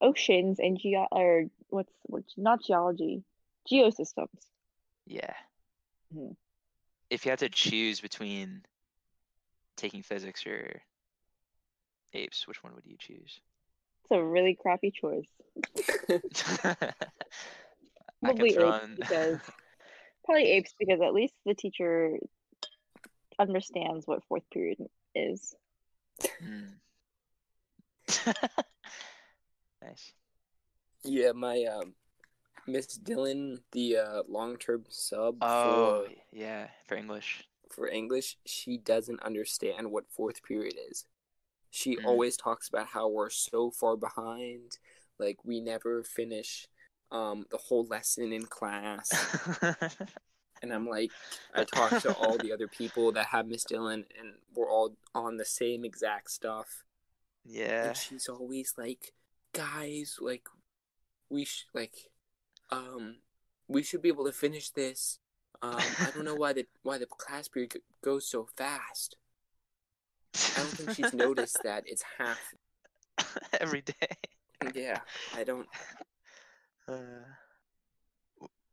oceans 0.02 0.58
and 0.60 0.80
geo 0.80 1.06
or 1.12 1.43
what's 1.70 1.93
what's 2.08 2.34
not 2.36 2.64
geology, 2.64 3.24
geosystems. 3.72 4.30
Yeah. 5.06 5.32
Mhm. 6.12 6.36
If 7.10 7.26
you 7.26 7.32
had 7.32 7.39
to 7.39 7.49
choose 7.49 8.01
between 8.01 8.64
taking 9.78 10.03
physics 10.03 10.45
or 10.45 10.82
apes, 12.14 12.47
which 12.47 12.64
one 12.64 12.74
would 12.76 12.86
you 12.86 12.97
choose? 12.99 13.39
It's 14.03 14.12
a 14.12 14.24
really 14.24 14.58
crappy 14.60 14.91
choice. 14.91 15.30
Probably 18.24 18.55
apes 18.55 18.84
in. 18.84 18.95
because 18.99 19.39
probably 20.26 20.51
apes 20.51 20.74
because 20.78 21.01
at 21.01 21.14
least 21.14 21.34
the 21.45 21.53
teacher 21.53 22.18
understands 23.39 24.05
what 24.05 24.24
fourth 24.28 24.49
period 24.51 24.78
is. 25.16 25.55
Mm. 26.43 26.74
nice. 29.82 30.12
yeah, 31.03 31.32
my 31.34 31.64
um, 31.66 31.93
Miss 32.68 32.88
Dillon, 32.97 33.59
the 33.72 33.97
uh, 33.97 34.24
long-term 34.28 34.86
sub 34.89 35.38
Oh, 35.41 36.03
for 36.03 36.09
yeah, 36.32 36.68
for 36.88 36.95
English. 36.95 37.43
for 37.72 37.88
English, 37.88 38.38
she 38.45 38.78
doesn't 38.78 39.22
understand 39.24 39.91
what 39.91 40.11
fourth 40.11 40.43
period 40.43 40.76
is. 40.89 41.05
She 41.72 41.95
Mm. 41.97 42.05
always 42.05 42.38
talks 42.38 42.68
about 42.70 42.88
how 42.88 43.07
we're 43.09 43.30
so 43.30 43.72
far 43.72 43.95
behind, 43.97 44.78
like 45.20 45.38
we 45.43 45.59
never 45.61 46.03
finish 46.03 46.68
um 47.11 47.45
the 47.51 47.57
whole 47.57 47.86
lesson 47.86 48.32
in 48.34 48.45
class. 48.45 49.09
And 50.63 50.74
I'm 50.74 50.88
like, 50.88 51.11
I 51.53 51.65
talk 51.65 51.99
to 52.01 52.13
all 52.13 52.36
the 52.39 52.51
other 52.51 52.68
people 52.68 53.11
that 53.11 53.28
have 53.28 53.45
Miss 53.45 53.63
Dillon, 53.63 54.05
and 54.18 54.34
we're 54.55 54.72
all 54.72 54.97
on 55.13 55.38
the 55.38 55.45
same 55.45 55.86
exact 55.86 56.32
stuff. 56.32 56.84
yeah. 57.45 57.89
And 57.89 57.95
she's 57.97 58.28
always 58.28 58.74
like, 58.76 59.13
guys, 59.53 60.18
like, 60.20 60.47
we 61.30 61.45
sh- 61.45 61.68
like, 61.76 61.93
um, 62.70 63.18
we 63.68 63.84
should 63.84 64.01
be 64.01 64.09
able 64.09 64.26
to 64.26 64.32
finish 64.32 64.70
this. 64.70 65.20
Um, 65.61 65.78
I 65.78 66.11
don't 66.13 66.26
know 66.26 66.36
why 66.36 66.53
the 66.53 66.65
why 66.84 66.97
the 66.97 67.07
class 67.07 67.47
period 67.47 67.74
goes 68.03 68.28
so 68.28 68.47
fast. 68.55 69.15
I 70.36 70.59
don't 70.59 70.68
think 70.68 70.91
she's 70.91 71.13
noticed 71.13 71.59
that 71.63 71.84
it's 71.88 72.03
half. 72.18 72.53
every 73.59 73.82
day. 73.82 74.74
Yeah, 74.74 74.99
I 75.36 75.43
don't. 75.43 75.68
Uh, 76.88 77.26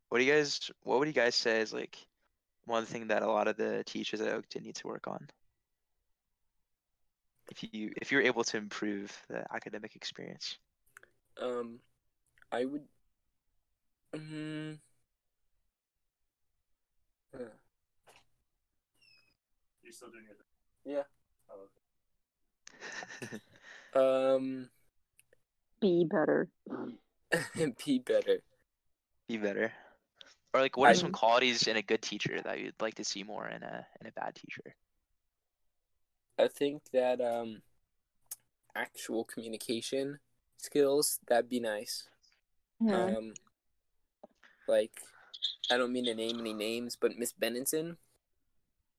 what 0.09 0.19
do 0.19 0.25
you 0.25 0.33
guys? 0.33 0.71
What 0.83 0.99
would 0.99 1.09
you 1.09 1.15
guys 1.15 1.35
say 1.35 1.61
is 1.61 1.73
like 1.73 1.97
one 2.65 2.87
thing 2.87 3.09
that 3.09 3.23
a 3.23 3.27
lot 3.31 3.49
of 3.49 3.57
the 3.57 3.83
teachers 3.85 4.21
at 4.21 4.33
Oakton 4.33 4.63
need 4.63 4.77
to 4.77 4.87
work 4.87 5.07
on? 5.07 5.29
If 7.51 7.75
you 7.75 7.93
if 7.97 8.11
you're 8.11 8.23
able 8.23 8.45
to 8.45 8.57
improve 8.57 9.13
the 9.29 9.45
academic 9.55 9.97
experience. 9.97 10.57
Um, 11.41 11.81
I 12.51 12.65
would. 12.65 12.83
Um, 14.15 14.79
uh, 17.35 17.39
You're 19.83 19.93
still 19.93 20.09
doing 20.11 20.25
it. 20.31 20.39
yeah. 20.85 21.03
Oh, 23.95 24.37
Um, 24.37 24.71
Be 25.81 26.05
better. 26.09 26.49
be 27.85 27.99
better. 27.99 28.41
Be 29.29 29.37
better. 29.37 29.73
Or 30.53 30.61
like, 30.61 30.77
what 30.77 30.91
are 30.91 30.95
some 30.95 31.11
qualities 31.11 31.67
in 31.67 31.77
a 31.77 31.83
good 31.83 32.03
teacher 32.03 32.41
that 32.43 32.61
you'd 32.61 32.81
like 32.81 32.95
to 32.97 33.05
see 33.05 33.25
more 33.25 33.49
in 33.49 33.63
a 33.65 33.87
in 34.01 34.07
a 34.07 34.13
bad 34.13 34.37
teacher? 34.37 34.77
I 36.39 36.47
think 36.49 36.83
that 36.93 37.21
um, 37.21 37.63
actual 38.77 39.25
communication 39.25 40.21
skills 40.59 41.19
that'd 41.27 41.49
be 41.49 41.61
nice. 41.61 42.09
Mhm. 42.81 43.17
Um, 43.17 43.35
like, 44.69 44.93
I 45.71 45.77
don't 45.79 45.93
mean 45.93 46.07
to 46.07 46.15
name 46.15 46.41
any 46.41 46.55
names, 46.55 46.97
but 46.97 47.17
Miss 47.19 47.33
Benenson, 47.33 47.97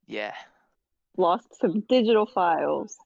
Yeah. 0.07 0.34
Lost 1.18 1.53
some 1.59 1.82
digital 1.82 2.26
files. 2.26 2.97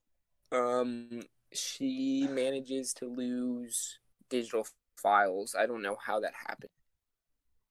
um, 0.52 1.22
she 1.52 2.28
manages 2.30 2.94
to 2.96 3.06
lose 3.06 4.00
digital 4.30 4.68
files. 4.98 5.56
I 5.58 5.66
don't 5.66 5.82
know 5.82 5.98
how 6.06 6.20
that 6.20 6.34
happened. 6.48 6.72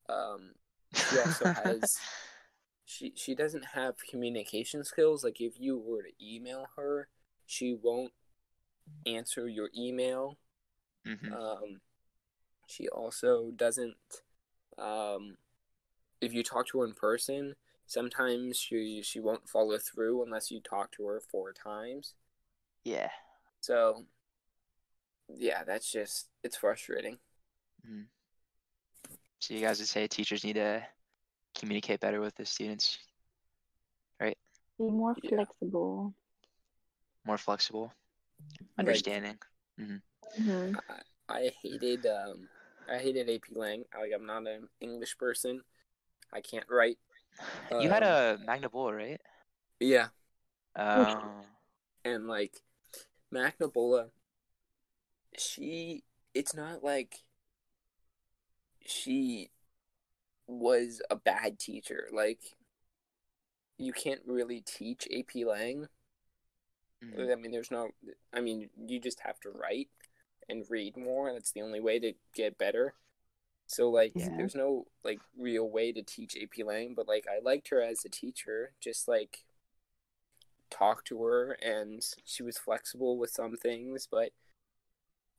Um, 0.09 0.53
she 1.01 1.18
also 1.18 1.47
has 1.55 2.03
she 2.84 3.12
she 3.16 3.34
doesn't 3.34 3.66
have 3.74 3.97
communication 4.11 4.84
skills. 4.84 5.24
Like 5.24 5.41
if 5.41 5.55
you 5.61 5.78
were 5.78 6.03
to 6.03 6.12
email 6.22 6.66
her, 6.76 7.09
she 7.47 7.74
won't 7.74 8.12
answer 9.07 9.49
your 9.49 9.70
email. 9.76 10.39
hmm 11.05 11.28
Um, 11.32 11.80
she 12.66 12.89
also 12.89 13.51
doesn't. 13.57 13.97
Um, 14.78 15.36
if 16.20 16.32
you 16.32 16.42
talk 16.42 16.66
to 16.68 16.80
her 16.80 16.86
in 16.86 16.94
person, 16.94 17.54
sometimes 17.86 18.58
she 18.58 19.02
she 19.02 19.20
won't 19.20 19.48
follow 19.48 19.78
through 19.78 20.22
unless 20.24 20.50
you 20.50 20.60
talk 20.60 20.92
to 20.92 21.06
her 21.06 21.20
four 21.20 21.52
times. 21.52 22.14
Yeah. 22.84 23.10
So, 23.60 24.04
yeah, 25.28 25.64
that's 25.64 25.90
just 25.90 26.28
it's 26.42 26.56
frustrating. 26.56 27.18
Mhm. 27.86 28.06
So 29.40 29.54
you 29.54 29.60
guys 29.60 29.78
would 29.78 29.88
say 29.88 30.06
teachers 30.06 30.44
need 30.44 30.54
to 30.54 30.86
communicate 31.58 32.00
better 32.00 32.20
with 32.20 32.34
the 32.34 32.44
students, 32.44 32.98
right? 34.20 34.36
Be 34.78 34.90
more 34.90 35.14
Yeah. 35.22 35.30
flexible. 35.30 36.14
more 37.24 37.38
flexible, 37.38 37.92
Like, 38.78 38.78
understanding. 38.78 39.38
hmm 39.78 39.96
I 41.28 41.52
hated 41.62 42.06
um 42.06 42.48
I 42.89 42.99
hated 42.99 43.28
AP 43.28 43.55
Lang. 43.55 43.84
Like 43.99 44.12
I'm 44.14 44.26
not 44.26 44.47
an 44.47 44.68
English 44.80 45.18
person. 45.18 45.62
I 46.32 46.41
can't 46.41 46.66
write. 46.68 46.99
you 47.80 47.89
had 47.89 48.03
Um, 48.03 48.03
a 48.03 48.39
Magna 48.45 48.68
Bola, 48.68 48.95
right? 48.95 49.20
yeah, 49.80 50.09
Oh. 50.76 51.45
and 52.05 52.26
like 52.26 52.62
Magna 53.30 53.68
Bola, 53.68 54.11
she 55.36 56.05
it's 56.34 56.55
not 56.55 56.82
like 56.84 57.24
she 58.84 59.51
was 60.47 61.03
a 61.11 61.16
bad 61.16 61.59
teacher. 61.59 62.09
Like 62.12 62.57
you 63.78 63.93
can't 63.93 64.22
really 64.26 64.61
teach 64.61 65.07
AP 65.11 65.45
Lang. 65.45 65.89
Mhm. 67.03 67.32
I 67.32 67.34
mean, 67.36 67.53
there's 67.53 67.70
no. 67.70 67.91
I 68.32 68.41
mean, 68.41 68.70
you 68.86 68.99
just 69.01 69.20
have 69.20 69.39
to 69.41 69.51
write 69.51 69.89
and 70.49 70.64
read 70.70 70.96
more. 70.96 71.28
And 71.28 71.36
it's 71.36 71.53
the 71.53 71.62
only 71.62 71.80
way 71.80 71.99
to 72.01 72.14
get 72.34 72.59
better. 72.59 72.94
So 73.66 73.90
like, 73.90 74.14
Yeah. 74.14 74.36
there's 74.36 74.55
no 74.55 74.86
like 75.05 75.20
real 75.38 75.68
way 75.70 75.92
to 75.92 76.03
teach 76.03 76.36
AP 76.36 76.64
Lang. 76.64 76.94
But 76.94 77.09
like, 77.09 77.26
I 77.28 77.40
liked 77.42 77.68
her 77.68 77.82
as 77.82 78.05
a 78.05 78.09
teacher. 78.09 78.72
Just 78.80 79.09
like 79.09 79.44
talk 80.70 81.05
to 81.07 81.22
her, 81.24 81.53
and 81.62 82.03
she 82.24 82.42
was 82.42 82.59
flexible 82.59 83.18
with 83.18 83.30
some 83.30 83.57
things, 83.57 84.07
but 84.11 84.32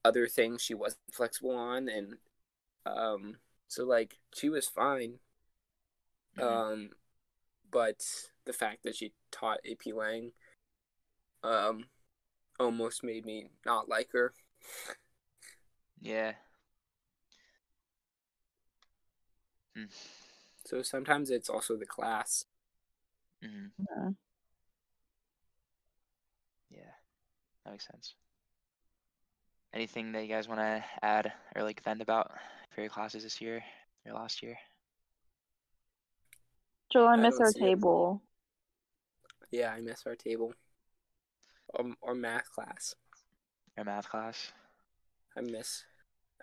other 0.03 0.27
things 0.27 0.61
she 0.61 0.73
wasn't 0.73 1.01
flexible 1.11 1.55
on, 1.55 1.89
and 1.89 2.17
um, 2.85 3.37
so 3.67 3.85
like 3.85 4.19
she 4.33 4.49
was 4.49 4.67
fine. 4.67 5.19
Mhm. 6.35 6.43
Um, 6.43 6.89
but 7.71 8.05
the 8.45 8.53
fact 8.53 8.83
that 8.83 8.95
she 8.95 9.13
taught 9.31 9.59
AP 9.69 9.93
Lang 9.93 10.33
um 11.43 11.85
almost 12.59 13.03
made 13.03 13.25
me 13.25 13.49
not 13.65 13.87
like 13.89 14.11
her. 14.11 14.33
Yeah. 16.01 16.33
Mm. 19.77 19.89
So 20.65 20.81
sometimes 20.81 21.29
it's 21.29 21.49
also 21.49 21.77
the 21.77 21.85
class. 21.85 22.45
hmm 23.43 23.67
Yeah. 23.79 24.09
Yeah. 26.69 26.91
That 27.65 27.71
makes 27.71 27.87
sense. 27.87 28.15
Anything 29.73 30.11
that 30.13 30.23
you 30.23 30.29
guys 30.29 30.47
want 30.47 30.59
to 30.61 30.83
add 31.03 31.31
or 31.55 31.63
like 31.63 31.83
vent 31.83 32.01
about 32.01 32.31
for 32.73 32.81
your 32.81 32.89
classes 32.89 33.23
this 33.23 33.39
year, 33.39 33.63
or 34.05 34.13
last 34.13 34.41
year? 34.41 34.57
Joel, 36.91 37.07
I 37.09 37.13
I 37.13 37.15
miss 37.17 37.35
don't 37.35 37.41
our 37.41 37.51
see 37.51 37.59
it. 37.59 37.63
table. 37.65 38.21
Yeah, 39.51 39.71
I 39.71 39.81
miss 39.81 40.03
our 40.05 40.15
table. 40.15 40.53
Um, 41.77 41.95
our 42.01 42.15
math 42.15 42.49
class. 42.51 42.95
Your 43.79 43.85
math 43.85 44.09
class? 44.09 44.51
I 45.37 45.39
miss 45.39 45.85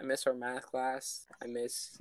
I 0.00 0.04
miss 0.04 0.26
our 0.26 0.32
math 0.32 0.64
class. 0.64 1.26
I 1.42 1.46
miss 1.46 1.98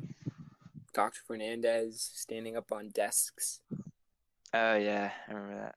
Dr. 0.93 1.19
Fernandez 1.27 2.09
standing 2.13 2.55
up 2.55 2.71
on 2.71 2.87
desks. 2.87 3.59
Oh 4.53 4.75
yeah, 4.75 5.11
I 5.27 5.33
remember 5.33 5.73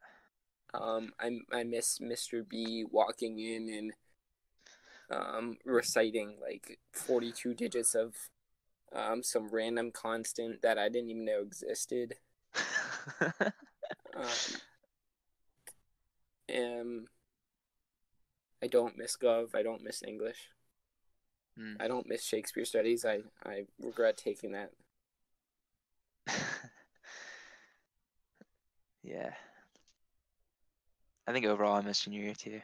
that. 0.73 0.81
Um, 0.81 1.13
I 1.19 1.41
I 1.53 1.65
miss 1.65 1.99
Mr. 1.99 2.49
B 2.49 2.85
walking 2.89 3.41
in 3.41 3.69
and 3.69 3.93
um, 5.11 5.57
reciting 5.65 6.37
like 6.41 6.79
forty 6.93 7.33
two 7.33 7.53
digits 7.53 7.97
of 7.97 8.15
um, 8.95 9.25
some 9.25 9.49
random 9.49 9.91
constant 9.91 10.63
that 10.63 10.79
I 10.79 10.89
didn't 10.89 11.11
even 11.11 11.25
know 11.25 11.43
existed. 11.43 12.15
Um, 14.17 14.25
um, 16.57 17.07
I 18.63 18.67
don't 18.67 18.97
miss 18.99 19.17
Gov. 19.17 19.55
I 19.55 19.63
don't 19.63 19.83
miss 19.83 20.03
English. 20.03 20.49
Mm. 21.59 21.77
I 21.81 21.89
don't 21.89 22.09
miss 22.09 22.25
Shakespeare 22.25 22.65
studies. 22.65 23.05
I, 23.05 23.21
I 23.45 23.67
regret 23.81 24.17
taking 24.17 24.53
that. 24.53 24.71
yeah. 29.03 29.31
I 31.27 31.33
think 31.33 31.47
overall 31.47 31.77
I 31.77 31.83
miss 31.83 32.01
junior 32.01 32.23
year 32.23 32.35
too. 32.35 32.61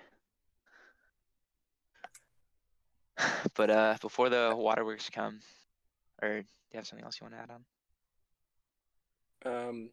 But 3.55 3.71
uh 3.71 3.97
before 4.01 4.29
the 4.31 4.53
waterworks 4.57 5.09
come, 5.11 5.41
or 6.21 6.41
do 6.41 6.47
you 6.73 6.77
have 6.77 6.87
something 6.87 7.05
else 7.05 7.21
you 7.21 7.27
want 7.27 7.35
to 7.35 7.41
add 7.41 7.51
on? 7.51 7.65
Um, 9.69 9.91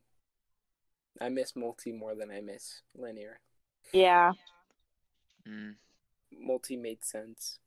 I 1.19 1.29
miss 1.29 1.55
multi 1.55 1.91
more 1.91 2.15
than 2.15 2.31
I 2.31 2.41
miss 2.41 2.81
linear. 2.95 3.39
Yeah. 3.93 4.31
Mm, 5.47 5.75
Multi 6.39 6.75
made 6.77 7.03
sense. 7.03 7.59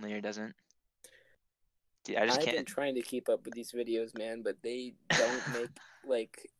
linear 0.00 0.20
doesn't. 0.20 0.54
Dude, 2.04 2.16
I 2.16 2.26
just 2.26 2.40
I've 2.40 2.44
been 2.46 2.54
can't. 2.56 2.66
trying 2.68 2.94
to 2.96 3.02
keep 3.02 3.28
up 3.28 3.44
with 3.44 3.54
these 3.54 3.72
videos, 3.72 4.16
man, 4.18 4.42
but 4.42 4.56
they 4.62 4.94
don't 5.10 5.48
make 5.54 5.70
like 6.06 6.50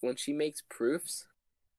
when 0.00 0.16
she 0.16 0.32
makes 0.32 0.62
proofs, 0.68 1.26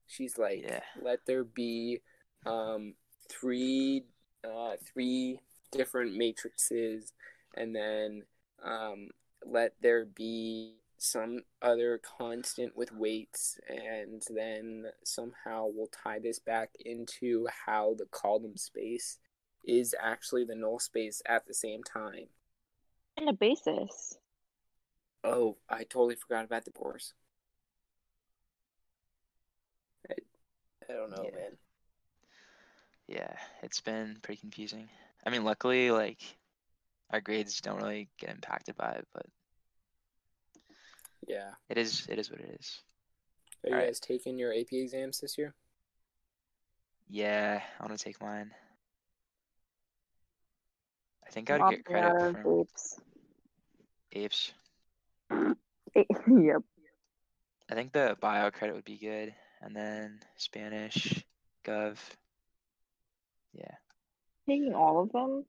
she's 0.08 0.38
like, 0.38 0.62
Yeah. 0.64 0.82
let 1.02 1.26
there 1.26 1.44
be 1.44 2.02
um 2.46 2.94
three 3.30 4.06
uh 4.44 4.76
three 4.94 5.40
different 5.72 6.16
matrices 6.16 7.14
and 7.56 7.76
then 7.76 8.24
um 8.64 9.10
let 9.46 9.74
there 9.82 10.06
be 10.06 10.76
some 11.00 11.46
other 11.62 11.98
constant 11.98 12.76
with 12.78 12.92
weights 12.94 13.60
and 13.70 14.22
then 14.30 14.86
somehow 15.04 15.68
we'll 15.68 15.88
tie 15.88 16.20
this 16.20 16.40
back 16.40 16.72
into 16.86 17.48
how 17.66 17.96
the 17.96 18.06
column 18.08 18.58
space 18.58 19.18
is 19.64 19.96
actually 20.00 20.46
the 20.46 20.56
null 20.56 20.80
space 20.80 21.22
at 21.26 21.48
the 21.48 21.54
same 21.56 21.84
time. 21.84 22.28
And 23.18 23.30
a 23.30 23.34
basis. 23.34 24.18
Oh, 25.24 25.58
I 25.70 25.86
totally 25.86 26.16
forgot 26.16 26.44
about 26.44 26.66
the 26.66 26.72
pores. 26.72 27.14
I, 30.10 30.16
I 30.90 30.94
don't 30.94 31.12
know, 31.12 31.24
Yeah. 31.24 31.32
man. 31.34 31.58
Yeah, 33.08 33.36
it's 33.64 33.82
been 33.82 34.20
pretty 34.22 34.40
confusing. 34.40 34.90
I 35.26 35.30
mean, 35.30 35.44
luckily, 35.44 35.92
like 35.92 36.22
our 37.12 37.22
grades 37.22 37.62
don't 37.62 37.78
really 37.82 38.10
get 38.20 38.32
impacted 38.32 38.78
by 38.78 38.92
it, 38.94 39.08
but 39.14 39.26
Yeah. 41.28 41.52
it 41.70 41.78
is 41.78 42.06
it 42.10 42.18
is 42.20 42.30
what 42.32 42.40
it 42.40 42.58
is. 42.60 42.80
Are 43.64 43.70
you 43.70 43.76
Alright. 43.76 43.90
guys 43.90 44.00
taking 44.00 44.38
your 44.40 44.54
AP 44.54 44.72
exams 44.72 45.20
this 45.20 45.38
year? 45.38 45.54
Yeah, 47.10 47.62
I 47.80 47.84
want 47.86 47.98
to 47.98 48.04
take 48.04 48.22
mine. 48.22 48.52
I 51.28 51.32
think 51.32 51.50
I'd 51.52 51.70
get 51.70 51.86
credit 51.86 52.22
of 52.22 52.42
from 52.42 52.62
apes. 52.62 53.00
apes. 54.12 54.54
yep. 55.96 56.62
I 57.72 57.76
think 57.76 57.92
the 57.94 58.18
bio 58.20 58.50
credit 58.50 58.74
would 58.76 58.86
be 58.86 58.98
good, 58.98 59.34
and 59.62 59.76
then 59.76 60.20
Spanish, 60.38 61.24
Gov. 61.66 61.98
Yeah, 63.54 63.76
Taking 64.48 64.74
all 64.74 65.02
of 65.02 65.12
them? 65.12 65.46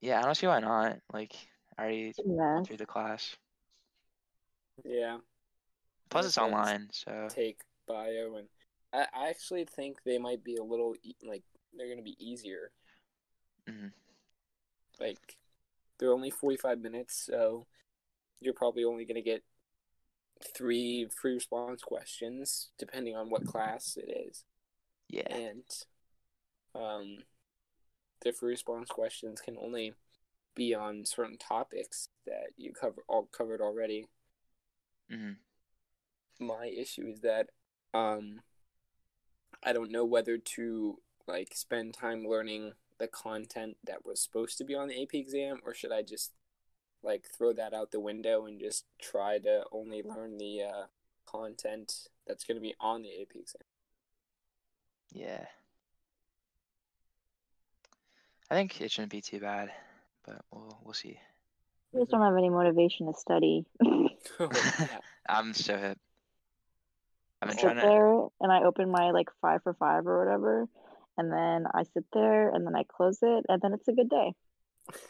yeah. 0.00 0.18
I 0.18 0.22
don't 0.22 0.34
see 0.34 0.46
why 0.46 0.60
not. 0.60 0.98
Like, 1.12 1.34
I 1.78 1.82
already 1.82 2.06
Mess. 2.06 2.26
went 2.26 2.66
through 2.66 2.76
the 2.78 2.86
class. 2.86 3.36
Yeah. 4.84 5.18
Plus, 6.10 6.26
it's 6.26 6.38
online, 6.38 6.88
so 6.92 7.28
Take 7.28 7.60
bio 7.86 8.36
and 8.36 8.48
I, 8.92 9.06
I 9.14 9.28
actually 9.28 9.64
think 9.64 10.02
they 10.04 10.18
might 10.18 10.42
be 10.42 10.56
a 10.56 10.62
little 10.62 10.94
e- 11.02 11.16
like 11.24 11.42
they're 11.76 11.88
gonna 11.88 12.02
be 12.02 12.16
easier. 12.18 12.70
Mhm. 13.68 13.92
Like 15.00 15.36
they're 15.98 16.12
only 16.12 16.30
forty 16.30 16.56
five 16.56 16.80
minutes, 16.80 17.16
so 17.26 17.66
you're 18.40 18.54
probably 18.54 18.84
only 18.84 19.04
gonna 19.04 19.22
get 19.22 19.42
three 20.54 21.06
free 21.06 21.34
response 21.34 21.82
questions 21.82 22.70
depending 22.78 23.16
on 23.16 23.30
what 23.30 23.46
class 23.46 23.96
it 23.96 24.10
is. 24.28 24.44
yeah, 25.08 25.34
and 25.34 25.64
um, 26.74 27.18
the 28.22 28.32
free 28.32 28.50
response 28.50 28.88
questions 28.88 29.40
can 29.40 29.56
only 29.58 29.94
be 30.54 30.74
on 30.74 31.04
certain 31.04 31.38
topics 31.38 32.08
that 32.26 32.48
you 32.56 32.72
cover 32.72 33.02
all 33.08 33.28
covered 33.32 33.60
already. 33.60 34.06
Hmm 35.10 35.32
My 36.40 36.66
issue 36.66 37.06
is 37.08 37.20
that 37.20 37.50
um, 37.92 38.40
I 39.62 39.72
don't 39.74 39.90
know 39.90 40.04
whether 40.06 40.38
to 40.38 41.02
like 41.26 41.54
spend 41.54 41.92
time 41.94 42.24
learning 42.26 42.72
the 42.98 43.08
content 43.08 43.76
that 43.84 44.04
was 44.06 44.20
supposed 44.20 44.56
to 44.58 44.64
be 44.64 44.74
on 44.74 44.88
the 44.88 45.02
AP 45.02 45.14
exam, 45.14 45.60
or 45.64 45.74
should 45.74 45.92
I 45.92 46.02
just 46.02 46.32
like 47.02 47.28
throw 47.28 47.52
that 47.54 47.74
out 47.74 47.92
the 47.92 48.00
window 48.00 48.46
and 48.46 48.60
just 48.60 48.86
try 49.00 49.38
to 49.40 49.64
only 49.72 50.02
learn 50.02 50.38
the 50.38 50.62
uh, 50.62 50.86
content 51.26 52.08
that's 52.26 52.44
going 52.44 52.56
to 52.56 52.62
be 52.62 52.74
on 52.80 53.02
the 53.02 53.22
AP 53.22 53.36
exam. 53.36 53.62
yeah. 55.12 55.46
I 58.50 58.54
think 58.54 58.80
it 58.80 58.90
shouldn't 58.90 59.12
be 59.12 59.20
too 59.20 59.38
bad, 59.40 59.72
but 60.24 60.44
we'll 60.50 60.78
we'll 60.82 60.94
see. 60.94 61.20
I 61.96 62.00
just 62.00 62.10
don't 62.10 62.20
have 62.20 62.36
any 62.36 62.50
motivation 62.50 63.06
to 63.06 63.18
study. 63.18 63.64
Oh. 64.38 64.50
I'm 65.28 65.54
so 65.54 65.78
hip. 65.78 65.98
I've 67.40 67.48
been 67.48 67.56
sit 67.56 67.62
trying 67.62 67.76
to. 67.76 67.82
there 67.82 68.12
and 68.40 68.52
I 68.52 68.62
open 68.64 68.90
my 68.90 69.10
like 69.12 69.28
five 69.40 69.62
for 69.62 69.72
five 69.74 70.06
or 70.06 70.18
whatever, 70.24 70.66
and 71.16 71.32
then 71.32 71.66
I 71.72 71.84
sit 71.84 72.04
there 72.12 72.50
and 72.50 72.66
then 72.66 72.76
I 72.76 72.82
close 72.84 73.18
it, 73.22 73.46
and 73.48 73.60
then 73.62 73.72
it's 73.72 73.88
a 73.88 73.92
good 73.92 74.10
day. 74.10 74.32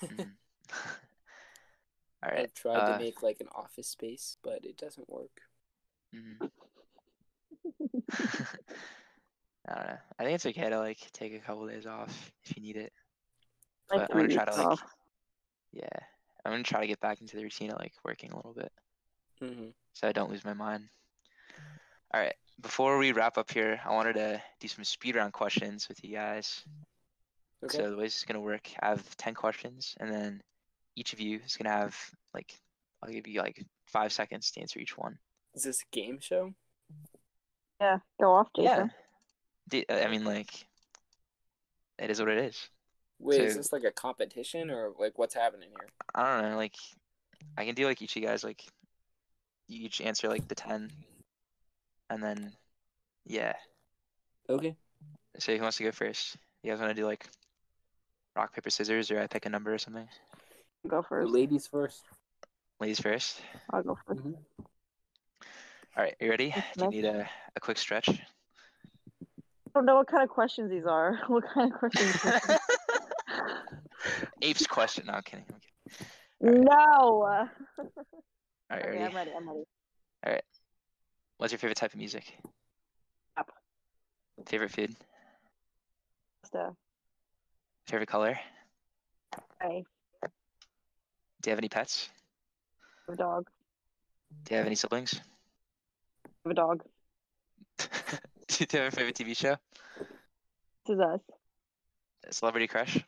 Mhm. 0.04 0.30
All 2.22 2.30
right. 2.30 2.40
I've 2.40 2.54
tried 2.54 2.76
uh, 2.76 2.92
to 2.92 3.04
make 3.04 3.22
like 3.22 3.38
an 3.40 3.48
office 3.54 3.88
space, 3.88 4.36
but 4.42 4.64
it 4.64 4.76
doesn't 4.76 5.08
work. 5.08 5.40
mhm. 6.14 6.50
I 9.68 9.74
don't 9.74 9.86
know. 9.86 9.98
I 10.18 10.24
think 10.24 10.34
it's 10.36 10.46
okay 10.46 10.70
to 10.70 10.78
like 10.78 10.98
take 11.12 11.34
a 11.34 11.40
couple 11.40 11.66
days 11.66 11.86
off 11.86 12.32
if 12.44 12.56
you 12.56 12.62
need 12.62 12.76
it. 12.76 12.92
Like 13.90 14.08
But 14.08 14.14
I'm 14.14 14.22
gonna 14.22 14.34
try 14.34 14.44
to 14.44 14.54
like, 14.54 14.66
off. 14.66 14.82
yeah, 15.72 15.88
I'm 16.46 16.52
gonna 16.52 16.62
try 16.62 16.80
to 16.80 16.86
get 16.86 17.00
back 17.00 17.20
into 17.20 17.36
the 17.36 17.42
routine 17.42 17.70
of 17.70 17.78
like 17.78 17.92
working 18.04 18.32
a 18.32 18.36
little 18.36 18.54
bit 18.54 18.72
hmm 19.40 19.68
so 19.92 20.06
I 20.06 20.12
don't 20.12 20.30
lose 20.30 20.44
my 20.44 20.52
mind. 20.52 20.84
All 22.12 22.20
right. 22.20 22.34
Before 22.60 22.98
we 22.98 23.12
wrap 23.12 23.38
up 23.38 23.50
here, 23.50 23.80
I 23.84 23.94
wanted 23.94 24.14
to 24.14 24.42
do 24.60 24.68
some 24.68 24.84
speed 24.84 25.16
round 25.16 25.32
questions 25.32 25.88
with 25.88 26.04
you 26.04 26.12
guys. 26.14 26.62
Okay. 27.64 27.78
So 27.78 27.90
the 27.90 27.96
way 27.96 28.04
this 28.04 28.18
is 28.18 28.24
gonna 28.24 28.40
work, 28.40 28.68
I 28.80 28.90
have 28.90 29.16
ten 29.16 29.34
questions, 29.34 29.94
and 29.98 30.12
then 30.12 30.42
each 30.96 31.14
of 31.14 31.20
you 31.20 31.40
is 31.44 31.56
gonna 31.56 31.74
have 31.74 31.98
like 32.34 32.52
I'll 33.02 33.10
give 33.10 33.26
you 33.26 33.40
like 33.40 33.64
five 33.86 34.12
seconds 34.12 34.50
to 34.52 34.60
answer 34.60 34.78
each 34.78 34.96
one. 34.98 35.18
Is 35.54 35.62
this 35.62 35.80
a 35.80 35.96
game 35.96 36.18
show? 36.20 36.52
Yeah, 37.80 37.98
go 38.20 38.34
off, 38.34 38.48
Jason. 38.54 38.90
Yeah. 39.72 39.82
I 39.90 40.08
mean, 40.08 40.24
like, 40.24 40.50
it 41.98 42.10
is 42.10 42.20
what 42.20 42.28
it 42.28 42.38
is. 42.38 42.68
Wait, 43.18 43.40
is 43.40 43.56
this 43.56 43.72
like 43.72 43.84
a 43.84 43.90
competition 43.90 44.70
or 44.70 44.92
like 44.98 45.18
what's 45.18 45.34
happening 45.34 45.68
here? 45.70 45.88
I 46.14 46.40
don't 46.40 46.50
know. 46.50 46.56
Like, 46.56 46.74
I 47.56 47.64
can 47.64 47.74
do 47.74 47.86
like 47.86 48.00
each 48.02 48.16
of 48.16 48.22
you 48.22 48.28
guys 48.28 48.44
like, 48.44 48.62
you 49.68 49.84
each 49.86 50.00
answer 50.00 50.28
like 50.28 50.46
the 50.48 50.54
ten, 50.54 50.90
and 52.10 52.22
then, 52.22 52.52
yeah. 53.24 53.54
Okay. 54.48 54.76
So 55.38 55.54
who 55.56 55.62
wants 55.62 55.78
to 55.78 55.84
go 55.84 55.90
first? 55.92 56.36
You 56.62 56.70
guys 56.70 56.80
want 56.80 56.90
to 56.94 57.00
do 57.00 57.06
like, 57.06 57.26
rock 58.36 58.54
paper 58.54 58.70
scissors, 58.70 59.10
or 59.10 59.20
I 59.20 59.26
pick 59.26 59.46
a 59.46 59.50
number 59.50 59.72
or 59.74 59.78
something? 59.78 60.08
Go 60.86 61.02
first. 61.02 61.32
Ladies 61.32 61.66
first. 61.66 62.02
Ladies 62.80 63.00
first. 63.00 63.40
I'll 63.70 63.82
go 63.82 63.98
1st 64.06 64.20
Mhm. 64.20 64.34
All 65.96 66.02
right, 66.04 66.14
you 66.20 66.28
ready? 66.28 66.52
Yes, 66.54 66.64
Do 66.76 66.84
you 66.84 66.84
ma'am. 66.84 66.90
need 66.90 67.04
a, 67.06 67.28
a 67.56 67.60
quick 67.60 67.78
stretch? 67.78 68.08
I 68.10 68.14
don't 69.74 69.86
know 69.86 69.96
what 69.96 70.06
kind 70.08 70.22
of 70.22 70.28
questions 70.28 70.70
these 70.70 70.84
are. 70.86 71.18
What 71.28 71.44
kind 71.52 71.72
of 71.72 71.78
questions? 71.78 72.14
Apes 74.46 74.66
question. 74.66 75.06
No, 75.06 75.14
I'm 75.14 75.22
kidding. 75.22 75.44
I'm 75.52 75.60
kidding. 75.60 76.64
no. 76.64 76.70
All 76.72 77.48
right, 78.70 78.80
Okay, 78.80 78.90
ready? 78.90 79.04
I'm 79.04 79.14
ready. 79.16 79.30
I'm 79.36 79.48
ready. 79.48 79.64
All 80.24 80.32
right. 80.32 80.42
What's 81.38 81.52
your 81.52 81.58
favorite 81.58 81.76
type 81.76 81.92
of 81.92 81.98
music? 81.98 82.32
Rap. 83.36 83.50
Favorite 84.46 84.70
food? 84.70 84.94
So, 86.52 86.76
Favorite 87.88 88.08
color? 88.08 88.38
I 89.60 89.82
Do 90.22 90.28
you 91.46 91.50
have 91.50 91.58
any 91.58 91.68
pets? 91.68 92.08
have 93.08 93.14
a 93.14 93.16
dog. 93.18 93.48
Do 94.44 94.54
you 94.54 94.58
have 94.58 94.66
any 94.66 94.76
siblings? 94.76 95.20
I 96.24 96.28
have 96.44 96.50
a 96.52 96.54
dog. 96.54 96.82
Do 97.78 97.86
you 98.60 98.78
have 98.84 98.92
a 98.92 98.96
favorite 98.96 99.16
TV 99.16 99.36
show? 99.36 99.56
This 100.86 100.94
is 100.94 101.00
us. 101.00 101.20
A 102.28 102.32
celebrity 102.32 102.68
crush? 102.68 102.98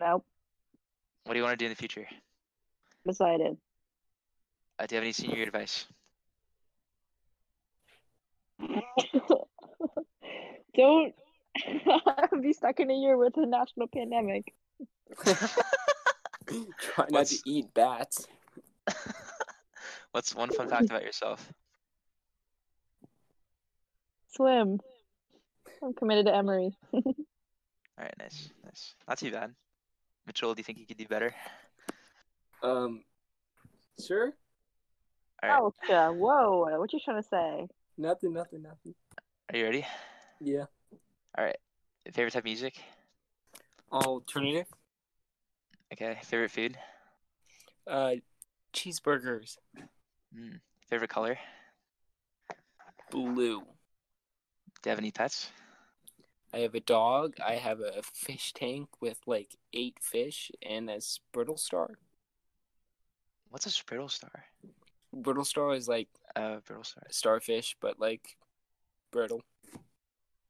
Nope. 0.00 0.24
What 1.24 1.34
do 1.34 1.38
you 1.38 1.44
want 1.44 1.58
to 1.58 1.62
do 1.62 1.66
in 1.66 1.70
the 1.70 1.76
future? 1.76 2.06
Decided. 3.06 3.56
Uh, 4.78 4.86
do 4.86 4.94
you 4.94 4.96
have 4.96 5.04
any 5.04 5.12
senior 5.12 5.36
year 5.36 5.46
advice? 5.46 5.86
don't 10.76 11.14
be 12.42 12.52
stuck 12.52 12.80
in 12.80 12.90
a 12.90 12.94
year 12.94 13.16
with 13.16 13.36
a 13.36 13.46
national 13.46 13.86
pandemic. 13.88 14.52
Try 16.78 17.06
not 17.10 17.26
to 17.26 17.38
eat 17.46 17.72
bats. 17.74 18.26
What's 20.12 20.34
one 20.34 20.50
fun 20.50 20.68
fact 20.68 20.86
about 20.86 21.02
yourself? 21.02 21.52
Swim. 24.34 24.80
I'm 25.82 25.94
committed 25.94 26.26
to 26.26 26.34
Emory. 26.34 26.76
All 26.92 27.02
right, 27.98 28.14
nice, 28.18 28.50
nice. 28.64 28.94
Not 29.08 29.18
too 29.18 29.30
bad. 29.30 29.54
Mitchell, 30.26 30.54
do 30.54 30.60
you 30.60 30.64
think 30.64 30.78
you 30.78 30.86
could 30.86 30.96
do 30.96 31.06
better? 31.06 31.34
Um, 32.62 33.02
sure. 34.04 34.32
All 35.42 35.48
right, 35.48 35.58
Oh, 35.60 35.72
yeah. 35.88 36.08
Whoa. 36.10 36.78
What 36.78 36.92
you 36.92 37.00
trying 37.04 37.22
to 37.22 37.28
say? 37.28 37.66
Nothing, 37.98 38.32
nothing, 38.32 38.62
nothing. 38.62 38.94
are 39.52 39.56
you 39.56 39.64
ready? 39.64 39.86
Yeah. 40.40 40.64
All 41.38 41.44
right. 41.44 41.56
Favorite 42.12 42.32
type 42.32 42.40
of 42.40 42.44
music? 42.44 42.76
Alternative. 43.92 44.66
Okay. 45.92 46.18
Favorite 46.24 46.50
food? 46.50 46.76
Uh, 47.86 48.14
cheeseburgers. 48.74 49.56
Mm. 50.36 50.60
Favorite 50.88 51.10
color? 51.10 51.38
Blue. 53.10 53.60
Do 53.60 53.64
you 54.86 54.90
have 54.90 54.98
any 54.98 55.12
pets? 55.12 55.50
I 56.56 56.60
have 56.60 56.74
a 56.74 56.80
dog. 56.80 57.34
I 57.46 57.56
have 57.56 57.80
a 57.80 58.00
fish 58.14 58.54
tank 58.54 58.88
with 59.02 59.18
like 59.26 59.54
eight 59.74 59.98
fish 60.00 60.50
and 60.66 60.88
a 60.88 61.00
Brittle 61.32 61.58
Star. 61.58 61.90
What's 63.50 63.66
a 63.66 63.68
Spriddle 63.68 64.10
star? 64.10 64.44
Brittle 65.12 65.44
Star 65.44 65.74
is 65.74 65.86
like 65.86 66.08
Uh, 66.34 66.60
Brittle 66.66 66.84
star. 66.84 67.02
a 67.08 67.12
starfish, 67.12 67.76
but 67.80 68.00
like 68.00 68.38
brittle. 69.12 69.42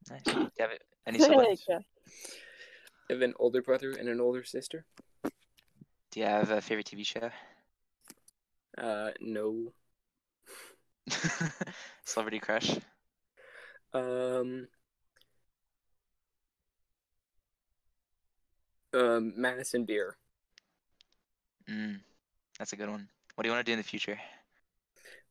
Nice. 0.09 0.23
Do 0.23 0.33
you 0.41 0.51
have 0.61 0.71
any 1.07 1.19
siblings? 1.19 1.65
I 1.69 1.81
have 3.11 3.23
an 3.23 3.35
older 3.41 3.61
brother 3.63 3.91
and 3.91 4.09
an 4.09 4.21
older 4.21 4.45
sister. 4.45 4.85
Do 5.25 6.21
you 6.21 6.27
have 6.27 6.51
a 6.51 6.61
favorite 6.61 6.87
TV 6.87 7.05
show? 7.05 7.31
Uh, 8.79 9.11
no. 9.21 9.73
Celebrity 12.05 12.39
crush? 12.39 12.79
Um. 13.93 14.69
Um, 18.95 19.33
Madison 19.37 19.85
Beer. 19.85 20.17
Mm, 21.69 22.01
that's 22.59 22.73
a 22.73 22.77
good 22.77 22.89
one. 22.89 23.09
What 23.35 23.43
do 23.43 23.49
you 23.49 23.55
want 23.55 23.65
to 23.67 23.71
do 23.71 23.73
in 23.75 23.79
the 23.79 23.85
future? 23.85 24.19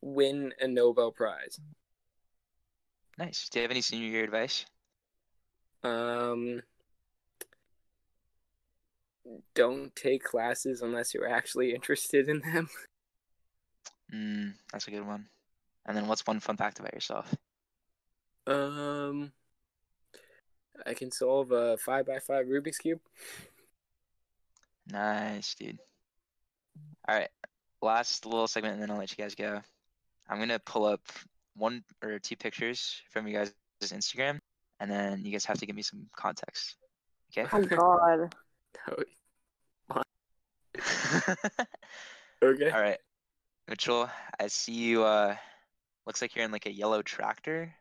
Win 0.02 0.54
a 0.60 0.68
Nobel 0.68 1.12
Prize. 1.12 1.60
Nice. 3.18 3.50
Do 3.50 3.60
you 3.60 3.64
have 3.64 3.72
any 3.72 3.82
senior 3.82 4.10
year 4.10 4.24
advice? 4.24 4.66
Um. 5.84 6.62
Don't 9.56 9.96
take 9.96 10.24
classes 10.24 10.82
unless 10.82 11.14
you're 11.14 11.28
actually 11.28 11.74
interested 11.74 12.30
in 12.30 12.40
them. 12.42 12.70
Mm, 14.14 14.54
that's 14.72 14.88
a 14.88 14.92
good 14.92 15.06
one. 15.06 15.26
And 15.88 15.98
then 15.98 16.08
what's 16.08 16.26
one 16.28 16.40
fun 16.40 16.58
fact 16.58 16.80
about 16.80 16.94
yourself? 16.94 17.34
Um. 18.46 19.32
I 20.86 20.94
can 20.94 21.12
solve 21.12 21.52
a 21.52 21.78
five 21.78 22.06
by 22.06 22.20
five 22.20 22.48
Rubik's 22.48 22.78
cube. 22.78 23.00
Nice, 24.88 25.56
dude. 25.56 25.80
All 27.08 27.16
right. 27.16 27.30
last 27.82 28.26
little 28.26 28.48
segment, 28.48 28.74
and 28.74 28.82
then 28.82 28.92
I'll 28.92 28.98
let 28.98 29.12
you 29.12 29.24
guys 29.24 29.36
go. 29.36 29.62
I'm 30.30 30.40
gonna 30.40 30.60
pull 30.60 30.86
up 30.86 31.02
one 31.56 31.84
or 32.04 32.20
two 32.20 32.36
pictures 32.36 33.02
from 33.12 33.28
you 33.28 33.34
guys' 33.34 33.54
Instagram, 33.82 34.40
and 34.80 34.90
then 34.90 35.24
you 35.24 35.32
guys 35.32 35.46
have 35.46 35.60
to 35.60 35.66
give 35.66 35.76
me 35.76 35.82
some 35.82 36.08
context. 36.16 36.76
Okay. 37.38 37.48
Oh 37.52 37.64
God. 37.64 38.36
okay. 42.44 42.72
All 42.72 42.82
right, 42.82 43.00
Mitchell. 43.68 44.10
I 44.40 44.48
see 44.48 44.74
you. 44.74 45.04
Uh, 45.04 45.36
looks 46.06 46.22
like 46.22 46.36
you're 46.36 46.46
in 46.46 46.52
like 46.52 46.66
a 46.66 46.72
yellow 46.72 47.02
tractor, 47.02 47.74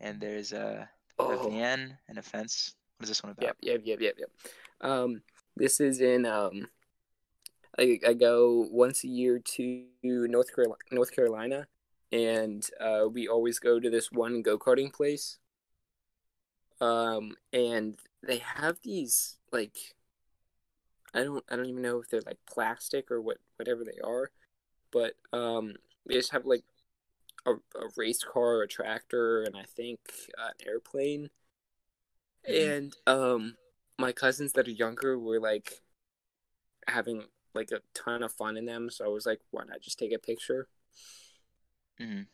and 0.00 0.20
there's 0.20 0.52
a, 0.52 0.78
a 0.78 0.88
Oh. 1.18 1.48
van 1.48 1.96
and 2.08 2.18
a 2.18 2.22
fence. 2.22 2.74
What 2.98 3.04
is 3.04 3.08
this 3.08 3.22
one 3.22 3.32
about? 3.32 3.44
Yep, 3.44 3.56
yep, 3.60 3.80
yep, 3.84 4.00
yep, 4.00 4.14
yep. 4.18 4.30
Um, 4.80 5.22
this 5.56 5.80
is 5.80 6.00
in 6.00 6.26
um, 6.26 6.68
I 7.78 7.98
I 8.06 8.14
go 8.14 8.66
once 8.70 9.04
a 9.04 9.08
year 9.08 9.38
to 9.38 9.84
North 10.02 10.54
Carolina, 10.54 10.78
North 10.90 11.12
Carolina, 11.12 11.66
and 12.12 12.68
uh, 12.80 13.06
we 13.10 13.28
always 13.28 13.58
go 13.58 13.80
to 13.80 13.90
this 13.90 14.12
one 14.12 14.42
go 14.42 14.58
karting 14.58 14.92
place. 14.92 15.38
Um, 16.80 17.36
and 17.52 17.96
they 18.26 18.38
have 18.38 18.78
these 18.82 19.36
like, 19.52 19.76
I 21.14 21.24
don't 21.24 21.44
I 21.48 21.56
don't 21.56 21.66
even 21.66 21.82
know 21.82 22.00
if 22.00 22.08
they're 22.08 22.22
like 22.26 22.38
plastic 22.48 23.10
or 23.10 23.20
what 23.20 23.38
whatever 23.56 23.84
they 23.84 24.00
are, 24.02 24.30
but 24.92 25.14
um, 25.32 25.74
they 26.06 26.14
just 26.14 26.32
have 26.32 26.46
like 26.46 26.64
a, 27.46 27.52
a 27.52 27.88
race 27.96 28.22
car, 28.24 28.62
a 28.62 28.68
tractor, 28.68 29.42
and 29.42 29.56
I 29.56 29.64
think 29.64 30.00
an 30.38 30.52
airplane. 30.66 31.30
Mhm. 32.48 32.74
And 32.74 32.94
um, 33.06 33.56
my 33.98 34.12
cousins 34.12 34.52
that 34.52 34.68
are 34.68 34.72
younger 34.72 35.18
were 35.18 35.40
like 35.40 35.82
having 36.88 37.24
like 37.54 37.70
a 37.70 37.80
ton 37.94 38.22
of 38.22 38.32
fun 38.32 38.56
in 38.56 38.64
them. 38.66 38.90
So 38.90 39.04
I 39.04 39.08
was 39.08 39.26
like, 39.26 39.40
why 39.50 39.64
not 39.64 39.80
just 39.80 39.98
take 39.98 40.12
a 40.12 40.18
picture? 40.18 40.68
hmm 41.98 42.26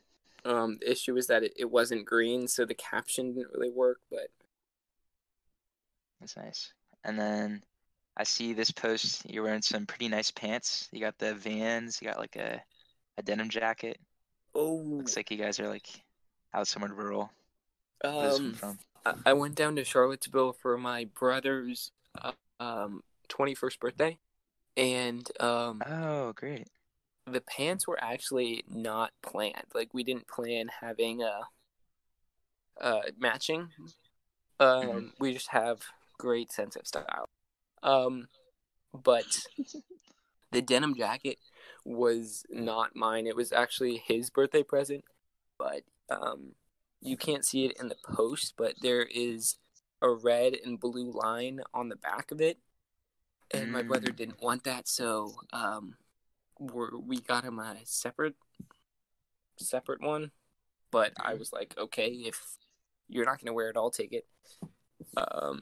Um, 0.45 0.79
the 0.81 0.91
issue 0.91 1.17
is 1.17 1.27
that 1.27 1.43
it, 1.43 1.53
it 1.57 1.71
wasn't 1.71 2.07
green, 2.07 2.49
so 2.49 2.65
the 2.65 2.75
caption 2.75 3.35
didn't 3.35 3.53
really 3.53 3.71
work. 3.71 4.01
But 4.11 4.31
That's 6.21 6.37
nice. 6.37 6.73
And 7.05 7.19
then 7.19 7.63
I 8.17 8.25
see 8.25 8.53
this 8.53 8.71
post. 8.71 9.29
You're 9.31 9.45
wearing 9.45 9.63
some 9.63 9.87
pretty 9.87 10.09
nice 10.09 10.31
pants. 10.31 10.89
You 10.93 11.01
got 11.01 11.19
the 11.19 11.35
Vans. 11.35 12.01
You 12.01 12.09
got 12.09 12.19
like 12.19 12.37
a 12.37 12.63
a 13.19 13.23
denim 13.23 13.51
jacket. 13.51 14.01
Oh, 14.55 14.77
Looks 14.99 15.17
like 15.17 15.31
you 15.31 15.37
guys 15.37 15.61
are 15.61 15.69
like 15.69 15.89
out 16.55 16.69
somewhere 16.69 16.93
rural. 16.93 17.31
Where 18.03 18.27
is 18.27 18.39
this 18.39 18.41
one 18.41 18.47
um, 18.49 18.55
from? 18.55 18.79
I, 19.07 19.31
I 19.31 19.33
went 19.35 19.55
down 19.55 19.77
to 19.77 19.85
Charlottesville 19.85 20.53
for 20.55 20.77
my 20.79 21.07
brother's 21.19 21.91
uh, 22.21 22.33
um 22.59 23.03
twenty 23.29 23.55
first 23.55 23.81
birthday, 23.81 24.19
and 24.77 25.29
um, 25.41 25.83
Oh, 25.87 26.33
great. 26.33 26.69
the 27.27 27.41
pants 27.41 27.87
were 27.87 28.03
actually 28.03 28.65
not 28.69 29.13
planned. 29.23 29.65
Like 29.75 29.95
we 29.95 30.05
didn't 30.05 30.29
plan 30.29 30.69
having 30.81 31.23
a 31.23 31.41
uh 32.81 33.03
matching. 33.19 33.69
Um 34.59 34.69
Mhm. 34.89 35.13
we 35.19 35.33
just 35.33 35.49
have 35.49 35.81
great 36.19 36.53
sense 36.53 36.77
of 36.77 36.87
style. 36.87 37.29
Um 37.83 38.29
but 38.93 39.27
the 40.53 40.63
denim 40.63 40.95
jacket 40.95 41.39
was 41.85 42.45
not 42.51 42.97
mine. 42.97 43.27
It 43.27 43.37
was 43.37 43.53
actually 43.53 43.99
his 43.99 44.31
birthday 44.31 44.63
present, 44.63 45.05
but 45.59 45.83
um 46.11 46.55
you 47.03 47.17
can't 47.17 47.45
see 47.47 47.65
it 47.67 47.77
in 47.81 47.89
the 47.89 47.97
post, 48.05 48.55
but 48.59 48.75
there 48.83 49.03
is 49.05 49.57
a 50.03 50.11
red 50.11 50.55
and 50.65 50.81
blue 50.81 51.11
line 51.13 51.61
on 51.75 51.89
the 51.89 51.97
back 51.97 52.31
of 52.31 52.41
it. 52.41 52.59
And 53.53 53.71
my 53.73 53.83
brother 53.83 54.11
Mm. 54.11 54.17
didn't 54.17 54.43
want 54.43 54.65
that, 54.65 54.89
so 54.89 55.35
um 55.53 55.97
we're, 56.59 56.97
we 56.99 57.21
got 57.21 57.45
him 57.45 57.59
a 57.59 57.77
separate 57.85 58.37
separate 59.59 60.01
one 60.01 60.31
but 60.91 61.13
i 61.21 61.35
was 61.35 61.53
like 61.53 61.75
okay 61.79 62.09
if 62.09 62.57
you're 63.09 63.25
not 63.27 63.39
going 63.39 63.47
to 63.47 63.53
wear 63.53 63.71
it 63.71 63.77
i'll 63.77 63.91
take 63.91 64.13
it 64.13 64.27
um 65.17 65.61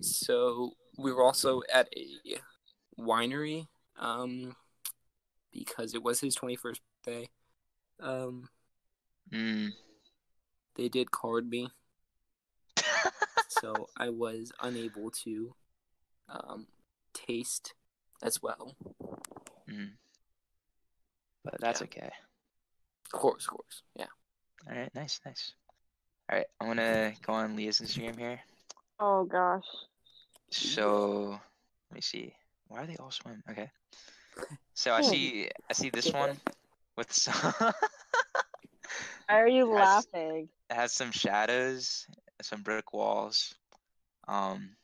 so 0.00 0.72
we 0.98 1.12
were 1.12 1.22
also 1.22 1.62
at 1.72 1.88
a 1.96 2.38
winery 3.00 3.66
um 3.98 4.54
because 5.56 5.94
it 5.94 6.02
was 6.02 6.20
his 6.20 6.36
21st 6.36 6.80
birthday 7.04 7.28
um 8.00 8.48
Mm. 9.32 9.70
they 10.76 10.88
did 10.88 11.10
card 11.10 11.48
me 11.50 11.68
so 13.48 13.88
i 13.96 14.08
was 14.08 14.52
unable 14.62 15.10
to 15.10 15.52
um 16.28 16.66
taste 17.12 17.74
as 18.22 18.40
well 18.42 18.76
mm. 19.68 19.90
But 21.44 21.60
that's 21.60 21.80
Yeah. 21.80 21.86
okay. 21.86 22.10
of 23.06 23.12
course 23.20 23.44
of 23.44 23.50
course 23.50 23.82
yeah 23.96 24.06
All 24.68 24.76
right, 24.76 24.94
nice, 24.94 25.20
nice. 25.24 25.54
All 26.28 26.36
right, 26.38 26.46
I'm 26.60 26.66
gonna 26.68 27.12
go 27.24 27.34
on 27.34 27.56
Leaya's 27.56 27.80
Instagram 27.80 28.18
here. 28.18 28.40
Oh 28.98 29.22
gosh. 29.24 29.62
So 30.50 31.30
let 31.90 31.94
me 31.94 32.00
see. 32.00 32.34
Why 32.66 32.82
are 32.82 32.86
they 32.86 32.96
all 32.96 33.12
swim? 33.12 33.42
Okay. 33.48 33.70
So 34.74 34.92
I 34.92 35.00
Hmm. 35.00 35.08
see 35.10 35.48
I 35.68 35.72
see 35.72 35.90
this 35.90 36.12
one 36.12 36.36
with 36.96 37.12
some 37.12 37.34
Why 39.28 39.40
are 39.40 39.48
you 39.48 39.66
Guys. 39.66 40.06
laughing? 40.06 40.48
it 40.70 40.74
has 40.74 40.92
some 40.92 41.10
shadows, 41.12 42.06
some 42.42 42.62
brick 42.62 42.92
walls. 42.92 43.54
Um 44.28 44.76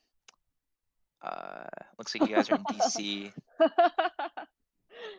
uh 1.23 1.65
looks 1.99 2.15
like 2.15 2.27
you 2.29 2.35
guys 2.35 2.49
are 2.49 2.55
in 2.55 2.65
DC 2.65 3.33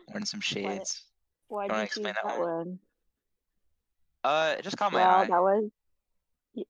wearing 0.10 0.26
some 0.26 0.42
shades. 0.42 1.04
Why 1.48 1.68
wanna 1.68 1.84
did 1.84 1.96
you 1.98 2.04
explain 2.04 2.16
that 2.16 2.26
that 2.26 2.40
one? 2.40 2.48
one? 2.48 2.80
Uh 4.24 4.56
it 4.58 4.64
just 4.64 4.78
caught 4.78 4.92
my 4.94 5.00
Well, 5.00 5.20
eye. 5.24 5.28
that 5.28 5.42
was 5.42 5.72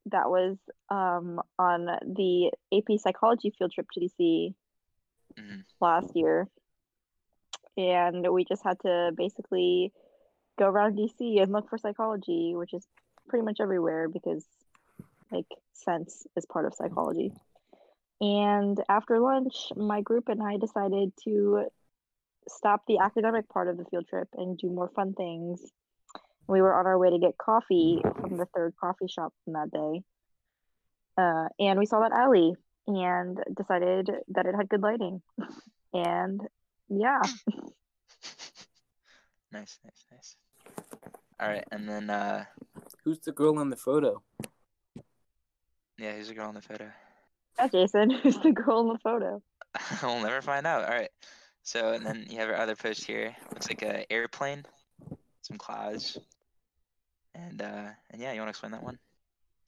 that 0.07 0.29
was 0.29 0.57
um 0.89 1.41
on 1.59 1.85
the 1.85 2.51
AP 2.71 2.99
psychology 2.99 3.51
field 3.57 3.71
trip 3.73 3.87
to 3.93 3.99
DC 3.99 4.53
Mhm. 5.37 5.63
last 5.81 6.15
year, 6.15 6.47
and 7.77 8.27
we 8.31 8.45
just 8.45 8.63
had 8.63 8.79
to 8.81 9.11
basically 9.15 9.91
go 10.57 10.67
around 10.67 10.97
DC 10.97 11.41
and 11.41 11.51
look 11.51 11.69
for 11.69 11.77
psychology, 11.77 12.53
which 12.55 12.73
is 12.73 12.85
pretty 13.27 13.43
much 13.45 13.57
everywhere 13.59 14.07
because 14.09 14.45
like 15.31 15.47
sense 15.73 16.25
is 16.35 16.45
part 16.45 16.65
of 16.65 16.73
psychology. 16.73 17.31
And 18.21 18.77
after 18.87 19.19
lunch, 19.19 19.71
my 19.75 20.01
group 20.01 20.29
and 20.29 20.41
I 20.41 20.57
decided 20.57 21.11
to 21.25 21.65
stop 22.47 22.83
the 22.87 22.99
academic 22.99 23.49
part 23.49 23.67
of 23.67 23.77
the 23.77 23.85
field 23.85 24.07
trip 24.07 24.27
and 24.35 24.57
do 24.57 24.69
more 24.69 24.89
fun 24.95 25.13
things. 25.13 25.61
We 26.47 26.61
were 26.61 26.73
on 26.73 26.85
our 26.85 26.97
way 26.97 27.09
to 27.09 27.19
get 27.19 27.37
coffee 27.37 28.01
from 28.03 28.37
the 28.37 28.47
third 28.55 28.73
coffee 28.79 29.07
shop 29.07 29.33
from 29.43 29.53
that 29.53 29.71
day. 29.71 30.01
Uh, 31.17 31.47
and 31.59 31.79
we 31.79 31.85
saw 31.85 32.01
that 32.01 32.11
alley 32.11 32.53
and 32.87 33.37
decided 33.55 34.09
that 34.29 34.45
it 34.45 34.55
had 34.55 34.69
good 34.69 34.81
lighting. 34.81 35.21
And 35.95 36.41
yeah, 36.99 37.21
nice, 39.51 39.79
nice, 39.83 40.05
nice. 40.11 40.35
All 41.39 41.47
right, 41.49 41.65
and 41.71 41.87
then 41.87 42.09
uh 42.09 42.45
who's 43.03 43.19
the 43.19 43.31
girl 43.31 43.59
on 43.59 43.69
the 43.69 43.75
photo 43.75 44.21
yeah, 45.97 46.13
who's 46.13 46.27
the 46.27 46.33
girl 46.33 46.49
in 46.49 46.55
the 46.55 46.61
photo? 46.61 46.91
that's 47.57 47.71
Jason, 47.71 48.09
who's 48.23 48.37
the 48.39 48.51
girl 48.51 48.81
in 48.81 48.87
the 48.89 48.99
photo. 48.99 49.41
we'll 50.03 50.21
never 50.21 50.41
find 50.41 50.65
out. 50.65 50.83
All 50.83 50.89
right. 50.89 51.09
So 51.63 51.93
and 51.93 52.05
then 52.05 52.25
you 52.29 52.39
have 52.39 52.49
our 52.49 52.55
other 52.55 52.75
post 52.75 53.05
here. 53.05 53.35
Looks 53.51 53.69
like 53.69 53.83
a 53.83 54.11
airplane, 54.11 54.65
some 55.41 55.57
clouds, 55.57 56.17
and 57.33 57.61
uh 57.61 57.89
and 58.11 58.21
yeah, 58.21 58.33
you 58.33 58.39
want 58.39 58.47
to 58.47 58.51
explain 58.51 58.73
that 58.73 58.83
one? 58.83 58.99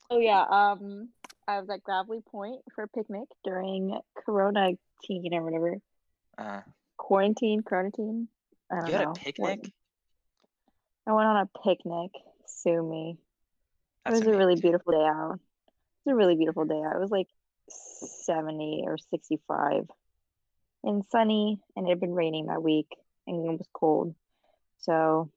Oh 0.10 0.20
yeah, 0.20 0.44
um, 0.50 1.10
I 1.48 1.60
was 1.60 1.70
at 1.70 1.84
Gravelly 1.84 2.22
Point 2.30 2.62
for 2.76 2.84
a 2.84 2.88
picnic 2.88 3.28
during 3.44 3.98
Corona 4.24 4.72
teen 5.04 5.34
or 5.34 5.44
whatever. 5.44 5.78
Uh, 6.38 6.62
Quarantine, 6.98 7.62
quarantine. 7.62 8.28
I 8.72 8.76
don't 8.76 8.88
you 8.88 8.94
had 8.94 9.06
know. 9.06 9.12
a 9.12 9.16
picnic. 9.16 9.72
I 11.08 11.14
went 11.14 11.28
on 11.28 11.38
a 11.38 11.60
picnic. 11.64 12.12
Sue 12.48 12.82
me. 12.82 13.18
That's 14.06 14.20
it 14.20 14.26
was 14.26 14.36
a 14.36 14.38
really 14.38 14.60
beautiful 14.60 14.94
day 14.94 15.06
out. 15.06 15.34
It 15.34 16.10
was 16.10 16.14
a 16.14 16.16
really 16.16 16.36
beautiful 16.36 16.66
day 16.66 16.82
out. 16.86 16.96
It 16.96 17.00
was 17.00 17.12
like 17.12 17.28
70 18.26 18.84
or 18.86 18.98
65 18.98 19.88
and 20.84 21.04
sunny, 21.12 21.60
and 21.76 21.88
it 21.88 21.90
had 21.90 22.00
been 22.00 22.14
raining 22.14 22.48
that 22.48 22.62
week, 22.62 22.88
and 23.28 23.46
it 23.46 23.58
was 23.58 23.68
cold. 23.74 24.14
So, 24.80 25.32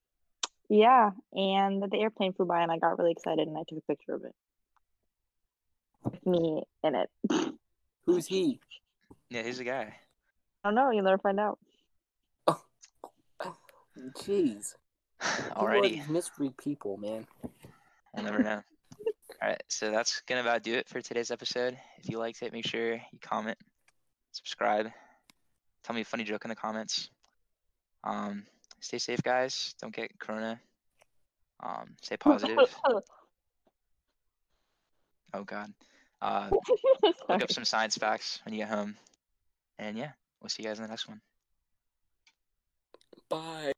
yeah, 0.68 1.10
and 1.32 1.82
the 1.82 1.98
airplane 1.98 2.34
flew 2.34 2.46
by, 2.46 2.62
and 2.62 2.70
I 2.70 2.78
got 2.78 2.98
really 2.98 3.12
excited, 3.12 3.48
and 3.48 3.56
I 3.56 3.62
took 3.66 3.78
a 3.78 3.92
picture 3.92 4.14
of 4.14 4.24
it. 4.24 4.34
With 6.04 6.26
me 6.26 6.62
in 6.84 6.94
it. 6.94 7.10
Who's 8.04 8.26
he 8.26 8.60
Yeah, 9.30 9.42
he's 9.42 9.60
a 9.60 9.64
guy. 9.64 9.96
Don't 10.64 10.74
know. 10.74 10.90
You'll 10.90 11.04
never 11.04 11.18
find 11.18 11.40
out. 11.40 11.58
jeez 14.16 14.74
People 15.20 15.52
are 15.56 15.74
Alrighty, 15.74 16.08
mystery 16.08 16.52
people 16.56 16.96
man 16.96 17.26
we'll 18.14 18.24
never 18.24 18.42
know. 18.42 18.60
All 19.42 19.48
right, 19.48 19.62
so 19.68 19.90
that's 19.90 20.22
gonna 20.26 20.40
about 20.40 20.62
do 20.62 20.74
it 20.74 20.88
for 20.88 21.00
today's 21.00 21.30
episode. 21.30 21.76
If 21.98 22.08
you 22.08 22.18
liked 22.18 22.42
it, 22.42 22.52
make 22.52 22.66
sure 22.66 22.94
you 22.94 23.18
comment, 23.20 23.58
subscribe, 24.32 24.90
tell 25.84 25.94
me 25.94 26.02
a 26.02 26.04
funny 26.04 26.24
joke 26.24 26.44
in 26.44 26.48
the 26.48 26.56
comments. 26.56 27.10
Um, 28.04 28.46
stay 28.80 28.98
safe, 28.98 29.22
guys. 29.22 29.74
Don't 29.80 29.94
get 29.94 30.18
corona. 30.18 30.60
Um, 31.60 31.96
stay 32.02 32.16
positive. 32.20 32.74
oh 35.34 35.44
God. 35.44 35.72
Uh, 36.20 36.50
look 37.28 37.42
up 37.42 37.52
some 37.52 37.64
science 37.64 37.96
facts 37.96 38.40
when 38.44 38.54
you 38.54 38.60
get 38.60 38.68
home. 38.68 38.96
And 39.78 39.96
yeah, 39.96 40.10
we'll 40.40 40.48
see 40.48 40.62
you 40.62 40.68
guys 40.68 40.78
in 40.78 40.84
the 40.84 40.88
next 40.88 41.08
one. 41.08 41.20
Bye. 43.28 43.72